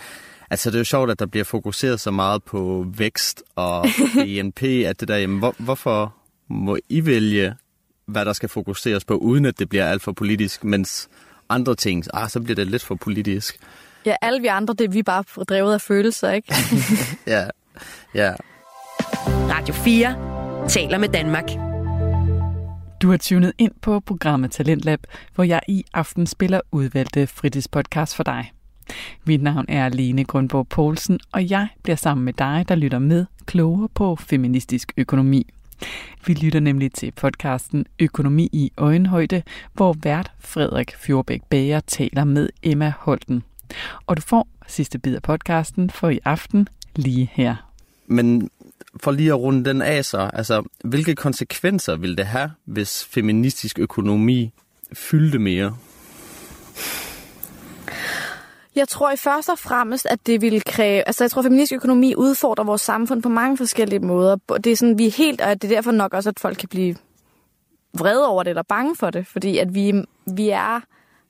Altså, 0.51 0.69
det 0.69 0.75
er 0.75 0.79
jo 0.79 0.85
sjovt, 0.85 1.11
at 1.11 1.19
der 1.19 1.25
bliver 1.25 1.43
fokuseret 1.43 1.99
så 1.99 2.11
meget 2.11 2.43
på 2.43 2.85
vækst 2.97 3.43
og 3.55 3.85
BNP, 4.25 4.63
at 4.63 4.99
det 4.99 5.07
der, 5.07 5.17
jamen, 5.17 5.39
hvor, 5.39 5.55
hvorfor 5.57 6.15
må 6.47 6.77
I 6.89 7.05
vælge, 7.05 7.55
hvad 8.05 8.25
der 8.25 8.33
skal 8.33 8.49
fokuseres 8.49 9.05
på, 9.05 9.15
uden 9.15 9.45
at 9.45 9.59
det 9.59 9.69
bliver 9.69 9.85
alt 9.85 10.01
for 10.01 10.11
politisk, 10.11 10.63
mens 10.63 11.09
andre 11.49 11.75
ting, 11.75 12.03
ah, 12.13 12.29
så 12.29 12.39
bliver 12.39 12.55
det 12.55 12.67
lidt 12.67 12.83
for 12.83 12.95
politisk. 12.95 13.59
Ja, 14.05 14.15
alle 14.21 14.41
vi 14.41 14.47
andre, 14.47 14.73
det 14.73 14.85
er 14.85 14.89
vi 14.89 15.03
bare 15.03 15.43
drevet 15.43 15.73
af 15.73 15.81
følelser, 15.81 16.31
ikke? 16.31 16.55
ja, 17.27 17.47
ja. 18.15 18.33
Radio 19.27 19.73
4 19.73 20.67
taler 20.69 20.97
med 20.97 21.09
Danmark. 21.09 21.49
Du 23.01 23.09
har 23.09 23.17
tunet 23.17 23.53
ind 23.57 23.71
på 23.81 23.99
programmet 23.99 24.51
Talentlab, 24.51 24.99
hvor 25.35 25.43
jeg 25.43 25.61
i 25.67 25.83
aften 25.93 26.27
spiller 26.27 26.61
udvalgte 26.71 27.27
fritidspodcast 27.27 28.15
for 28.15 28.23
dig. 28.23 28.51
Mit 29.25 29.41
navn 29.41 29.65
er 29.67 29.89
Lene 29.89 30.23
Grundborg 30.23 30.67
Poulsen, 30.67 31.19
og 31.31 31.49
jeg 31.49 31.67
bliver 31.83 31.95
sammen 31.95 32.25
med 32.25 32.33
dig, 32.33 32.65
der 32.67 32.75
lytter 32.75 32.99
med, 32.99 33.25
klogere 33.45 33.89
på 33.89 34.15
feministisk 34.15 34.93
økonomi. 34.97 35.47
Vi 36.25 36.33
lytter 36.33 36.59
nemlig 36.59 36.91
til 36.93 37.11
podcasten 37.11 37.85
Økonomi 37.99 38.49
i 38.51 38.71
øjenhøjde, 38.77 39.43
hvor 39.73 39.95
vært 40.03 40.31
Frederik 40.39 40.95
Fjordbæk 40.95 41.41
Bager 41.49 41.79
taler 41.79 42.23
med 42.23 42.49
Emma 42.63 42.93
Holten. 42.99 43.43
Og 44.05 44.17
du 44.17 44.21
får 44.21 44.47
sidste 44.67 44.99
bid 44.99 45.15
af 45.15 45.21
podcasten 45.21 45.89
for 45.89 46.09
i 46.09 46.19
aften 46.25 46.67
lige 46.95 47.29
her. 47.33 47.55
Men 48.07 48.49
for 49.03 49.11
lige 49.11 49.29
at 49.29 49.39
runde 49.39 49.65
den 49.65 49.81
af 49.81 50.05
så, 50.05 50.29
altså, 50.33 50.63
hvilke 50.83 51.15
konsekvenser 51.15 51.95
vil 51.95 52.17
det 52.17 52.25
have, 52.25 52.51
hvis 52.65 53.05
feministisk 53.05 53.79
økonomi 53.79 54.53
fyldte 54.93 55.39
mere? 55.39 55.77
Jeg 58.79 58.87
tror 58.87 59.11
i 59.11 59.15
først 59.15 59.49
og 59.49 59.59
fremmest, 59.59 60.05
at 60.05 60.27
det 60.27 60.41
vil 60.41 60.63
kræve... 60.65 61.03
Altså, 61.07 61.23
jeg 61.23 61.31
tror, 61.31 61.39
at 61.39 61.45
feministisk 61.45 61.75
økonomi 61.75 62.15
udfordrer 62.15 62.63
vores 62.63 62.81
samfund 62.81 63.23
på 63.23 63.29
mange 63.29 63.57
forskellige 63.57 63.99
måder. 63.99 64.35
Det 64.35 64.71
er 64.71 64.75
sådan, 64.75 64.97
vi 64.97 65.07
er 65.07 65.11
helt... 65.11 65.41
Og 65.41 65.61
det 65.61 65.71
er 65.71 65.75
derfor 65.75 65.91
nok 65.91 66.13
også, 66.13 66.29
at 66.29 66.39
folk 66.39 66.57
kan 66.57 66.69
blive 66.69 66.95
vrede 67.93 68.27
over 68.27 68.43
det, 68.43 68.49
eller 68.49 68.63
bange 68.63 68.95
for 68.95 69.09
det. 69.09 69.27
Fordi 69.27 69.57
at 69.57 69.75
vi, 69.75 69.93
vi 70.25 70.49
er 70.49 70.79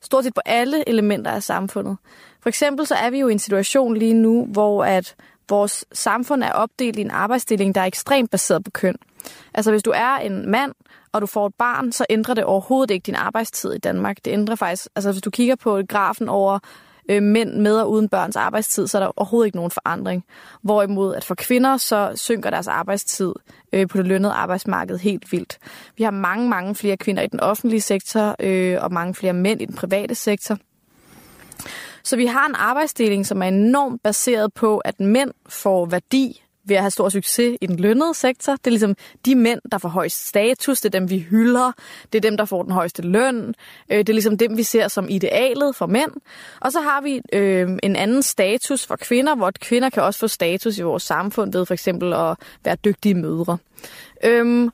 stort 0.02 0.24
set 0.24 0.34
på 0.34 0.42
alle 0.46 0.90
elementer 0.90 1.32
af 1.32 1.44
samfundet. 1.44 1.98
For 2.42 2.50
eksempel 2.50 2.88
så 2.88 2.96
er 2.96 3.10
vi 3.10 3.20
jo 3.20 3.28
i 3.28 3.32
en 3.32 3.40
situation 3.40 3.98
lige 3.98 4.14
nu, 4.14 4.46
hvor 4.46 4.86
at 4.86 5.16
vores 5.50 5.86
samfund 5.94 6.44
er 6.44 6.52
opdelt 6.52 6.98
i 6.98 7.02
en 7.02 7.12
arbejdsdeling, 7.12 7.76
der 7.76 7.82
er 7.82 7.86
ekstremt 7.86 8.32
baseret 8.32 8.64
på 8.64 8.72
køn. 8.72 8.96
Altså 9.54 9.72
hvis 9.72 9.84
du 9.84 9.92
er 9.96 10.16
en 10.16 10.52
mand, 10.52 10.74
og 11.12 11.22
du 11.22 11.26
får 11.26 11.48
et 11.48 11.56
barn, 11.56 11.92
så 11.92 12.06
ændrer 12.10 12.34
det 12.34 12.44
overhovedet 12.44 12.92
ikke 12.92 13.06
din 13.06 13.16
arbejdstid 13.16 13.74
i 13.74 13.78
Danmark. 13.78 14.18
Det 14.26 14.32
ændrer 14.32 14.56
faktisk, 14.56 14.88
altså 14.96 15.12
hvis 15.12 15.22
du 15.22 15.30
kigger 15.30 15.56
på 15.56 15.82
grafen 15.90 16.30
over 16.30 16.60
øh, 17.10 17.24
mænd 17.24 17.54
med 17.54 17.76
og 17.76 17.92
uden 17.92 18.10
børns 18.10 18.36
arbejdstid, 18.36 18.88
så 18.88 18.98
er 18.98 19.00
der 19.00 19.12
overhovedet 19.16 19.48
ikke 19.48 19.58
nogen 19.58 19.72
forandring. 19.72 20.26
Hvorimod 20.62 21.16
at 21.16 21.24
for 21.24 21.36
kvinder, 21.36 21.78
så 21.78 22.12
synker 22.16 22.50
deres 22.50 22.68
arbejdstid 22.68 23.34
øh, 23.74 23.88
på 23.88 23.98
det 23.98 24.06
lønnede 24.06 24.34
arbejdsmarked 24.34 24.98
helt 24.98 25.32
vildt. 25.32 25.58
Vi 25.98 26.04
har 26.04 26.12
mange, 26.12 26.50
mange 26.50 26.76
flere 26.76 26.98
kvinder 26.98 27.24
i 27.24 27.28
den 27.28 27.40
offentlige 27.40 27.82
sektor, 27.82 28.36
øh, 28.40 28.78
og 28.82 28.94
mange 28.94 29.16
flere 29.16 29.34
mænd 29.34 29.62
i 29.62 29.66
den 29.66 29.76
private 29.76 30.16
sektor. 30.16 30.58
Så 32.04 32.16
vi 32.16 32.26
har 32.26 32.48
en 32.48 32.56
arbejdsdeling, 32.56 33.26
som 33.26 33.42
er 33.42 33.48
enormt 33.48 34.04
baseret 34.04 34.54
på, 34.54 34.78
at 34.78 35.00
mænd 35.00 35.32
får 35.50 35.86
værdi 35.86 36.44
ved 36.64 36.76
at 36.76 36.82
have 36.82 36.92
stor 36.92 37.10
succes 37.10 37.58
i 37.62 37.66
den 37.66 37.80
lønnede 37.80 38.14
sektor. 38.14 38.52
Det 38.52 38.68
er 38.68 38.72
ligesom 38.72 38.96
de 39.26 39.36
mænd, 39.36 39.62
der 39.72 39.78
får 39.78 39.90
højst 39.90 40.28
status, 40.28 40.82
det 40.82 40.96
er 40.96 41.00
dem, 41.00 41.10
vi 41.10 41.20
hylder, 41.20 41.72
det 42.14 42.26
er 42.26 42.30
dem, 42.30 42.38
der 42.38 42.46
får 42.46 42.64
den 42.64 42.72
højeste 42.72 43.02
løn, 43.02 43.56
øh, 43.90 43.98
det 43.98 44.10
er 44.10 44.14
ligesom 44.14 44.38
dem, 44.38 44.58
vi 44.58 44.64
ser 44.64 44.88
som 44.88 45.10
idealet 45.10 45.76
for 45.76 45.86
mænd. 45.86 46.12
Og 46.60 46.72
så 46.72 46.82
har 46.82 47.02
vi 47.02 47.22
øh, 47.34 47.70
en 47.84 47.96
anden 47.96 48.24
status 48.24 48.86
for 48.86 48.96
kvinder, 48.96 49.36
hvor 49.36 49.52
kvinder 49.62 49.90
kan 49.90 50.04
også 50.04 50.20
få 50.20 50.28
status 50.28 50.78
i 50.78 50.82
vores 50.82 51.04
samfund 51.04 51.52
ved 51.52 51.66
for 51.66 51.74
eksempel 51.74 52.14
at 52.14 52.38
være 52.64 52.76
dygtige 52.76 53.16
mødre. 53.16 53.58
Øhm, 54.24 54.70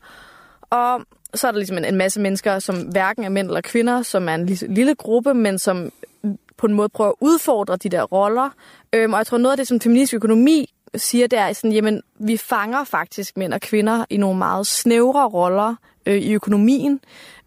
og 0.69 1.01
så 1.33 1.47
er 1.47 1.51
der 1.51 1.59
ligesom 1.59 1.77
en, 1.77 1.85
en 1.85 1.95
masse 1.95 2.21
mennesker, 2.21 2.59
som 2.59 2.81
hverken 2.81 3.23
er 3.23 3.29
mænd 3.29 3.47
eller 3.47 3.61
kvinder, 3.61 4.01
som 4.01 4.29
er 4.29 4.35
en 4.35 4.45
lille, 4.45 4.73
lille 4.73 4.95
gruppe, 4.95 5.33
men 5.33 5.59
som 5.59 5.91
på 6.57 6.67
en 6.67 6.73
måde 6.73 6.89
prøver 6.89 7.09
at 7.09 7.15
udfordre 7.19 7.75
de 7.75 7.89
der 7.89 8.03
roller. 8.03 8.49
Øhm, 8.93 9.13
og 9.13 9.17
jeg 9.17 9.27
tror, 9.27 9.37
noget 9.37 9.53
af 9.53 9.57
det, 9.57 9.67
som 9.67 9.79
feministisk 9.79 10.13
økonomi 10.13 10.69
siger, 10.97 11.27
det 11.27 11.39
er 11.39 11.53
sådan, 11.53 11.71
jamen, 11.71 12.01
vi 12.19 12.37
fanger 12.37 12.83
faktisk 12.83 13.37
mænd 13.37 13.53
og 13.53 13.61
kvinder 13.61 14.05
i 14.09 14.17
nogle 14.17 14.37
meget 14.37 14.67
snævre 14.67 15.27
roller 15.27 15.75
øh, 16.05 16.17
i 16.17 16.33
økonomien, 16.33 16.99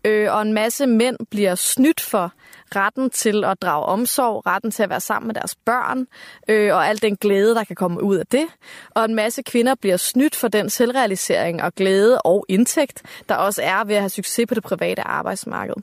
øh, 0.04 0.32
og 0.34 0.42
en 0.42 0.52
masse 0.52 0.86
mænd 0.86 1.16
bliver 1.30 1.54
snydt 1.54 2.00
for 2.00 2.32
retten 2.76 3.10
til 3.10 3.44
at 3.44 3.62
drage 3.62 3.84
omsorg, 3.84 4.46
retten 4.46 4.70
til 4.70 4.82
at 4.82 4.90
være 4.90 5.00
sammen 5.00 5.26
med 5.26 5.34
deres 5.34 5.54
børn, 5.54 6.06
øh, 6.48 6.74
og 6.74 6.88
al 6.88 7.02
den 7.02 7.16
glæde, 7.16 7.54
der 7.54 7.64
kan 7.64 7.76
komme 7.76 8.02
ud 8.02 8.16
af 8.16 8.26
det. 8.26 8.46
Og 8.90 9.04
en 9.04 9.14
masse 9.14 9.42
kvinder 9.42 9.74
bliver 9.74 9.96
snydt 9.96 10.36
for 10.36 10.48
den 10.48 10.70
selvrealisering 10.70 11.62
og 11.62 11.74
glæde 11.74 12.22
og 12.22 12.44
indtægt, 12.48 13.02
der 13.28 13.34
også 13.34 13.62
er 13.62 13.84
ved 13.84 13.94
at 13.94 14.02
have 14.02 14.10
succes 14.10 14.46
på 14.48 14.54
det 14.54 14.62
private 14.62 15.02
arbejdsmarked. 15.02 15.74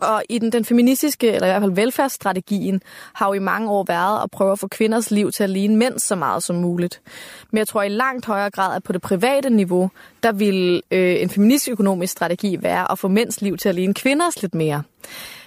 Og 0.00 0.22
i 0.28 0.38
den, 0.38 0.52
den 0.52 0.64
feministiske, 0.64 1.32
eller 1.32 1.46
i 1.46 1.50
hvert 1.50 1.62
fald 1.62 1.72
velfærdsstrategien, 1.72 2.82
har 3.12 3.26
jo 3.26 3.32
i 3.32 3.38
mange 3.38 3.70
år 3.70 3.84
været 3.88 4.22
at 4.22 4.30
prøve 4.30 4.52
at 4.52 4.58
få 4.58 4.68
kvinders 4.68 5.10
liv 5.10 5.32
til 5.32 5.44
at 5.44 5.50
ligne 5.50 5.76
mænd 5.76 5.98
så 5.98 6.14
meget 6.14 6.42
som 6.42 6.56
muligt. 6.56 7.00
Men 7.50 7.58
jeg 7.58 7.68
tror 7.68 7.82
i 7.82 7.88
langt 7.88 8.26
højere 8.26 8.50
grad, 8.50 8.76
at 8.76 8.82
på 8.82 8.92
det 8.92 9.02
private 9.02 9.50
niveau, 9.50 9.90
der 10.22 10.32
vil 10.32 10.82
øh, 10.90 11.22
en 11.22 11.30
feministisk 11.30 11.72
økonomisk 11.72 12.12
strategi 12.12 12.62
være 12.62 12.92
at 12.92 12.98
få 12.98 13.08
mænds 13.08 13.40
liv 13.40 13.56
til 13.56 13.68
at 13.68 13.74
ligne 13.74 13.94
kvinders 13.94 14.42
lidt 14.42 14.54
mere. 14.54 14.82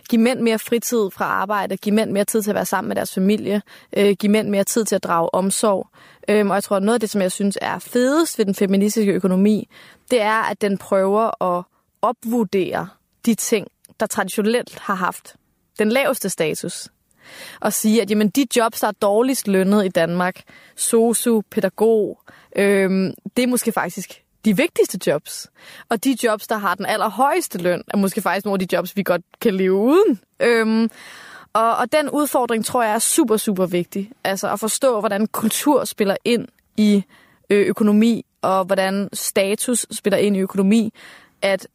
Giv 0.09 0.19
mænd 0.19 0.39
mere 0.39 0.59
fritid 0.59 1.09
fra 1.11 1.25
arbejde, 1.25 1.77
giv 1.77 1.93
mænd 1.93 2.11
mere 2.11 2.25
tid 2.25 2.41
til 2.41 2.51
at 2.51 2.55
være 2.55 2.65
sammen 2.65 2.87
med 2.87 2.95
deres 2.95 3.13
familie, 3.13 3.61
øh, 3.97 4.15
giv 4.19 4.29
mænd 4.29 4.49
mere 4.49 4.63
tid 4.63 4.85
til 4.85 4.95
at 4.95 5.03
drage 5.03 5.33
omsorg. 5.33 5.87
Øhm, 6.29 6.49
og 6.49 6.55
jeg 6.55 6.63
tror, 6.63 6.75
at 6.75 6.83
noget 6.83 6.93
af 6.93 6.99
det, 6.99 7.09
som 7.09 7.21
jeg 7.21 7.31
synes 7.31 7.57
er 7.61 7.79
fedest 7.79 8.37
ved 8.37 8.45
den 8.45 8.55
feministiske 8.55 9.11
økonomi, 9.11 9.67
det 10.11 10.21
er, 10.21 10.49
at 10.51 10.61
den 10.61 10.77
prøver 10.77 11.43
at 11.43 11.63
opvurdere 12.01 12.87
de 13.25 13.35
ting, 13.35 13.67
der 14.01 14.07
traditionelt 14.07 14.79
har 14.79 14.95
haft 14.95 15.35
den 15.79 15.89
laveste 15.89 16.29
status, 16.29 16.89
og 17.59 17.73
sige, 17.73 18.01
at 18.01 18.11
jamen, 18.11 18.29
de 18.29 18.45
jobs, 18.57 18.79
der 18.79 18.87
er 18.87 18.91
dårligst 18.91 19.47
lønnet 19.47 19.85
i 19.85 19.89
Danmark, 19.89 20.41
sosu, 20.75 21.41
pædagog, 21.51 22.19
øhm, 22.55 23.13
det 23.37 23.43
er 23.43 23.47
måske 23.47 23.71
faktisk 23.71 24.23
de 24.45 24.57
vigtigste 24.57 24.99
jobs. 25.07 25.47
Og 25.89 26.03
de 26.03 26.17
jobs, 26.23 26.47
der 26.47 26.57
har 26.57 26.75
den 26.75 26.85
allerhøjeste 26.85 27.57
løn, 27.57 27.83
er 27.87 27.97
måske 27.97 28.21
faktisk 28.21 28.45
nogle 28.45 28.61
af 28.61 28.67
de 28.67 28.75
jobs, 28.75 28.95
vi 28.95 29.03
godt 29.03 29.21
kan 29.41 29.53
leve 29.53 29.73
uden. 29.73 30.19
Øhm, 30.39 30.89
og, 31.53 31.75
og 31.75 31.91
den 31.91 32.09
udfordring 32.09 32.65
tror 32.65 32.83
jeg 32.83 32.93
er 32.93 32.99
super, 32.99 33.37
super 33.37 33.65
vigtig. 33.65 34.11
Altså 34.23 34.51
at 34.51 34.59
forstå, 34.59 34.99
hvordan 34.99 35.27
kultur 35.27 35.85
spiller 35.85 36.15
ind 36.25 36.47
i 36.77 37.03
øh, 37.49 37.67
økonomi, 37.67 38.25
og 38.41 38.65
hvordan 38.65 39.09
status 39.13 39.85
spiller 39.91 40.17
ind 40.17 40.37
i 40.37 40.39
økonomi. 40.39 40.93
At 41.41 41.67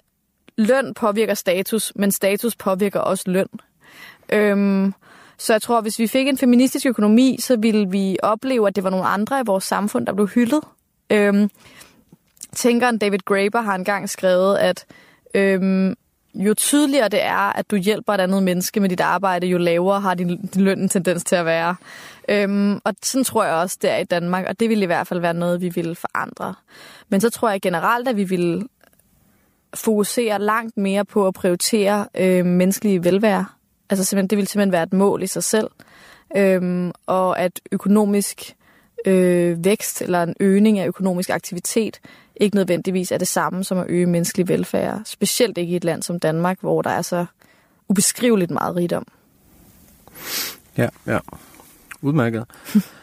løn 0.57 0.95
påvirker 0.95 1.35
status, 1.35 1.93
men 1.97 2.11
status 2.13 2.57
påvirker 2.57 3.01
også 3.01 3.25
løn. 3.27 3.49
Øhm, 4.33 4.95
så 5.39 5.53
jeg 5.53 5.63
tror, 5.63 5.79
at 5.79 5.85
hvis 5.85 5.99
vi 5.99 6.07
fik 6.07 6.29
en 6.29 6.39
feministisk 6.39 6.87
økonomi, 6.87 7.37
så 7.41 7.57
ville 7.57 7.91
vi 7.91 8.17
opleve, 8.23 8.69
at 8.69 8.77
det 8.77 8.85
var 8.85 8.91
nogle 8.91 9.07
andre 9.07 9.41
i 9.41 9.43
vores 9.47 9.65
samfund, 9.65 10.07
der 10.07 10.13
blev 10.13 10.29
hyldet. 10.29 10.61
Øhm, 11.11 11.51
tænkeren 12.53 12.99
David 12.99 13.19
Graeber 13.19 13.61
har 13.61 13.75
engang 13.75 14.11
skrevet, 14.11 14.57
at 14.57 14.87
øhm, 15.35 15.95
jo 16.35 16.55
tydeligere 16.55 17.09
det 17.09 17.23
er, 17.23 17.53
at 17.59 17.71
du 17.71 17.77
hjælper 17.77 18.13
et 18.13 18.21
andet 18.21 18.43
menneske 18.43 18.81
med 18.81 18.89
dit 18.89 19.01
arbejde, 19.01 19.47
jo 19.47 19.59
lavere 19.59 20.01
har 20.01 20.15
din, 20.15 20.47
din 20.47 20.63
løn 20.63 20.79
en 20.79 20.89
tendens 20.89 21.25
til 21.25 21.37
at 21.37 21.47
være. 21.47 21.77
Øhm, 22.29 22.81
og 22.85 22.95
sådan 23.03 23.25
tror 23.25 23.45
jeg 23.45 23.55
også, 23.55 23.79
det 23.83 23.91
er 23.91 23.97
i 23.97 24.05
Danmark, 24.05 24.47
og 24.49 24.61
det 24.61 24.69
ville 24.69 24.83
i 24.83 24.87
hvert 24.87 25.07
fald 25.07 25.21
være 25.21 25.35
noget, 25.35 25.61
vi 25.61 25.69
ville 25.69 25.95
forandre. 25.95 26.55
Men 27.09 27.21
så 27.21 27.31
tror 27.31 27.51
jeg 27.51 27.61
generelt, 27.61 28.09
at 28.09 28.17
vi 28.17 28.25
ville 28.25 28.63
fokusere 29.75 30.39
langt 30.39 30.77
mere 30.77 31.05
på 31.05 31.27
at 31.27 31.35
prioritere 31.35 32.09
øh, 32.14 32.47
menneskelig 32.47 33.05
velvære. 33.05 33.47
Altså 33.91 34.05
simpelthen, 34.05 34.29
det 34.31 34.39
vil 34.39 34.47
simpelthen 34.47 34.73
være 34.73 34.83
et 34.83 34.93
mål 34.93 35.23
i 35.23 35.27
sig 35.27 35.45
selv. 35.45 35.71
Øhm, 36.37 36.93
og 37.07 37.41
at 37.41 37.61
økonomisk 37.73 38.57
øh, 39.07 39.64
vækst 39.64 40.03
eller 40.03 40.23
en 40.23 40.35
øgning 40.41 40.79
af 40.79 40.87
økonomisk 40.87 41.31
aktivitet 41.31 42.01
ikke 42.41 42.57
nødvendigvis 42.57 43.12
er 43.12 43.19
det 43.19 43.29
samme 43.29 43.64
som 43.64 43.79
at 43.79 43.87
øge 43.89 44.07
menneskelig 44.07 44.49
velfærd. 44.49 45.03
Specielt 45.05 45.59
ikke 45.59 45.73
i 45.73 45.77
et 45.77 45.85
land 45.85 46.03
som 46.03 46.21
Danmark, 46.21 46.61
hvor 46.61 46.83
der 46.83 46.91
er 46.91 47.03
så 47.03 47.27
ubeskriveligt 47.89 48.51
meget 48.51 48.77
rigdom. 48.77 49.07
Ja, 50.77 50.89
ja. 51.07 51.19
Udmærket. 52.03 52.45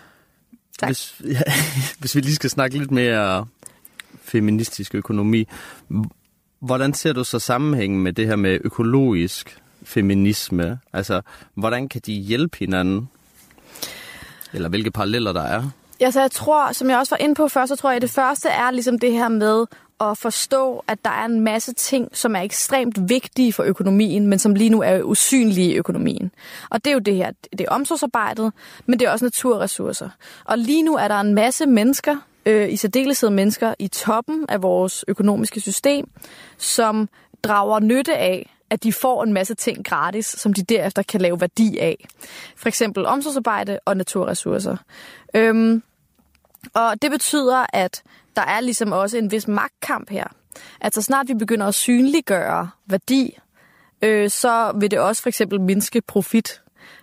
hvis, 0.88 1.22
ja, 1.36 1.42
hvis 2.00 2.16
vi 2.16 2.22
lige 2.22 2.36
skal 2.36 2.50
snakke 2.50 2.78
lidt 2.78 2.92
mere 2.92 3.46
feministisk 4.22 4.96
økonomi, 4.96 5.48
hvordan 6.64 6.94
ser 6.94 7.14
du 7.14 7.24
så 7.24 7.40
sammenhængen 7.40 8.04
med 8.04 8.14
det 8.14 8.28
her 8.28 8.36
med 8.36 8.60
økologisk 8.64 9.62
feminisme? 9.84 10.80
Altså, 10.94 11.22
hvordan 11.54 11.90
kan 11.90 12.02
de 12.06 12.14
hjælpe 12.14 12.58
hinanden? 12.58 13.10
Eller 14.54 14.70
hvilke 14.70 14.92
paralleller 14.92 15.34
der 15.34 15.42
er? 15.42 15.64
Ja, 16.00 16.12
så 16.12 16.22
jeg 16.22 16.32
tror, 16.32 16.72
som 16.72 16.90
jeg 16.90 16.98
også 16.98 17.16
var 17.16 17.24
inde 17.24 17.36
på 17.36 17.48
før, 17.48 17.66
så 17.66 17.76
tror 17.76 17.90
jeg, 17.90 17.96
at 17.96 18.02
det 18.02 18.10
første 18.10 18.50
er 18.50 18.72
ligesom 18.72 19.00
det 19.00 19.12
her 19.12 19.28
med 19.28 19.66
at 20.02 20.18
forstå, 20.18 20.84
at 20.88 21.06
der 21.06 21.12
er 21.12 21.26
en 21.26 21.40
masse 21.40 21.74
ting, 21.74 22.10
som 22.14 22.36
er 22.36 22.42
ekstremt 22.42 23.10
vigtige 23.10 23.54
for 23.54 23.64
økonomien, 23.64 24.28
men 24.28 24.40
som 24.40 24.56
lige 24.56 24.70
nu 24.70 24.82
er 24.82 25.02
usynlige 25.02 25.72
i 25.72 25.76
økonomien. 25.76 26.32
Og 26.70 26.86
det 26.86 26.92
er 26.92 26.94
jo 26.94 27.00
det 27.00 27.16
her, 27.16 27.32
det 27.52 27.62
er 27.62 27.70
omsorgsarbejdet, 27.70 28.54
men 28.86 29.00
det 29.00 29.08
er 29.08 29.12
også 29.12 29.26
naturressourcer. 29.26 30.10
Og 30.46 30.58
lige 30.58 30.84
nu 30.84 30.96
er 30.96 31.08
der 31.08 31.20
en 31.20 31.34
masse 31.34 31.66
mennesker, 31.66 32.18
øh, 32.46 32.70
i 32.70 32.76
særdeleshed 32.76 33.30
mennesker 33.30 33.74
i 33.80 33.88
toppen 33.88 34.46
af 34.50 34.62
vores 34.62 35.06
økonomiske 35.08 35.60
system, 35.60 36.10
som 36.58 37.10
drager 37.44 37.80
nytte 37.80 38.18
af, 38.18 38.50
at 38.70 38.84
de 38.84 38.94
får 38.94 39.24
en 39.24 39.34
masse 39.34 39.56
ting 39.56 39.86
gratis, 39.86 40.26
som 40.26 40.54
de 40.54 40.64
derefter 40.64 41.04
kan 41.04 41.22
lave 41.22 41.42
værdi 41.42 41.78
af. 41.78 42.08
For 42.56 42.68
eksempel 42.68 43.06
omsorgsarbejde 43.06 43.80
og 43.86 43.98
naturressourcer. 43.98 44.78
Øhm, 45.36 45.84
og 46.74 47.02
det 47.02 47.12
betyder, 47.12 47.66
at 47.74 48.04
der 48.36 48.42
er 48.42 48.60
ligesom 48.60 48.92
også 48.92 49.18
en 49.18 49.32
vis 49.32 49.48
magtkamp 49.48 50.10
her. 50.10 50.28
Altså 50.82 51.02
snart 51.02 51.28
vi 51.28 51.34
begynder 51.34 51.68
at 51.68 51.76
synliggøre 51.76 52.70
værdi, 52.86 53.38
øh, 54.02 54.30
så 54.30 54.72
vil 54.80 54.92
det 54.92 55.00
også 55.00 55.22
for 55.22 55.30
eksempel 55.30 55.62
mindske 55.62 56.02
profit. 56.02 56.62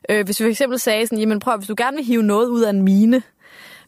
Øh, 0.08 0.24
hvis 0.24 0.40
vi 0.40 0.44
for 0.44 0.50
eksempel 0.50 0.78
sagde 0.78 1.06
sådan, 1.06 1.18
jamen 1.18 1.40
prøv, 1.40 1.56
hvis 1.56 1.68
du 1.68 1.74
gerne 1.78 1.96
vil 1.96 2.06
hive 2.06 2.22
noget 2.22 2.48
ud 2.48 2.62
af 2.62 2.70
en 2.70 2.82
mine, 2.82 3.22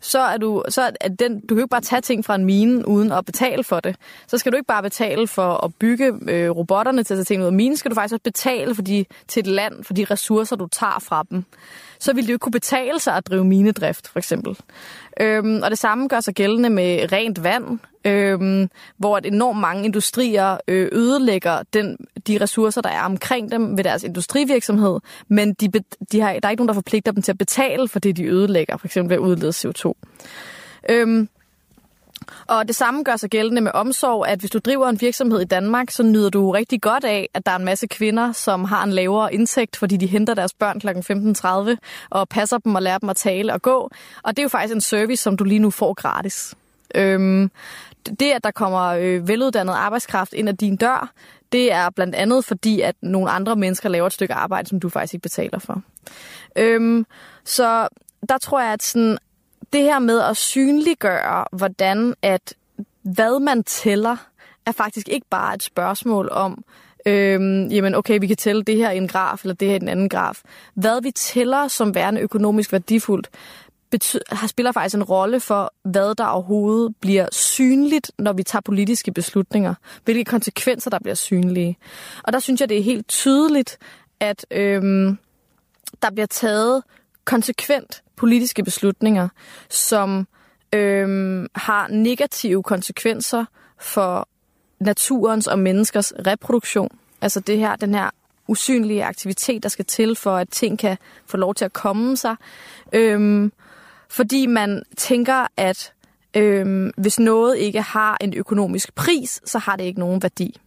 så 0.02 0.18
er 0.18 0.36
du, 0.36 0.62
så 0.68 0.92
er 1.00 1.08
den, 1.08 1.40
du 1.40 1.46
kan 1.46 1.56
jo 1.56 1.62
ikke 1.62 1.70
bare 1.70 1.80
tage 1.80 2.00
ting 2.00 2.24
fra 2.24 2.34
en 2.34 2.44
mine 2.44 2.88
uden 2.88 3.12
at 3.12 3.24
betale 3.24 3.64
for 3.64 3.80
det. 3.80 3.96
Så 4.26 4.38
skal 4.38 4.52
du 4.52 4.56
ikke 4.56 4.66
bare 4.66 4.82
betale 4.82 5.28
for 5.28 5.64
at 5.64 5.74
bygge 5.74 6.12
øh, 6.28 6.50
robotterne 6.50 7.02
til 7.02 7.14
at 7.14 7.18
tage 7.18 7.24
ting 7.24 7.42
ud 7.42 7.46
af 7.46 7.52
minen, 7.52 7.76
skal 7.76 7.90
du 7.90 7.94
faktisk 7.94 8.12
også 8.12 8.22
betale 8.22 8.74
for 8.74 8.82
de, 8.82 9.04
til 9.28 9.40
et 9.40 9.46
land 9.46 9.84
for 9.84 9.94
de 9.94 10.04
ressourcer, 10.04 10.56
du 10.56 10.66
tager 10.66 10.98
fra 10.98 11.24
dem. 11.30 11.44
Så 12.02 12.12
ville 12.12 12.26
det 12.26 12.32
jo 12.32 12.38
kunne 12.38 12.52
betale 12.52 13.00
sig 13.00 13.16
at 13.16 13.26
drive 13.26 13.44
minedrift, 13.44 14.08
for 14.08 14.18
eksempel. 14.18 14.56
Øhm, 15.20 15.62
og 15.62 15.70
det 15.70 15.78
samme 15.78 16.08
gør 16.08 16.20
sig 16.20 16.34
gældende 16.34 16.70
med 16.70 17.12
rent 17.12 17.42
vand, 17.42 17.78
øhm, 18.04 18.68
hvor 18.98 19.18
et 19.18 19.26
enormt 19.26 19.60
mange 19.60 19.84
industrier 19.84 20.56
øh, 20.68 20.88
ødelægger 20.92 21.62
den, 21.72 21.96
de 22.26 22.38
ressourcer, 22.40 22.80
der 22.80 22.88
er 22.88 23.02
omkring 23.02 23.52
dem 23.52 23.76
ved 23.76 23.84
deres 23.84 24.02
industrivirksomhed, 24.02 25.00
men 25.28 25.54
de, 25.54 25.68
de 26.12 26.20
har, 26.20 26.32
der 26.32 26.48
er 26.48 26.50
ikke 26.50 26.60
nogen, 26.60 26.68
der 26.68 26.74
forpligter 26.74 27.12
dem 27.12 27.22
til 27.22 27.32
at 27.32 27.38
betale 27.38 27.88
for 27.88 27.98
det, 27.98 28.16
de 28.16 28.24
ødelægger, 28.24 28.76
for 28.76 28.86
eksempel 28.86 29.10
ved 29.10 29.16
at 29.16 29.28
udlede 29.28 29.50
CO2. 29.50 29.92
Øhm, 30.88 31.28
og 32.46 32.68
det 32.68 32.76
samme 32.76 33.02
gør 33.02 33.16
sig 33.16 33.30
gældende 33.30 33.60
med 33.60 33.70
omsorg, 33.74 34.26
at 34.28 34.38
hvis 34.38 34.50
du 34.50 34.58
driver 34.58 34.88
en 34.88 35.00
virksomhed 35.00 35.40
i 35.40 35.44
Danmark, 35.44 35.90
så 35.90 36.02
nyder 36.02 36.30
du 36.30 36.50
rigtig 36.50 36.82
godt 36.82 37.04
af, 37.04 37.28
at 37.34 37.46
der 37.46 37.52
er 37.52 37.56
en 37.56 37.64
masse 37.64 37.86
kvinder, 37.86 38.32
som 38.32 38.64
har 38.64 38.84
en 38.84 38.92
lavere 38.92 39.34
indtægt, 39.34 39.76
fordi 39.76 39.96
de 39.96 40.06
henter 40.06 40.34
deres 40.34 40.54
børn 40.54 40.80
kl. 40.80 40.88
15.30 40.88 41.76
og 42.10 42.28
passer 42.28 42.58
dem 42.58 42.74
og 42.74 42.82
lærer 42.82 42.98
dem 42.98 43.08
at 43.08 43.16
tale 43.16 43.52
og 43.52 43.62
gå. 43.62 43.90
Og 44.22 44.36
det 44.36 44.38
er 44.38 44.42
jo 44.42 44.48
faktisk 44.48 44.74
en 44.74 44.80
service, 44.80 45.22
som 45.22 45.36
du 45.36 45.44
lige 45.44 45.58
nu 45.58 45.70
får 45.70 45.94
gratis. 45.94 46.54
Øhm, 46.94 47.50
det, 48.20 48.30
at 48.32 48.44
der 48.44 48.50
kommer 48.50 48.82
øh, 48.82 49.28
veluddannet 49.28 49.74
arbejdskraft 49.74 50.32
ind 50.32 50.48
ad 50.48 50.54
din 50.54 50.76
dør, 50.76 51.12
det 51.52 51.72
er 51.72 51.90
blandt 51.90 52.14
andet 52.14 52.44
fordi, 52.44 52.80
at 52.80 52.96
nogle 53.00 53.30
andre 53.30 53.56
mennesker 53.56 53.88
laver 53.88 54.06
et 54.06 54.12
stykke 54.12 54.34
arbejde, 54.34 54.68
som 54.68 54.80
du 54.80 54.88
faktisk 54.88 55.14
ikke 55.14 55.22
betaler 55.22 55.58
for. 55.58 55.82
Øhm, 56.56 57.06
så 57.44 57.88
der 58.28 58.38
tror 58.38 58.60
jeg, 58.60 58.72
at 58.72 58.82
sådan, 58.82 59.18
det 59.72 59.82
her 59.82 59.98
med 59.98 60.20
at 60.20 60.36
synliggøre, 60.36 61.44
hvordan 61.52 62.14
at 62.22 62.54
hvad 63.02 63.40
man 63.40 63.64
tæller, 63.64 64.16
er 64.66 64.72
faktisk 64.72 65.08
ikke 65.08 65.26
bare 65.30 65.54
et 65.54 65.62
spørgsmål 65.62 66.28
om, 66.32 66.64
øhm, 67.06 67.66
jamen 67.66 67.94
okay, 67.94 68.18
vi 68.20 68.26
kan 68.26 68.36
tælle 68.36 68.62
det 68.62 68.76
her 68.76 68.90
i 68.90 68.96
en 68.96 69.08
graf, 69.08 69.44
eller 69.44 69.54
det 69.54 69.68
her 69.68 69.74
i 69.74 69.82
en 69.82 69.88
anden 69.88 70.08
graf. 70.08 70.40
Hvad 70.74 71.02
vi 71.02 71.10
tæller 71.10 71.68
som 71.68 71.94
værende 71.94 72.20
økonomisk 72.20 72.72
værdifuldt, 72.72 73.30
har 74.28 74.46
spiller 74.46 74.72
faktisk 74.72 74.94
en 74.94 75.02
rolle 75.02 75.40
for, 75.40 75.72
hvad 75.82 76.14
der 76.14 76.24
overhovedet 76.24 76.94
bliver 77.00 77.28
synligt, 77.32 78.12
når 78.18 78.32
vi 78.32 78.42
tager 78.42 78.60
politiske 78.60 79.12
beslutninger. 79.12 79.74
Hvilke 80.04 80.24
konsekvenser, 80.24 80.90
der 80.90 80.98
bliver 80.98 81.14
synlige. 81.14 81.78
Og 82.24 82.32
der 82.32 82.38
synes 82.38 82.60
jeg, 82.60 82.68
det 82.68 82.78
er 82.78 82.82
helt 82.82 83.08
tydeligt, 83.08 83.78
at 84.20 84.46
øhm, 84.50 85.18
der 86.02 86.10
bliver 86.10 86.26
taget 86.26 86.82
konsekvent 87.24 88.02
politiske 88.16 88.64
beslutninger, 88.64 89.28
som 89.68 90.26
øhm, 90.72 91.46
har 91.54 91.88
negative 91.88 92.62
konsekvenser 92.62 93.44
for 93.80 94.28
naturens 94.80 95.46
og 95.46 95.58
menneskers 95.58 96.12
reproduktion. 96.26 96.88
Altså 97.20 97.40
det 97.40 97.58
her, 97.58 97.76
den 97.76 97.94
her 97.94 98.10
usynlige 98.48 99.04
aktivitet, 99.04 99.62
der 99.62 99.68
skal 99.68 99.84
til 99.84 100.16
for, 100.16 100.36
at 100.36 100.48
ting 100.48 100.78
kan 100.78 100.96
få 101.26 101.36
lov 101.36 101.54
til 101.54 101.64
at 101.64 101.72
komme 101.72 102.16
sig. 102.16 102.36
Øhm, 102.92 103.52
fordi 104.08 104.46
man 104.46 104.82
tænker, 104.96 105.46
at 105.56 105.92
øhm, 106.36 106.92
hvis 106.96 107.18
noget 107.20 107.56
ikke 107.56 107.82
har 107.82 108.16
en 108.20 108.34
økonomisk 108.34 108.94
pris, 108.94 109.40
så 109.44 109.58
har 109.58 109.76
det 109.76 109.84
ikke 109.84 110.00
nogen 110.00 110.22
værdi 110.22 110.60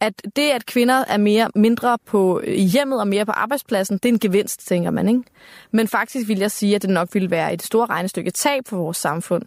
at 0.00 0.22
det, 0.36 0.50
at 0.50 0.66
kvinder 0.66 1.04
er 1.08 1.16
mere 1.16 1.50
mindre 1.54 1.98
på 2.06 2.40
i 2.46 2.62
hjemmet 2.62 3.00
og 3.00 3.08
mere 3.08 3.26
på 3.26 3.32
arbejdspladsen, 3.32 3.98
det 3.98 4.04
er 4.08 4.12
en 4.12 4.18
gevinst, 4.18 4.66
tænker 4.66 4.90
man. 4.90 5.08
Ikke? 5.08 5.22
Men 5.70 5.88
faktisk 5.88 6.28
vil 6.28 6.38
jeg 6.38 6.50
sige, 6.50 6.74
at 6.74 6.82
det 6.82 6.90
nok 6.90 7.08
ville 7.12 7.30
være 7.30 7.54
et 7.54 7.62
stort 7.62 7.90
regnestykke 7.90 8.30
tab 8.30 8.62
for 8.66 8.76
vores 8.76 8.96
samfund. 8.96 9.42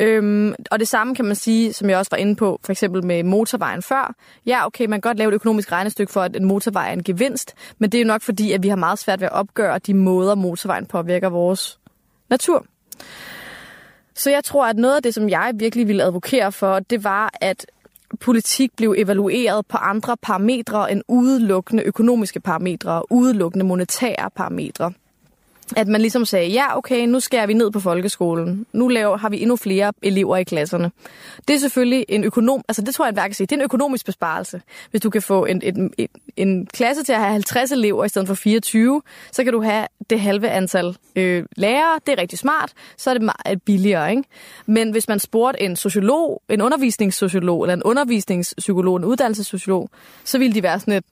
Øhm, 0.00 0.54
og 0.70 0.78
det 0.78 0.88
samme 0.88 1.14
kan 1.14 1.24
man 1.24 1.34
sige, 1.34 1.72
som 1.72 1.90
jeg 1.90 1.98
også 1.98 2.08
var 2.10 2.18
inde 2.18 2.36
på, 2.36 2.60
for 2.64 2.72
eksempel 2.72 3.04
med 3.04 3.22
motorvejen 3.22 3.82
før. 3.82 4.14
Ja, 4.46 4.66
okay, 4.66 4.86
man 4.86 5.00
kan 5.00 5.08
godt 5.08 5.18
lave 5.18 5.28
et 5.28 5.34
økonomisk 5.34 5.72
regnestykke 5.72 6.12
for, 6.12 6.22
at 6.22 6.36
en 6.36 6.44
motorvej 6.44 6.88
er 6.88 6.92
en 6.92 7.02
gevinst, 7.02 7.54
men 7.78 7.92
det 7.92 7.98
er 7.98 8.02
jo 8.02 8.08
nok 8.08 8.22
fordi, 8.22 8.52
at 8.52 8.62
vi 8.62 8.68
har 8.68 8.76
meget 8.76 8.98
svært 8.98 9.20
ved 9.20 9.26
at 9.26 9.32
opgøre 9.32 9.78
de 9.78 9.94
måder, 9.94 10.34
motorvejen 10.34 10.86
påvirker 10.86 11.28
vores 11.28 11.78
natur. 12.30 12.66
Så 14.14 14.30
jeg 14.30 14.44
tror, 14.44 14.66
at 14.66 14.76
noget 14.76 14.96
af 14.96 15.02
det, 15.02 15.14
som 15.14 15.28
jeg 15.28 15.52
virkelig 15.54 15.88
ville 15.88 16.02
advokere 16.02 16.52
for, 16.52 16.78
det 16.78 17.04
var, 17.04 17.30
at 17.40 17.66
politik 18.16 18.76
blev 18.76 18.94
evalueret 18.98 19.66
på 19.66 19.76
andre 19.76 20.16
parametre 20.22 20.92
end 20.92 21.02
udelukkende 21.08 21.82
økonomiske 21.82 22.40
parametre, 22.40 22.90
og 22.92 23.06
udelukkende 23.10 23.64
monetære 23.64 24.30
parametre 24.36 24.92
at 25.76 25.88
man 25.88 26.00
ligesom 26.00 26.24
sagde, 26.24 26.48
ja 26.48 26.76
okay, 26.78 27.06
nu 27.06 27.20
skærer 27.20 27.46
vi 27.46 27.54
ned 27.54 27.70
på 27.70 27.80
folkeskolen. 27.80 28.66
Nu 28.72 28.88
laver, 28.88 29.16
har 29.16 29.28
vi 29.28 29.42
endnu 29.42 29.56
flere 29.56 29.92
elever 30.02 30.36
i 30.36 30.44
klasserne. 30.44 30.90
Det 31.48 31.54
er 31.54 31.58
selvfølgelig 31.58 32.04
en 32.08 32.24
økonom, 32.24 32.62
altså 32.68 32.82
det 32.82 32.94
tror 32.94 33.04
jeg, 33.04 33.18
at 33.18 33.24
kan 33.24 33.34
sige, 33.34 33.46
det 33.46 33.52
er 33.52 33.56
en 33.56 33.64
økonomisk 33.64 34.06
besparelse. 34.06 34.62
Hvis 34.90 35.00
du 35.00 35.10
kan 35.10 35.22
få 35.22 35.44
en, 35.44 35.62
en, 35.62 35.92
en, 35.98 36.08
en 36.36 36.66
klasse 36.66 37.02
til 37.02 37.12
at 37.12 37.18
have 37.18 37.32
50 37.32 37.72
elever 37.72 38.04
i 38.04 38.08
stedet 38.08 38.28
for 38.28 38.34
24, 38.34 39.02
så 39.32 39.44
kan 39.44 39.52
du 39.52 39.62
have 39.62 39.86
det 40.10 40.20
halve 40.20 40.48
antal 40.48 40.96
øh, 41.16 41.44
lærere. 41.56 42.00
Det 42.06 42.12
er 42.12 42.20
rigtig 42.20 42.38
smart, 42.38 42.72
så 42.96 43.10
er 43.10 43.14
det 43.14 43.22
meget 43.22 43.50
øh, 43.50 43.56
billigere. 43.56 44.10
Ikke? 44.10 44.22
Men 44.66 44.90
hvis 44.90 45.08
man 45.08 45.18
spurgte 45.18 45.62
en 45.62 45.76
sociolog, 45.76 46.42
en 46.48 46.62
undervisningssociolog, 46.62 47.62
eller 47.62 47.74
en 47.74 47.82
undervisningspsykolog, 47.82 48.96
en 48.96 49.04
uddannelsessociolog, 49.04 49.90
så 50.24 50.38
ville 50.38 50.54
de 50.54 50.62
være 50.62 50.80
sådan 50.80 50.94
et, 50.94 51.04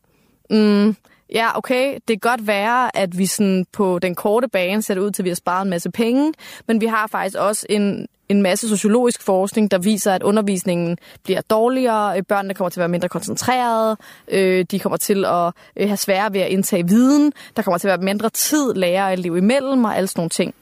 mm, 0.51 0.97
ja, 1.35 1.59
okay, 1.59 1.95
det 2.09 2.23
kan 2.23 2.31
godt 2.31 2.47
være, 2.47 2.97
at 2.97 3.19
vi 3.19 3.27
sådan 3.27 3.67
på 3.73 3.99
den 3.99 4.15
korte 4.15 4.49
bane 4.49 4.83
ser 4.83 5.01
ud 5.01 5.11
til, 5.11 5.23
at 5.23 5.25
vi 5.25 5.31
har 5.31 5.35
sparet 5.35 5.65
en 5.65 5.71
masse 5.71 5.91
penge, 5.91 6.33
men 6.67 6.81
vi 6.81 6.87
har 6.87 7.07
faktisk 7.07 7.39
også 7.39 7.67
en, 7.71 8.07
en 8.29 8.43
masse 8.43 8.69
sociologisk 8.69 9.23
forskning, 9.23 9.71
der 9.71 9.79
viser, 9.79 10.13
at 10.13 10.23
undervisningen 10.23 10.99
bliver 11.25 11.41
dårligere, 11.41 12.17
øh, 12.17 12.23
børnene 12.23 12.55
kommer 12.55 12.71
til 12.71 12.81
at 12.81 12.83
være 12.83 12.89
mindre 12.89 13.09
koncentrerede, 13.09 13.97
øh, 14.29 14.65
de 14.71 14.79
kommer 14.79 14.97
til 14.97 15.25
at 15.25 15.53
øh, 15.77 15.89
have 15.89 15.97
sværere 15.97 16.33
ved 16.33 16.41
at 16.41 16.49
indtage 16.49 16.89
viden, 16.89 17.33
der 17.57 17.63
kommer 17.63 17.79
til 17.79 17.89
at 17.89 17.99
være 17.99 18.05
mindre 18.05 18.31
tid, 18.31 18.75
lærer 18.75 19.09
at 19.09 19.19
leve 19.19 19.39
imellem 19.39 19.85
og 19.85 19.97
alle 19.97 20.07
sådan 20.07 20.21
nogle 20.21 20.31
ting. 20.31 20.55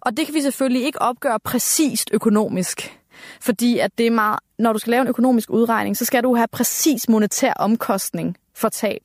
Og 0.00 0.16
det 0.16 0.26
kan 0.26 0.34
vi 0.34 0.40
selvfølgelig 0.40 0.84
ikke 0.84 1.02
opgøre 1.02 1.40
præcist 1.40 2.10
økonomisk. 2.12 2.98
Fordi 3.40 3.78
at 3.78 3.90
det 3.98 4.06
er 4.06 4.10
meget, 4.10 4.38
når 4.58 4.72
du 4.72 4.78
skal 4.78 4.90
lave 4.90 5.02
en 5.02 5.08
økonomisk 5.08 5.50
udregning, 5.50 5.96
så 5.96 6.04
skal 6.04 6.22
du 6.22 6.36
have 6.36 6.48
præcis 6.48 7.08
monetær 7.08 7.52
omkostning 7.52 8.36
for 8.54 8.68
tab. 8.68 9.02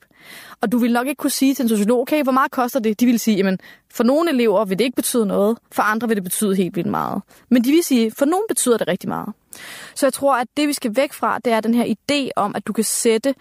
Og 0.61 0.71
du 0.71 0.77
vil 0.77 0.93
nok 0.93 1.07
ikke 1.07 1.19
kunne 1.19 1.31
sige 1.31 1.55
til 1.55 1.63
en 1.63 1.69
sociolog, 1.69 2.01
okay, 2.01 2.23
hvor 2.23 2.31
meget 2.31 2.51
koster 2.51 2.79
det? 2.79 2.99
De 2.99 3.05
vil 3.05 3.19
sige, 3.19 3.37
jamen, 3.37 3.59
for 3.93 4.03
nogle 4.03 4.29
elever 4.29 4.65
vil 4.65 4.79
det 4.79 4.85
ikke 4.85 4.95
betyde 4.95 5.25
noget, 5.25 5.57
for 5.71 5.83
andre 5.83 6.07
vil 6.07 6.15
det 6.15 6.23
betyde 6.23 6.55
helt 6.55 6.75
vildt 6.75 6.89
meget. 6.89 7.21
Men 7.49 7.63
de 7.63 7.71
vil 7.71 7.83
sige, 7.83 8.11
for 8.11 8.25
nogle 8.25 8.43
betyder 8.49 8.77
det 8.77 8.87
rigtig 8.87 9.09
meget. 9.09 9.33
Så 9.95 10.05
jeg 10.05 10.13
tror, 10.13 10.35
at 10.35 10.47
det 10.57 10.67
vi 10.67 10.73
skal 10.73 10.95
væk 10.95 11.13
fra, 11.13 11.39
det 11.39 11.53
er 11.53 11.61
den 11.61 11.73
her 11.73 11.85
idé 11.85 12.29
om, 12.35 12.55
at 12.55 12.67
du 12.67 12.73
kan 12.73 12.83
sætte 12.83 13.35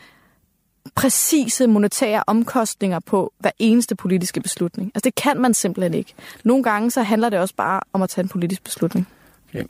præcise 0.94 1.66
monetære 1.66 2.24
omkostninger 2.26 2.98
på 2.98 3.32
hver 3.38 3.50
eneste 3.58 3.94
politiske 3.94 4.40
beslutning. 4.40 4.92
Altså 4.94 5.04
det 5.04 5.14
kan 5.14 5.40
man 5.40 5.54
simpelthen 5.54 5.94
ikke. 5.94 6.14
Nogle 6.44 6.62
gange 6.62 6.90
så 6.90 7.02
handler 7.02 7.28
det 7.28 7.38
også 7.38 7.54
bare 7.54 7.80
om 7.92 8.02
at 8.02 8.10
tage 8.10 8.22
en 8.22 8.28
politisk 8.28 8.64
beslutning. 8.64 9.08
Okay. 9.48 9.64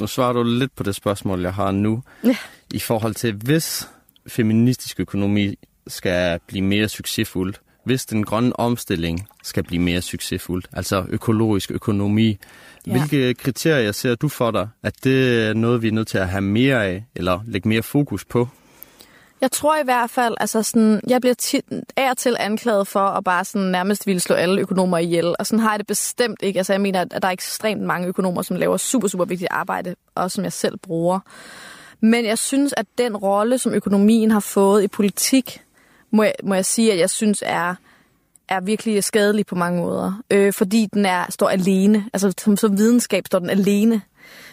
Nu 0.00 0.06
svarer 0.06 0.32
du 0.32 0.42
lidt 0.42 0.76
på 0.76 0.82
det 0.82 0.94
spørgsmål, 0.94 1.42
jeg 1.42 1.54
har 1.54 1.70
nu. 1.70 2.02
Ja. 2.24 2.36
I 2.74 2.78
forhold 2.78 3.14
til, 3.14 3.34
hvis 3.34 3.88
feministisk 4.26 5.00
økonomi 5.00 5.54
skal 5.86 6.40
blive 6.46 6.64
mere 6.64 6.88
succesfuldt, 6.88 7.60
hvis 7.84 8.06
den 8.06 8.24
grønne 8.24 8.60
omstilling 8.60 9.28
skal 9.42 9.62
blive 9.62 9.82
mere 9.82 10.00
succesfuld, 10.00 10.62
altså 10.72 11.04
økologisk 11.08 11.70
økonomi, 11.70 12.38
ja. 12.86 12.92
hvilke 12.92 13.34
kriterier 13.34 13.92
ser 13.92 14.14
du 14.14 14.28
for 14.28 14.50
dig, 14.50 14.68
at 14.82 15.04
det 15.04 15.48
er 15.48 15.54
noget, 15.54 15.82
vi 15.82 15.88
er 15.88 15.92
nødt 15.92 16.08
til 16.08 16.18
at 16.18 16.28
have 16.28 16.40
mere 16.40 16.86
af, 16.86 17.04
eller 17.14 17.40
lægge 17.46 17.68
mere 17.68 17.82
fokus 17.82 18.24
på? 18.24 18.48
Jeg 19.40 19.52
tror 19.52 19.80
i 19.80 19.84
hvert 19.84 20.10
fald, 20.10 20.34
altså 20.40 20.62
sådan, 20.62 21.00
jeg 21.08 21.20
bliver 21.20 21.34
tit, 21.34 21.64
af 21.96 22.10
og 22.10 22.16
til 22.16 22.36
anklaget 22.40 22.86
for 22.86 23.00
at 23.00 23.24
bare 23.24 23.44
sådan 23.44 23.68
nærmest 23.68 24.06
ville 24.06 24.20
slå 24.20 24.36
alle 24.36 24.60
økonomer 24.60 24.98
ihjel, 24.98 25.34
og 25.38 25.46
sådan 25.46 25.60
har 25.60 25.70
jeg 25.70 25.78
det 25.78 25.86
bestemt 25.86 26.42
ikke. 26.42 26.58
Altså 26.58 26.72
jeg 26.72 26.80
mener, 26.80 27.00
at 27.00 27.22
der 27.22 27.28
er 27.28 27.32
ekstremt 27.32 27.82
mange 27.82 28.08
økonomer, 28.08 28.42
som 28.42 28.56
laver 28.56 28.76
super, 28.76 29.08
super 29.08 29.24
vigtigt 29.24 29.48
arbejde, 29.50 29.94
og 30.14 30.30
som 30.30 30.44
jeg 30.44 30.52
selv 30.52 30.78
bruger. 30.78 31.20
Men 32.00 32.24
jeg 32.24 32.38
synes, 32.38 32.74
at 32.76 32.86
den 32.98 33.16
rolle, 33.16 33.58
som 33.58 33.74
økonomien 33.74 34.30
har 34.30 34.40
fået 34.40 34.82
i 34.82 34.88
politik, 34.88 35.60
må 36.10 36.22
jeg, 36.22 36.34
må 36.42 36.54
jeg 36.54 36.64
sige, 36.64 36.92
at 36.92 36.98
jeg 36.98 37.10
synes 37.10 37.42
er, 37.46 37.74
er 38.48 38.60
virkelig 38.60 39.04
skadelig 39.04 39.46
på 39.46 39.54
mange 39.54 39.80
måder. 39.80 40.22
Øh, 40.30 40.52
fordi 40.52 40.88
den 40.94 41.06
er, 41.06 41.24
står 41.28 41.48
alene. 41.48 42.04
Altså 42.12 42.32
som, 42.38 42.56
som 42.56 42.78
videnskab 42.78 43.26
står 43.26 43.38
den 43.38 43.50
alene. 43.50 44.02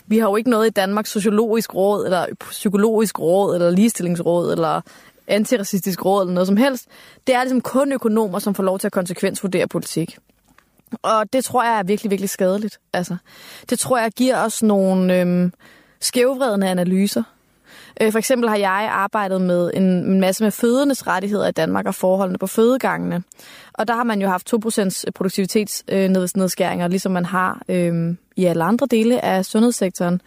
Vi 0.08 0.18
har 0.18 0.30
jo 0.30 0.36
ikke 0.36 0.50
noget 0.50 0.68
i 0.68 0.70
Danmark 0.70 1.06
sociologisk 1.06 1.76
råd, 1.76 2.06
eller 2.06 2.26
psykologisk 2.40 3.20
råd, 3.20 3.56
eller 3.56 3.72
ligestillingsråd, 3.72 4.52
eller 4.52 4.82
antiracistisk 5.28 6.06
råd, 6.06 6.22
eller 6.22 6.34
noget 6.34 6.48
som 6.48 6.58
helst. 6.58 6.86
Det 7.28 7.36
er 7.36 7.44
ligesom 7.44 7.62
kun 7.62 7.92
økonomer, 7.92 8.40
som 8.40 8.56
får 8.56 8.64
lov 8.64 8.80
til 8.80 8.88
at 8.88 8.92
konsekvensvurdere 8.92 9.68
politik. 9.68 10.18
Og 11.02 11.34
det 11.34 11.46
tror 11.46 11.64
jeg 11.64 11.80
er 11.80 11.84
virkelig, 11.84 12.12
virkelig 12.12 12.30
skadeligt. 12.30 12.80
Altså, 12.94 13.18
det 13.70 13.80
tror 13.80 13.98
jeg 13.98 14.12
giver 14.12 14.46
os 14.46 14.64
nogle 14.64 15.20
øhm, 15.20 15.54
skævvredende 16.00 16.68
analyser. 16.68 17.24
Øh, 18.02 18.12
for 18.12 18.20
eksempel 18.20 18.50
har 18.50 18.56
jeg 18.56 18.90
arbejdet 18.92 19.42
med 19.42 19.72
en, 19.74 19.84
en 19.84 20.20
masse 20.20 20.44
med 20.44 20.52
fødendes 20.52 21.08
rettigheder 21.08 21.48
i 21.48 21.52
Danmark 21.52 21.86
og 21.86 21.96
forholdene 21.96 22.38
på 22.38 22.48
fødegangene. 22.48 23.24
Og 23.74 23.88
der 23.88 23.94
har 23.96 24.04
man 24.04 24.22
jo 24.22 24.28
haft 24.28 24.54
2% 24.54 25.04
øh, 25.08 25.14
produktivitetsnedskæringer, 25.14 26.86
øh, 26.86 26.90
ligesom 26.90 27.12
man 27.12 27.26
har 27.26 27.62
øh, 27.70 28.16
i 28.36 28.46
alle 28.46 28.64
andre 28.64 28.88
dele 28.92 29.26
af 29.26 29.46
sundhedssektoren. 29.46 30.22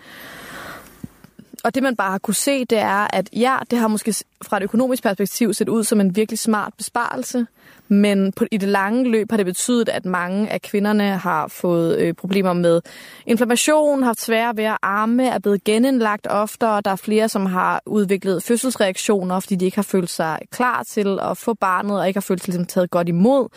Og 1.64 1.74
det 1.74 1.82
man 1.82 1.96
bare 1.96 2.10
har 2.10 2.18
kunne 2.18 2.34
se, 2.34 2.64
det 2.64 2.78
er, 2.78 3.06
at 3.16 3.30
ja, 3.32 3.56
det 3.70 3.78
har 3.78 3.88
måske 3.88 4.14
fra 4.42 4.56
et 4.56 4.62
økonomisk 4.62 5.02
perspektiv 5.02 5.54
set 5.54 5.68
ud 5.68 5.84
som 5.84 6.00
en 6.00 6.16
virkelig 6.16 6.38
smart 6.38 6.72
besparelse, 6.76 7.46
men 7.88 8.32
på, 8.32 8.44
i 8.50 8.56
det 8.56 8.68
lange 8.68 9.10
løb 9.10 9.30
har 9.30 9.36
det 9.36 9.46
betydet, 9.46 9.88
at 9.88 10.04
mange 10.04 10.50
af 10.50 10.62
kvinderne 10.62 11.16
har 11.16 11.48
fået 11.48 11.98
øh, 11.98 12.14
problemer 12.14 12.52
med 12.52 12.80
inflammation, 13.26 14.02
haft 14.02 14.20
svære 14.20 14.56
ved 14.56 14.64
at 14.64 14.78
arme, 14.82 15.26
er 15.28 15.38
blevet 15.38 15.64
genindlagt 15.64 16.26
oftere. 16.26 16.80
Der 16.80 16.90
er 16.90 16.96
flere, 16.96 17.28
som 17.28 17.46
har 17.46 17.82
udviklet 17.86 18.42
fødselsreaktioner, 18.42 19.40
fordi 19.40 19.56
de 19.56 19.64
ikke 19.64 19.76
har 19.76 19.82
følt 19.82 20.10
sig 20.10 20.38
klar 20.50 20.82
til 20.82 21.18
at 21.22 21.36
få 21.36 21.54
barnet, 21.54 22.00
og 22.00 22.08
ikke 22.08 22.16
har 22.18 22.22
følt 22.22 22.40
sig 22.40 22.48
ligesom, 22.48 22.66
taget 22.66 22.90
godt 22.90 23.08
imod. 23.08 23.48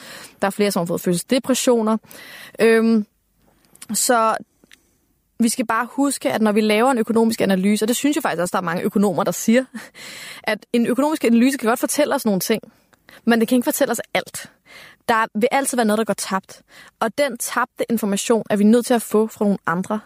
Der 0.42 0.48
er 0.48 0.52
flere, 0.52 0.72
som 0.72 0.80
har 0.80 0.86
fået 0.86 1.02
fødselsdepressioner. 1.02 1.98
Øhm, 2.60 3.06
så 3.94 4.38
vi 5.44 5.50
skal 5.50 5.66
bare 5.66 5.88
huske, 5.92 6.32
at 6.32 6.42
når 6.42 6.52
vi 6.52 6.62
laver 6.62 6.92
en 6.92 6.98
økonomisk 6.98 7.42
analyse, 7.42 7.86
og 7.86 7.88
det 7.88 7.96
synes 7.96 8.16
jeg 8.16 8.24
faktisk 8.24 8.42
også, 8.42 8.52
der 8.52 8.58
er 8.58 8.66
mange 8.66 8.84
økonomer, 8.84 9.24
der 9.24 9.32
siger, 9.32 9.66
at 10.44 10.66
en 10.74 10.88
økonomisk 10.88 11.24
analyse 11.24 11.58
kan 11.58 11.68
godt 11.70 11.80
fortælle 11.80 12.16
os 12.16 12.26
nogle 12.26 12.40
ting, 12.40 12.62
men 13.26 13.40
det 13.40 13.48
kan 13.48 13.56
ikke 13.56 13.66
fortælle 13.66 13.92
os 13.92 14.02
alt. 14.14 14.52
Der 15.08 15.26
vil 15.40 15.48
altid 15.52 15.78
være 15.78 15.86
noget, 15.86 15.98
der 15.98 16.04
går 16.04 16.14
tabt. 16.14 16.62
Og 17.00 17.18
den 17.18 17.38
tabte 17.38 17.92
information 17.92 18.44
er 18.50 18.56
vi 18.56 18.64
nødt 18.64 18.86
til 18.86 18.94
at 18.94 19.02
få 19.02 19.28
fra 19.28 19.46
nogle 19.46 19.58
andre. 19.66 20.00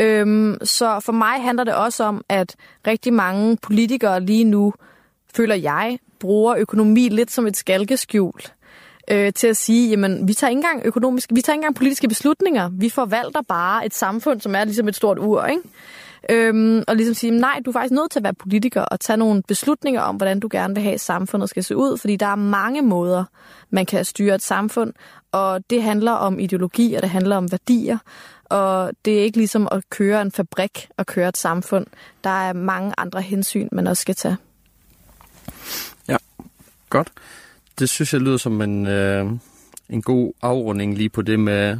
Øhm, 0.00 0.58
så 0.62 1.00
for 1.00 1.12
mig 1.12 1.42
handler 1.42 1.64
det 1.64 1.74
også 1.74 2.04
om, 2.04 2.24
at 2.28 2.56
rigtig 2.86 3.12
mange 3.12 3.56
politikere 3.62 4.20
lige 4.20 4.44
nu, 4.44 4.74
føler 5.34 5.54
jeg, 5.54 5.98
bruger 6.20 6.56
økonomi 6.56 7.08
lidt 7.08 7.30
som 7.30 7.46
et 7.46 7.56
skalkeskjul 7.56 8.40
øh, 9.10 9.32
til 9.32 9.46
at 9.46 9.56
sige, 9.56 9.90
jamen, 9.90 10.28
vi 10.28 10.34
tager 10.34 10.48
ikke 10.48 10.58
engang 10.58 10.86
økonomiske, 10.86 11.34
vi 11.34 11.40
tager 11.40 11.54
ikke 11.54 11.58
engang 11.58 11.76
politiske 11.76 12.08
beslutninger. 12.08 12.70
Vi 12.72 12.88
forvalter 12.88 13.42
bare 13.48 13.86
et 13.86 13.94
samfund, 13.94 14.40
som 14.40 14.54
er 14.54 14.64
ligesom 14.64 14.88
et 14.88 14.96
stort 14.96 15.18
ur, 15.18 15.44
ikke? 15.44 15.62
Øhm, 16.30 16.82
og 16.88 16.96
ligesom 16.96 17.14
sige, 17.14 17.30
nej, 17.30 17.60
du 17.64 17.70
er 17.70 17.72
faktisk 17.72 17.92
nødt 17.92 18.10
til 18.10 18.18
at 18.18 18.24
være 18.24 18.34
politiker 18.34 18.82
og 18.82 19.00
tage 19.00 19.16
nogle 19.16 19.42
beslutninger 19.48 20.00
om, 20.00 20.16
hvordan 20.16 20.40
du 20.40 20.48
gerne 20.50 20.74
vil 20.74 20.82
have, 20.82 20.94
at 20.94 21.00
samfundet 21.00 21.50
skal 21.50 21.64
se 21.64 21.76
ud, 21.76 21.98
fordi 21.98 22.16
der 22.16 22.26
er 22.26 22.34
mange 22.34 22.82
måder, 22.82 23.24
man 23.70 23.86
kan 23.86 24.04
styre 24.04 24.34
et 24.34 24.42
samfund, 24.42 24.92
og 25.32 25.70
det 25.70 25.82
handler 25.82 26.12
om 26.12 26.38
ideologi, 26.38 26.94
og 26.94 27.02
det 27.02 27.10
handler 27.10 27.36
om 27.36 27.52
værdier, 27.52 27.98
og 28.44 28.92
det 29.04 29.18
er 29.18 29.22
ikke 29.22 29.38
ligesom 29.38 29.68
at 29.72 29.90
køre 29.90 30.22
en 30.22 30.32
fabrik 30.32 30.88
og 30.96 31.06
køre 31.06 31.28
et 31.28 31.36
samfund. 31.36 31.86
Der 32.24 32.48
er 32.48 32.52
mange 32.52 32.94
andre 32.98 33.22
hensyn, 33.22 33.68
man 33.72 33.86
også 33.86 34.00
skal 34.00 34.14
tage. 34.14 34.36
Ja, 36.08 36.16
godt. 36.90 37.12
Det 37.78 37.88
synes 37.88 38.12
jeg 38.12 38.20
lyder 38.20 38.36
som 38.36 38.62
en, 38.62 38.86
øh, 38.86 39.26
en 39.90 40.02
god 40.02 40.32
afrunding 40.42 40.96
lige 40.96 41.08
på 41.08 41.22
det 41.22 41.40
med 41.40 41.78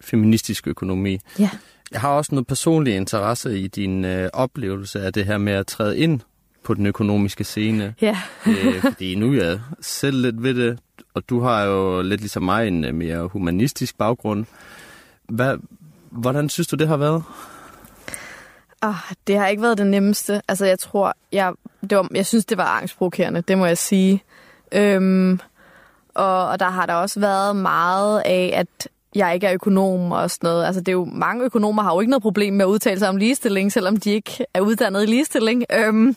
feministisk 0.00 0.66
økonomi. 0.66 1.18
Ja. 1.38 1.50
Jeg 1.92 2.00
har 2.00 2.08
også 2.08 2.34
noget 2.34 2.46
personlig 2.46 2.96
interesse 2.96 3.58
i 3.58 3.66
din 3.66 4.04
øh, 4.04 4.30
oplevelse 4.32 5.00
af 5.00 5.12
det 5.12 5.24
her 5.24 5.38
med 5.38 5.52
at 5.52 5.66
træde 5.66 5.98
ind 5.98 6.20
på 6.62 6.74
den 6.74 6.86
økonomiske 6.86 7.44
scene. 7.44 7.94
Ja. 8.00 8.18
øh, 8.46 8.80
fordi 8.80 9.14
nu 9.14 9.32
er 9.32 9.44
jeg 9.44 9.60
selv 9.80 10.22
lidt 10.22 10.42
ved 10.42 10.54
det, 10.54 10.78
og 11.14 11.28
du 11.28 11.40
har 11.40 11.62
jo 11.62 12.02
lidt 12.02 12.20
ligesom 12.20 12.42
mig 12.42 12.68
en 12.68 12.84
øh, 12.84 12.94
mere 12.94 13.26
humanistisk 13.26 13.98
baggrund. 13.98 14.44
Hvad, 15.28 15.56
hvordan 16.10 16.48
synes 16.48 16.68
du, 16.68 16.76
det 16.76 16.88
har 16.88 16.96
været? 16.96 17.22
Oh, 18.82 18.94
det 19.26 19.38
har 19.38 19.46
ikke 19.46 19.62
været 19.62 19.78
det 19.78 19.86
nemmeste. 19.86 20.42
Altså, 20.48 20.66
jeg 20.66 20.78
tror, 20.78 21.14
jeg, 21.32 21.52
det 21.90 21.98
var, 21.98 22.08
jeg 22.14 22.26
synes, 22.26 22.44
det 22.44 22.58
var 22.58 22.64
angstprovokerende, 22.64 23.40
det 23.40 23.58
må 23.58 23.66
jeg 23.66 23.78
sige. 23.78 24.22
Øhm, 24.72 25.40
og, 26.14 26.48
og 26.48 26.60
der 26.60 26.68
har 26.68 26.86
der 26.86 26.94
også 26.94 27.20
været 27.20 27.56
meget 27.56 28.22
af, 28.24 28.52
at 28.54 28.88
jeg 29.14 29.34
ikke 29.34 29.46
er 29.46 29.54
økonom 29.54 30.12
og 30.12 30.30
sådan 30.30 30.48
noget. 30.48 30.66
Altså, 30.66 30.80
det 30.80 30.88
er 30.88 30.92
jo, 30.92 31.04
mange 31.04 31.44
økonomer 31.44 31.82
har 31.82 31.94
jo 31.94 32.00
ikke 32.00 32.10
noget 32.10 32.22
problem 32.22 32.54
med 32.54 32.64
at 32.64 32.68
udtale 32.68 32.98
sig 32.98 33.08
om 33.08 33.16
ligestilling, 33.16 33.72
selvom 33.72 33.96
de 33.96 34.10
ikke 34.10 34.46
er 34.54 34.60
uddannet 34.60 35.02
i 35.02 35.06
ligestilling. 35.06 35.64
Øhm, 35.72 36.16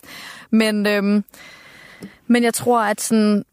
men, 0.50 0.86
øhm, 0.86 1.24
men 2.26 2.44
jeg 2.44 2.54
tror, 2.54 2.82
at 2.82 3.00
sådan, 3.00 3.44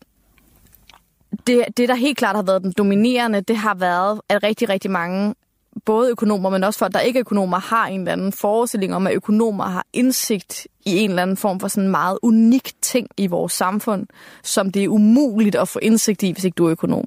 det, 1.48 1.66
det, 1.78 1.90
der 1.90 1.96
helt 1.96 2.18
klart 2.18 2.36
har 2.36 2.44
været 2.44 2.64
den 2.64 2.74
dominerende, 2.78 3.42
det 3.42 3.58
har 3.58 3.76
været, 3.76 4.22
at 4.30 4.44
rigtig, 4.44 4.70
rigtig 4.70 4.92
mange 4.92 5.36
både 5.88 6.12
økonomer, 6.12 6.50
men 6.50 6.64
også 6.64 6.80
folk, 6.80 6.94
der 6.94 7.00
ikke 7.00 7.18
er 7.18 7.22
økonomer, 7.22 7.60
har 7.60 7.88
en 7.88 8.00
eller 8.00 8.12
anden 8.12 8.32
forestilling 8.32 8.96
om, 8.96 9.08
at 9.08 9.14
økonomer 9.14 9.64
har 9.64 9.86
indsigt 9.94 10.68
i 10.86 10.98
en 10.98 11.10
eller 11.10 11.22
anden 11.22 11.38
form 11.38 11.60
for 11.60 11.68
sådan 11.68 11.84
en 11.84 11.92
meget 11.92 12.20
unik 12.22 12.72
ting 12.82 13.08
i 13.18 13.28
vores 13.28 13.54
samfund, 13.54 14.08
som 14.44 14.72
det 14.72 14.84
er 14.84 14.88
umuligt 14.88 15.56
at 15.56 15.68
få 15.68 15.80
indsigt 15.80 16.24
i, 16.24 16.32
hvis 16.32 16.44
ikke 16.44 16.56
du 16.56 16.66
er 16.66 16.72
økonom. 16.72 17.06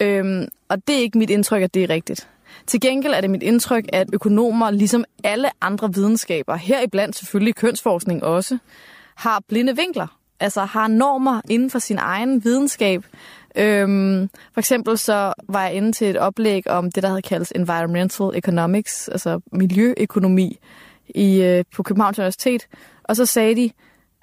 Øhm, 0.00 0.48
og 0.68 0.88
det 0.88 0.96
er 0.96 1.00
ikke 1.00 1.18
mit 1.18 1.30
indtryk, 1.30 1.62
at 1.62 1.74
det 1.74 1.82
er 1.84 1.90
rigtigt. 1.90 2.28
Til 2.66 2.80
gengæld 2.80 3.14
er 3.14 3.20
det 3.20 3.30
mit 3.30 3.42
indtryk, 3.42 3.84
at 3.92 4.08
økonomer, 4.12 4.70
ligesom 4.70 5.04
alle 5.24 5.48
andre 5.60 5.94
videnskaber, 5.94 6.56
heriblandt 6.56 7.16
selvfølgelig 7.16 7.54
kønsforskning 7.54 8.24
også, 8.24 8.58
har 9.14 9.42
blinde 9.48 9.76
vinkler. 9.76 10.06
Altså 10.40 10.64
har 10.64 10.88
normer 10.88 11.40
inden 11.50 11.70
for 11.70 11.78
sin 11.78 11.98
egen 11.98 12.44
videnskab, 12.44 13.04
Øhm, 13.56 14.28
for 14.52 14.60
eksempel 14.60 14.98
så 14.98 15.32
var 15.48 15.62
jeg 15.62 15.74
inde 15.74 15.92
til 15.92 16.10
et 16.10 16.16
oplæg 16.16 16.70
om 16.70 16.92
det, 16.92 17.02
der 17.02 17.08
havde 17.08 17.22
kaldt 17.22 17.52
environmental 17.54 18.30
economics, 18.34 19.08
altså 19.08 19.40
miljøøkonomi 19.52 20.58
i, 21.08 21.42
øh, 21.42 21.64
på 21.74 21.82
Københavns 21.82 22.18
Universitet. 22.18 22.66
Og 23.04 23.16
så 23.16 23.26
sagde 23.26 23.56
de, 23.56 23.70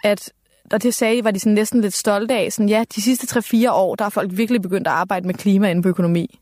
at 0.03 0.31
og 0.71 0.83
det 0.83 0.93
sagde 0.93 1.17
de, 1.17 1.23
var 1.23 1.31
de 1.31 1.39
sådan 1.39 1.53
næsten 1.53 1.81
lidt 1.81 1.93
stolte 1.93 2.33
af. 2.33 2.51
Sådan, 2.51 2.69
ja, 2.69 2.83
de 2.95 3.01
sidste 3.01 3.39
3-4 3.39 3.71
år, 3.71 3.95
der 3.95 4.05
har 4.05 4.09
folk 4.09 4.29
virkelig 4.33 4.61
begyndt 4.61 4.87
at 4.87 4.93
arbejde 4.93 5.27
med 5.27 5.33
klima 5.33 5.69
inden 5.69 5.83
på 5.83 5.89
økonomi. 5.89 6.39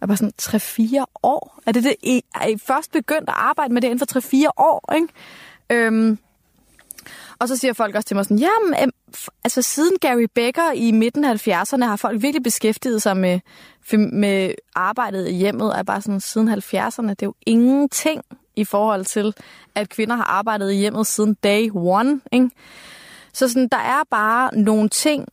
Og 0.00 0.08
bare 0.08 0.16
sådan, 0.16 0.32
3-4 0.42 1.04
år? 1.22 1.60
Er 1.66 1.72
det 1.72 1.84
det, 1.84 2.20
er 2.34 2.46
I 2.46 2.58
først 2.58 2.92
begyndt 2.92 3.28
at 3.28 3.34
arbejde 3.36 3.74
med 3.74 3.82
det 3.82 3.88
inden 3.88 3.98
for 3.98 4.20
3-4 4.20 4.48
år, 4.56 4.94
ikke? 4.94 5.08
Øhm, 5.70 6.18
og 7.38 7.48
så 7.48 7.56
siger 7.56 7.72
folk 7.72 7.94
også 7.94 8.06
til 8.06 8.16
mig 8.16 8.24
sådan, 8.24 8.38
jamen, 8.38 8.92
altså 9.44 9.62
siden 9.62 9.96
Gary 10.00 10.26
Becker 10.34 10.72
i 10.74 10.92
midten 10.92 11.24
af 11.24 11.48
70'erne 11.48 11.84
har 11.84 11.96
folk 11.96 12.22
virkelig 12.22 12.42
beskæftiget 12.42 13.02
sig 13.02 13.16
med, 13.16 13.40
med 14.12 14.54
arbejdet 14.74 15.28
i 15.28 15.32
hjemmet, 15.32 15.72
og 15.72 15.78
er 15.78 15.82
bare 15.82 16.00
sådan, 16.00 16.20
siden 16.20 16.48
70'erne, 16.48 17.08
det 17.08 17.22
er 17.22 17.26
jo 17.26 17.34
ingenting 17.46 18.22
i 18.56 18.64
forhold 18.64 19.04
til, 19.04 19.34
at 19.74 19.88
kvinder 19.88 20.16
har 20.16 20.24
arbejdet 20.24 20.72
i 20.72 20.76
hjemmet 20.76 21.06
siden 21.06 21.34
day 21.34 21.70
one. 21.74 22.20
Ikke? 22.32 22.50
Så 23.32 23.48
sådan, 23.48 23.68
der 23.68 23.78
er 23.78 24.02
bare 24.10 24.58
nogle 24.58 24.88
ting, 24.88 25.28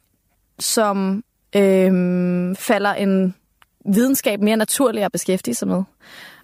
som 0.59 1.23
øh, 1.55 2.55
falder 2.55 2.93
en 2.93 3.35
videnskab 3.85 4.41
mere 4.41 4.57
naturligt 4.57 5.05
at 5.05 5.11
beskæftige 5.11 5.55
sig 5.55 5.67
med. 5.67 5.83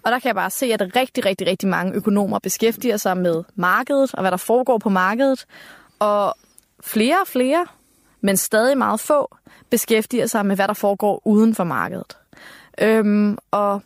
Og 0.08 0.12
der 0.12 0.18
kan 0.18 0.26
jeg 0.26 0.34
bare 0.34 0.50
se, 0.50 0.66
at 0.66 0.96
rigtig, 0.96 1.24
rigtig, 1.24 1.46
rigtig 1.46 1.68
mange 1.68 1.94
økonomer 1.94 2.38
beskæftiger 2.38 2.96
sig 2.96 3.16
med 3.16 3.44
markedet 3.54 4.14
og 4.14 4.20
hvad 4.20 4.30
der 4.30 4.36
foregår 4.36 4.78
på 4.78 4.88
markedet. 4.88 5.46
Og 5.98 6.34
flere 6.80 7.16
og 7.20 7.26
flere, 7.26 7.66
men 8.20 8.36
stadig 8.36 8.78
meget 8.78 9.00
få, 9.00 9.36
beskæftiger 9.70 10.26
sig 10.26 10.46
med, 10.46 10.56
hvad 10.56 10.68
der 10.68 10.74
foregår 10.74 11.22
uden 11.24 11.54
for 11.54 11.64
markedet. 11.64 12.16
Øhm, 12.80 13.38
og 13.50 13.82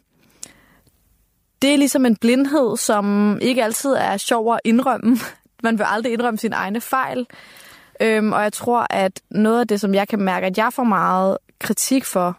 det 1.63 1.73
er 1.73 1.77
ligesom 1.77 2.07
en 2.07 2.17
blindhed, 2.17 2.77
som 2.77 3.39
ikke 3.41 3.65
altid 3.65 3.93
er 3.93 4.17
sjov 4.17 4.55
at 4.55 4.61
indrømme. 4.65 5.17
Man 5.65 5.79
vil 5.79 5.87
aldrig 5.89 6.13
indrømme 6.13 6.39
sine 6.39 6.57
egne 6.57 6.81
fejl. 6.81 7.27
Øhm, 8.01 8.33
og 8.33 8.43
jeg 8.43 8.53
tror, 8.53 8.87
at 8.91 9.21
noget 9.31 9.61
af 9.61 9.69
det, 9.69 9.81
som 9.81 9.95
jeg 9.95 10.09
kan 10.09 10.21
mærke, 10.21 10.47
at 10.47 10.59
jeg 10.59 10.73
får 10.73 10.85
meget 10.85 11.39
kritik 11.59 12.05
for, 12.05 12.37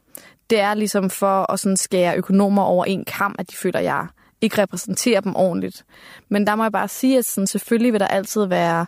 det 0.53 0.61
er 0.61 0.73
ligesom 0.73 1.09
for 1.09 1.51
at 1.51 1.59
sådan 1.59 1.77
skære 1.77 2.17
økonomer 2.17 2.63
over 2.63 2.85
en 2.85 3.05
kamp, 3.05 3.35
at 3.39 3.51
de 3.51 3.55
føler, 3.55 3.79
at 3.79 3.85
jeg 3.85 4.07
ikke 4.41 4.61
repræsenterer 4.61 5.21
dem 5.21 5.35
ordentligt. 5.35 5.85
Men 6.29 6.47
der 6.47 6.55
må 6.55 6.63
jeg 6.63 6.71
bare 6.71 6.87
sige, 6.87 7.17
at 7.17 7.25
sådan, 7.25 7.47
selvfølgelig 7.47 7.93
vil 7.93 7.99
der 7.99 8.07
altid 8.07 8.45
være 8.45 8.85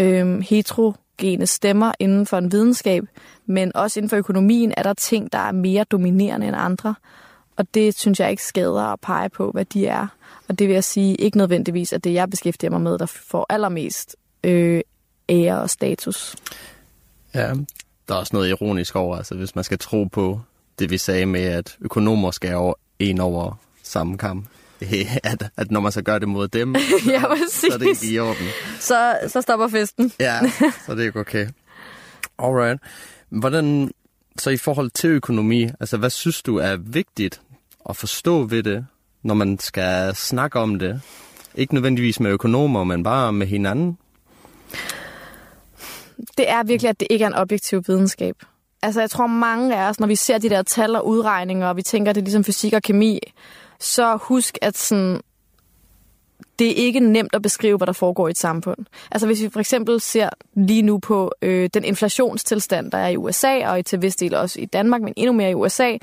øhm, 0.00 0.40
heterogene 0.40 1.46
stemmer 1.46 1.92
inden 1.98 2.26
for 2.26 2.38
en 2.38 2.52
videnskab, 2.52 3.04
men 3.46 3.76
også 3.76 4.00
inden 4.00 4.10
for 4.10 4.16
økonomien 4.16 4.74
er 4.76 4.82
der 4.82 4.92
ting, 4.92 5.32
der 5.32 5.38
er 5.38 5.52
mere 5.52 5.84
dominerende 5.84 6.46
end 6.46 6.56
andre. 6.58 6.94
Og 7.56 7.74
det 7.74 7.98
synes 7.98 8.20
jeg 8.20 8.30
ikke 8.30 8.44
skader 8.44 8.92
at 8.92 9.00
pege 9.00 9.28
på, 9.28 9.50
hvad 9.50 9.64
de 9.64 9.86
er. 9.86 10.06
Og 10.48 10.58
det 10.58 10.68
vil 10.68 10.74
jeg 10.74 10.84
sige 10.84 11.14
ikke 11.14 11.36
nødvendigvis, 11.36 11.92
at 11.92 12.04
det 12.04 12.14
jeg 12.14 12.30
beskæftiger 12.30 12.70
mig 12.70 12.80
med, 12.80 12.98
der 12.98 13.06
får 13.06 13.46
allermest 13.48 14.16
øh, 14.44 14.80
ære 15.28 15.60
og 15.60 15.70
status. 15.70 16.36
Ja, 17.34 17.52
der 18.08 18.14
er 18.14 18.18
også 18.18 18.36
noget 18.36 18.48
ironisk 18.48 18.96
over, 18.96 19.16
altså 19.16 19.34
hvis 19.34 19.54
man 19.54 19.64
skal 19.64 19.78
tro 19.78 20.04
på 20.04 20.40
det, 20.80 20.90
vi 20.90 20.98
sagde 20.98 21.26
med, 21.26 21.40
at 21.40 21.76
økonomer 21.80 22.30
skal 22.30 22.54
over 22.54 22.74
en 22.98 23.20
over 23.20 23.60
samme 23.82 24.18
kamp. 24.18 24.46
At, 25.22 25.50
at 25.56 25.70
når 25.70 25.80
man 25.80 25.92
så 25.92 26.02
gør 26.02 26.18
det 26.18 26.28
mod 26.28 26.48
dem, 26.48 26.76
ja, 27.06 27.22
så 27.50 27.68
er 27.72 27.78
det 27.78 27.86
ikke 27.86 28.14
i 28.14 28.18
orden. 28.18 28.46
Så, 28.78 29.18
så 29.28 29.40
stopper 29.40 29.68
festen. 29.68 30.12
ja, 30.20 30.40
så 30.86 30.94
det 30.94 31.00
er 31.00 31.04
ikke 31.04 31.20
okay. 31.20 31.48
Alright. 32.38 32.80
Hvordan, 33.28 33.90
så 34.38 34.50
i 34.50 34.56
forhold 34.56 34.90
til 34.90 35.10
økonomi, 35.10 35.68
altså 35.80 35.96
hvad 35.96 36.10
synes 36.10 36.42
du 36.42 36.56
er 36.56 36.76
vigtigt 36.76 37.40
at 37.88 37.96
forstå 37.96 38.44
ved 38.44 38.62
det, 38.62 38.86
når 39.22 39.34
man 39.34 39.58
skal 39.58 40.14
snakke 40.16 40.58
om 40.58 40.78
det? 40.78 41.00
Ikke 41.54 41.74
nødvendigvis 41.74 42.20
med 42.20 42.30
økonomer, 42.30 42.84
men 42.84 43.02
bare 43.02 43.32
med 43.32 43.46
hinanden? 43.46 43.98
Det 46.38 46.50
er 46.50 46.62
virkelig, 46.62 46.90
at 46.90 47.00
det 47.00 47.06
ikke 47.10 47.22
er 47.22 47.28
en 47.28 47.34
objektiv 47.34 47.84
videnskab. 47.86 48.36
Altså, 48.82 49.00
jeg 49.00 49.10
tror 49.10 49.26
mange 49.26 49.76
af 49.76 49.88
os, 49.88 50.00
når 50.00 50.06
vi 50.06 50.16
ser 50.16 50.38
de 50.38 50.50
der 50.50 50.62
tal 50.62 50.96
og 50.96 51.06
udregninger, 51.06 51.68
og 51.68 51.76
vi 51.76 51.82
tænker, 51.82 52.10
at 52.10 52.14
det 52.14 52.20
er 52.20 52.24
ligesom 52.24 52.44
fysik 52.44 52.72
og 52.72 52.82
kemi, 52.82 53.20
så 53.78 54.18
husk, 54.22 54.58
at 54.62 54.76
sådan, 54.76 55.20
det 56.58 56.70
er 56.70 56.74
ikke 56.74 57.00
nemt 57.00 57.34
at 57.34 57.42
beskrive, 57.42 57.76
hvad 57.76 57.86
der 57.86 57.92
foregår 57.92 58.28
i 58.28 58.30
et 58.30 58.38
samfund. 58.38 58.78
Altså 59.10 59.26
hvis 59.26 59.42
vi 59.42 59.48
for 59.48 59.60
eksempel 59.60 60.00
ser 60.00 60.28
lige 60.54 60.82
nu 60.82 60.98
på 60.98 61.32
øh, 61.42 61.70
den 61.74 61.84
inflationstilstand, 61.84 62.90
der 62.90 62.98
er 62.98 63.08
i 63.08 63.16
USA, 63.16 63.68
og 63.70 63.78
i 63.78 63.82
til 63.82 64.02
vis 64.02 64.16
del 64.16 64.34
også 64.34 64.60
i 64.60 64.64
Danmark, 64.64 65.02
men 65.02 65.12
endnu 65.16 65.32
mere 65.32 65.50
i 65.50 65.54
USA, 65.54 65.96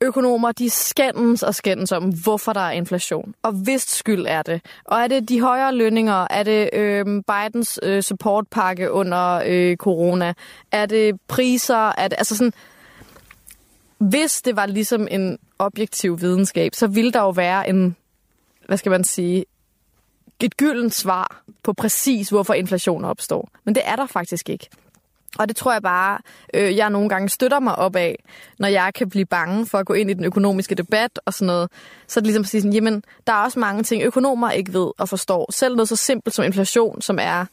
økonomer, 0.00 0.52
de 0.52 0.70
skændes 0.70 1.42
og 1.42 1.54
skændes 1.54 1.92
om, 1.92 2.12
hvorfor 2.22 2.52
der 2.52 2.60
er 2.60 2.70
inflation. 2.70 3.34
Og 3.42 3.52
hvis 3.52 3.82
skyld 3.82 4.26
er 4.28 4.42
det. 4.42 4.60
Og 4.84 4.98
er 4.98 5.06
det 5.06 5.28
de 5.28 5.40
højere 5.40 5.74
lønninger? 5.74 6.26
Er 6.30 6.42
det 6.42 6.70
øh, 6.72 7.04
Bidens 7.04 7.80
øh, 7.82 8.02
supportpakke 8.02 8.92
under 8.92 9.42
øh, 9.46 9.76
corona? 9.76 10.34
Er 10.72 10.86
det 10.86 11.20
priser? 11.28 11.88
Er 11.98 12.08
det, 12.08 12.16
altså 12.18 12.36
sådan, 12.36 12.52
hvis 13.98 14.42
det 14.42 14.56
var 14.56 14.66
ligesom 14.66 15.08
en 15.10 15.38
objektiv 15.58 16.20
videnskab, 16.20 16.74
så 16.74 16.86
ville 16.86 17.12
der 17.12 17.20
jo 17.20 17.30
være 17.30 17.68
en, 17.68 17.96
hvad 18.66 18.76
skal 18.76 18.90
man 18.90 19.04
sige, 19.04 19.44
et 20.40 20.56
gyldent 20.56 20.94
svar 20.94 21.42
på 21.62 21.72
præcis, 21.72 22.28
hvorfor 22.28 22.54
inflation 22.54 23.04
opstår. 23.04 23.48
Men 23.64 23.74
det 23.74 23.82
er 23.86 23.96
der 23.96 24.06
faktisk 24.06 24.50
ikke. 24.50 24.68
Og 25.38 25.48
det 25.48 25.56
tror 25.56 25.72
jeg 25.72 25.82
bare, 25.82 26.18
øh, 26.54 26.76
jeg 26.76 26.90
nogle 26.90 27.08
gange 27.08 27.28
støtter 27.28 27.60
mig 27.60 27.76
op 27.76 27.96
af, 27.96 28.24
når 28.58 28.68
jeg 28.68 28.94
kan 28.94 29.10
blive 29.10 29.26
bange 29.26 29.66
for 29.66 29.78
at 29.78 29.86
gå 29.86 29.92
ind 29.92 30.10
i 30.10 30.14
den 30.14 30.24
økonomiske 30.24 30.74
debat 30.74 31.18
og 31.24 31.34
sådan 31.34 31.46
noget. 31.46 31.70
Så 32.08 32.20
er 32.20 32.22
det 32.22 32.26
ligesom 32.26 32.40
at 32.40 32.48
sige 32.48 32.60
sådan, 32.60 32.72
jamen, 32.72 33.02
der 33.26 33.32
er 33.32 33.44
også 33.44 33.58
mange 33.58 33.82
ting, 33.82 34.02
økonomer 34.02 34.50
ikke 34.50 34.72
ved 34.72 34.90
og 34.98 35.08
forstår. 35.08 35.52
Selv 35.52 35.76
noget 35.76 35.88
så 35.88 35.96
simpelt 35.96 36.34
som 36.34 36.44
inflation, 36.44 37.02
som 37.02 37.18
er 37.20 37.46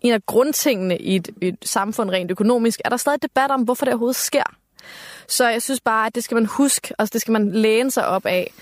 en 0.00 0.12
af 0.12 0.26
grundtingene 0.26 0.98
i 0.98 1.16
et, 1.16 1.28
et 1.40 1.56
samfund 1.64 2.10
rent 2.10 2.30
økonomisk, 2.30 2.80
er 2.84 2.88
der 2.88 2.96
stadig 2.96 3.22
debat 3.22 3.50
om, 3.50 3.62
hvorfor 3.62 3.84
det 3.84 3.92
overhovedet 3.92 4.16
sker. 4.16 4.56
Så 5.28 5.48
jeg 5.48 5.62
synes 5.62 5.80
bare, 5.80 6.06
at 6.06 6.14
det 6.14 6.24
skal 6.24 6.34
man 6.34 6.46
huske, 6.46 6.94
altså 6.98 7.12
det 7.12 7.20
skal 7.20 7.32
man 7.32 7.52
læne 7.52 7.90
sig 7.90 8.06
op 8.06 8.26
af, 8.26 8.52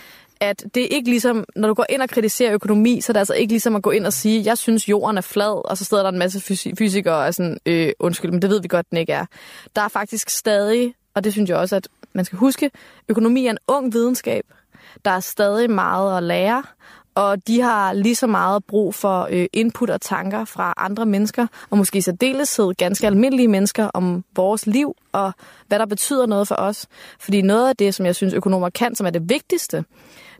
at 0.40 0.64
det 0.74 0.82
er 0.82 0.88
ikke 0.88 1.10
ligesom, 1.10 1.44
når 1.56 1.68
du 1.68 1.74
går 1.74 1.86
ind 1.88 2.02
og 2.02 2.08
kritiserer 2.08 2.52
økonomi, 2.52 3.00
så 3.00 3.12
er 3.12 3.12
det 3.12 3.18
altså 3.18 3.34
ikke 3.34 3.52
ligesom 3.52 3.76
at 3.76 3.82
gå 3.82 3.90
ind 3.90 4.06
og 4.06 4.12
sige, 4.12 4.44
jeg 4.44 4.58
synes 4.58 4.88
jorden 4.88 5.18
er 5.18 5.22
flad, 5.22 5.68
og 5.70 5.78
så 5.78 5.84
sidder 5.84 6.02
der 6.02 6.10
en 6.10 6.18
masse 6.18 6.40
fysikere 6.78 7.14
og 7.14 7.26
er 7.26 7.30
sådan, 7.30 7.58
øh, 7.66 7.92
undskyld, 7.98 8.30
men 8.30 8.42
det 8.42 8.50
ved 8.50 8.62
vi 8.62 8.68
godt, 8.68 8.90
den 8.90 8.98
ikke 8.98 9.12
er. 9.12 9.26
Der 9.76 9.82
er 9.82 9.88
faktisk 9.88 10.30
stadig, 10.30 10.94
og 11.14 11.24
det 11.24 11.32
synes 11.32 11.50
jeg 11.50 11.56
også, 11.56 11.76
at 11.76 11.88
man 12.12 12.24
skal 12.24 12.38
huske, 12.38 12.70
økonomi 13.08 13.46
er 13.46 13.50
en 13.50 13.58
ung 13.68 13.92
videnskab. 13.92 14.44
Der 15.04 15.10
er 15.10 15.20
stadig 15.20 15.70
meget 15.70 16.16
at 16.16 16.22
lære, 16.22 16.62
og 17.14 17.46
de 17.46 17.60
har 17.60 17.92
lige 17.92 18.14
så 18.14 18.26
meget 18.26 18.64
brug 18.64 18.94
for 18.94 19.28
øh, 19.30 19.46
input 19.52 19.90
og 19.90 20.00
tanker 20.00 20.44
fra 20.44 20.74
andre 20.76 21.06
mennesker, 21.06 21.46
og 21.70 21.78
måske 21.78 21.98
i 21.98 22.00
særdeleshed 22.00 22.74
ganske 22.74 23.06
almindelige 23.06 23.48
mennesker 23.48 23.90
om 23.94 24.24
vores 24.36 24.66
liv, 24.66 24.94
og 25.12 25.32
hvad 25.66 25.78
der 25.78 25.86
betyder 25.86 26.26
noget 26.26 26.48
for 26.48 26.54
os. 26.54 26.86
Fordi 27.20 27.42
noget 27.42 27.68
af 27.68 27.76
det, 27.76 27.94
som 27.94 28.06
jeg 28.06 28.14
synes 28.14 28.34
økonomer 28.34 28.70
kan, 28.70 28.94
som 28.94 29.06
er 29.06 29.10
det 29.10 29.28
vigtigste, 29.28 29.84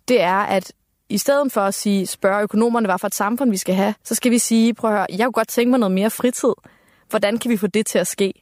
det 0.09 0.21
er, 0.21 0.37
at 0.37 0.73
i 1.09 1.19
stedet 1.19 1.53
for 1.53 1.61
at 1.61 1.75
sige, 1.75 2.07
spørge 2.07 2.43
økonomerne, 2.43 2.89
hvad 2.89 2.99
for 2.99 3.07
et 3.07 3.15
samfund 3.15 3.51
vi 3.51 3.57
skal 3.57 3.75
have, 3.75 3.95
så 4.05 4.15
skal 4.15 4.31
vi 4.33 4.39
sige, 4.39 4.75
prøv 4.75 4.91
at 4.91 4.97
høre, 4.97 5.07
jeg 5.11 5.25
kunne 5.25 5.33
godt 5.33 5.49
tænke 5.49 5.71
mig 5.71 5.81
noget 5.81 5.95
mere 5.95 6.11
fritid. 6.11 6.53
Hvordan 7.11 7.39
kan 7.39 7.51
vi 7.51 7.57
få 7.57 7.67
det 7.67 7.87
til 7.87 7.99
at 7.99 8.07
ske? 8.07 8.33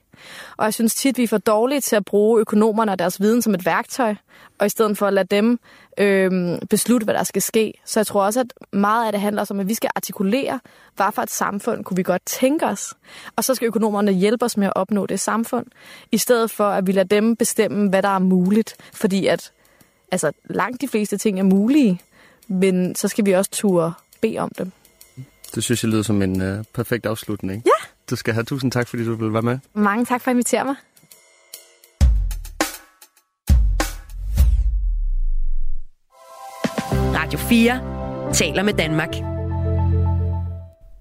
Og 0.57 0.65
jeg 0.65 0.75
synes 0.75 0.95
tit, 0.95 1.19
vi 1.19 1.23
er 1.23 1.29
for 1.29 1.39
dårlige 1.39 1.81
til 1.81 1.97
at 1.97 2.05
bruge 2.05 2.41
økonomerne 2.41 2.93
og 2.93 2.99
deres 2.99 3.21
viden 3.21 3.43
som 3.43 3.55
et 3.55 3.67
værktøj, 3.67 4.15
og 4.59 4.67
i 4.67 4.69
stedet 4.69 4.99
for 4.99 5.07
at 5.07 5.13
lade 5.13 5.27
dem 5.27 5.59
øh, 5.99 6.59
beslutte, 6.71 7.05
hvad 7.05 7.15
der 7.15 7.23
skal 7.25 7.43
ske. 7.43 7.75
Så 7.85 8.01
jeg 8.01 8.07
tror 8.07 8.25
også, 8.25 8.41
at 8.41 8.53
meget 8.73 9.07
af 9.07 9.13
det 9.13 9.21
handler 9.21 9.47
om, 9.51 9.61
at 9.61 9.69
vi 9.69 9.75
skal 9.75 9.91
artikulere, 9.95 10.61
hvad 10.97 11.07
for 11.13 11.23
et 11.23 11.31
samfund 11.31 11.85
kunne 11.85 11.97
vi 11.97 12.03
godt 12.03 12.23
tænke 12.27 12.67
os. 12.67 12.95
Og 13.37 13.45
så 13.45 13.55
skal 13.55 13.67
økonomerne 13.67 14.13
hjælpe 14.13 14.45
os 14.45 14.57
med 14.57 14.67
at 14.67 14.73
opnå 14.77 15.07
det 15.07 15.21
samfund, 15.21 15.67
i 16.13 16.19
stedet 16.19 16.51
for 16.51 16.65
at 16.65 16.87
vi 16.87 16.93
lader 16.93 17.09
dem 17.09 17.37
bestemme, 17.37 17.89
hvad 17.91 18.03
der 18.03 18.09
er 18.09 18.19
muligt. 18.19 18.77
Fordi 18.93 19.27
at 19.27 19.53
altså, 20.13 20.33
langt 20.45 20.81
de 20.81 20.89
fleste 20.89 21.19
ting 21.19 21.39
er 21.39 21.43
mulige, 21.43 22.01
men 22.49 22.95
så 22.95 23.09
skal 23.09 23.27
vi 23.27 23.33
også 23.33 23.51
turde 23.51 23.93
bede 24.21 24.39
om 24.39 24.51
dem. 24.59 24.73
Det 25.55 25.65
synes 25.65 25.85
jeg 25.85 25.91
lyder 25.91 26.03
som 26.03 26.23
en 26.23 26.43
uh, 26.43 26.65
perfekt 26.75 27.07
afslutning. 27.07 27.63
Ja! 27.67 27.87
Du 28.11 28.17
skal 28.17 28.35
have 28.35 28.45
tusind 28.45 28.73
tak, 28.73 28.89
fordi 28.89 29.05
du 29.05 29.15
vil 29.15 29.33
være 29.33 29.43
med. 29.43 29.59
Mange 29.75 30.05
tak 30.05 30.21
for 30.21 30.31
at 30.31 30.35
invitere 30.35 30.65
mig. 30.65 30.75
Radio 37.15 37.39
4 37.39 38.33
taler 38.33 38.63
med 38.63 38.73
Danmark. 38.75 39.36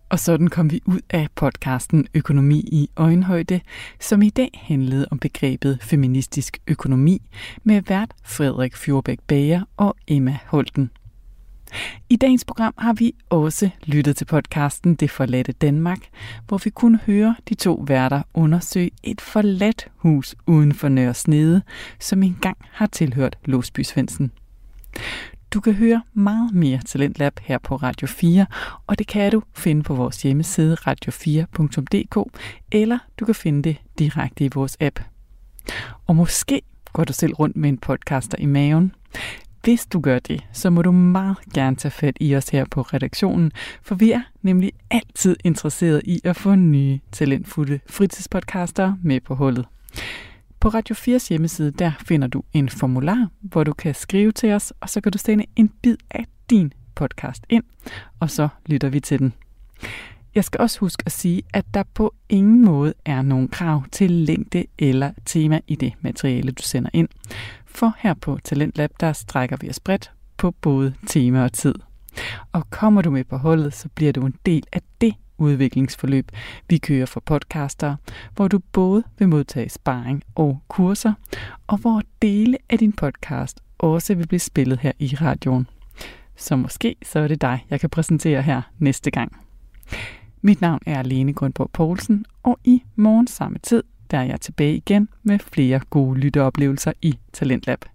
Og 0.09 0.19
sådan 0.19 0.47
kom 0.47 0.71
vi 0.71 0.81
ud 0.85 0.99
af 1.09 1.27
podcasten 1.35 2.07
Økonomi 2.13 2.59
i 2.59 2.89
øjenhøjde, 2.95 3.61
som 3.99 4.21
i 4.21 4.29
dag 4.29 4.49
handlede 4.63 5.07
om 5.11 5.19
begrebet 5.19 5.79
feministisk 5.81 6.57
økonomi 6.67 7.21
med 7.63 7.81
vært 7.81 8.11
Frederik 8.23 8.75
Fjordbæk 8.75 9.19
Bager 9.27 9.61
og 9.77 9.95
Emma 10.07 10.37
Holten. 10.45 10.89
I 12.09 12.15
dagens 12.15 12.45
program 12.45 12.73
har 12.77 12.93
vi 12.93 13.13
også 13.29 13.69
lyttet 13.85 14.17
til 14.17 14.25
podcasten 14.25 14.95
Det 14.95 15.11
forladte 15.11 15.51
Danmark, 15.51 15.99
hvor 16.47 16.57
vi 16.63 16.69
kunne 16.69 16.99
høre 17.05 17.35
de 17.49 17.53
to 17.55 17.83
værter 17.87 18.21
undersøge 18.33 18.91
et 19.03 19.21
forladt 19.21 19.87
hus 19.95 20.35
uden 20.47 20.73
for 20.73 20.89
Nørre 20.89 21.13
Snede, 21.13 21.61
som 21.99 22.23
engang 22.23 22.57
har 22.71 22.85
tilhørt 22.85 23.37
Låsby 23.45 23.83
Svendsen. 23.83 24.31
Du 25.55 25.61
kan 25.61 25.73
høre 25.73 26.01
meget 26.13 26.53
mere 26.53 26.79
Talentlab 26.85 27.39
her 27.41 27.57
på 27.57 27.75
Radio 27.75 28.07
4, 28.07 28.45
og 28.87 28.99
det 28.99 29.07
kan 29.07 29.31
du 29.31 29.41
finde 29.53 29.83
på 29.83 29.95
vores 29.95 30.21
hjemmeside 30.21 30.77
radio4.dk, 30.79 32.39
eller 32.71 32.97
du 33.19 33.25
kan 33.25 33.35
finde 33.35 33.63
det 33.63 33.77
direkte 33.99 34.45
i 34.45 34.49
vores 34.53 34.77
app. 34.79 34.99
Og 36.07 36.15
måske 36.15 36.61
går 36.93 37.03
du 37.03 37.13
selv 37.13 37.33
rundt 37.33 37.55
med 37.55 37.69
en 37.69 37.77
podcaster 37.77 38.37
i 38.39 38.45
maven. 38.45 38.91
Hvis 39.63 39.85
du 39.85 39.99
gør 39.99 40.19
det, 40.19 40.45
så 40.53 40.69
må 40.69 40.81
du 40.81 40.91
meget 40.91 41.37
gerne 41.53 41.75
tage 41.75 41.91
fat 41.91 42.17
i 42.19 42.35
os 42.35 42.49
her 42.49 42.65
på 42.71 42.81
redaktionen, 42.81 43.51
for 43.81 43.95
vi 43.95 44.11
er 44.11 44.21
nemlig 44.41 44.71
altid 44.91 45.35
interesseret 45.43 46.01
i 46.05 46.21
at 46.23 46.35
få 46.35 46.55
nye 46.55 46.99
talentfulde 47.11 47.79
fritidspodcaster 47.89 48.93
med 49.03 49.19
på 49.19 49.35
hullet. 49.35 49.65
På 50.65 50.69
Radio 50.69 50.95
4's 50.95 51.29
hjemmeside, 51.29 51.71
der 51.71 51.91
finder 52.05 52.27
du 52.27 52.43
en 52.53 52.69
formular, 52.69 53.29
hvor 53.41 53.63
du 53.63 53.73
kan 53.73 53.95
skrive 53.95 54.31
til 54.31 54.51
os, 54.51 54.73
og 54.79 54.89
så 54.89 55.01
kan 55.01 55.11
du 55.11 55.17
sende 55.17 55.45
en 55.55 55.69
bid 55.81 55.95
af 56.11 56.25
din 56.49 56.73
podcast 56.95 57.45
ind, 57.49 57.63
og 58.19 58.29
så 58.29 58.47
lytter 58.65 58.89
vi 58.89 58.99
til 58.99 59.19
den. 59.19 59.33
Jeg 60.35 60.43
skal 60.43 60.61
også 60.61 60.79
huske 60.79 61.03
at 61.05 61.11
sige, 61.11 61.41
at 61.53 61.65
der 61.73 61.83
på 61.93 62.13
ingen 62.29 62.65
måde 62.65 62.93
er 63.05 63.21
nogen 63.21 63.47
krav 63.47 63.83
til 63.91 64.11
længde 64.11 64.65
eller 64.79 65.11
tema 65.25 65.59
i 65.67 65.75
det 65.75 65.93
materiale, 66.01 66.51
du 66.51 66.63
sender 66.63 66.89
ind. 66.93 67.07
For 67.65 67.95
her 67.99 68.13
på 68.13 68.39
Talentlab, 68.43 68.91
der 68.99 69.13
strækker 69.13 69.57
vi 69.61 69.69
os 69.69 69.79
bredt 69.79 70.11
på 70.37 70.51
både 70.51 70.93
tema 71.07 71.43
og 71.43 71.53
tid. 71.53 71.75
Og 72.51 72.69
kommer 72.69 73.01
du 73.01 73.11
med 73.11 73.23
på 73.23 73.37
holdet, 73.37 73.73
så 73.73 73.89
bliver 73.95 74.13
du 74.13 74.25
en 74.25 74.35
del 74.45 74.63
af 74.73 74.81
det 75.01 75.13
udviklingsforløb, 75.37 76.31
vi 76.69 76.77
kører 76.77 77.05
for 77.05 77.19
podcaster, 77.19 77.95
hvor 78.35 78.47
du 78.47 78.59
både 78.71 79.03
vil 79.19 79.29
modtage 79.29 79.69
sparring 79.69 80.23
og 80.35 80.59
kurser, 80.67 81.13
og 81.67 81.77
hvor 81.77 82.01
dele 82.21 82.57
af 82.69 82.77
din 82.77 82.93
podcast 82.93 83.61
også 83.77 84.15
vil 84.15 84.27
blive 84.27 84.39
spillet 84.39 84.79
her 84.79 84.91
i 84.99 85.15
radioen. 85.21 85.67
Så 86.35 86.55
måske 86.55 86.95
så 87.03 87.19
er 87.19 87.27
det 87.27 87.41
dig, 87.41 87.65
jeg 87.69 87.79
kan 87.79 87.89
præsentere 87.89 88.41
her 88.41 88.61
næste 88.79 89.11
gang. 89.11 89.37
Mit 90.41 90.61
navn 90.61 90.79
er 90.85 91.03
Lene 91.03 91.33
Grundborg 91.33 91.69
Poulsen, 91.73 92.25
og 92.43 92.59
i 92.63 92.83
morgen 92.95 93.27
samme 93.27 93.57
tid, 93.63 93.83
der 94.11 94.17
er 94.17 94.23
jeg 94.23 94.41
tilbage 94.41 94.75
igen 94.75 95.09
med 95.23 95.39
flere 95.39 95.79
gode 95.89 96.19
lytteoplevelser 96.19 96.93
i 97.01 97.19
Talentlab. 97.33 97.94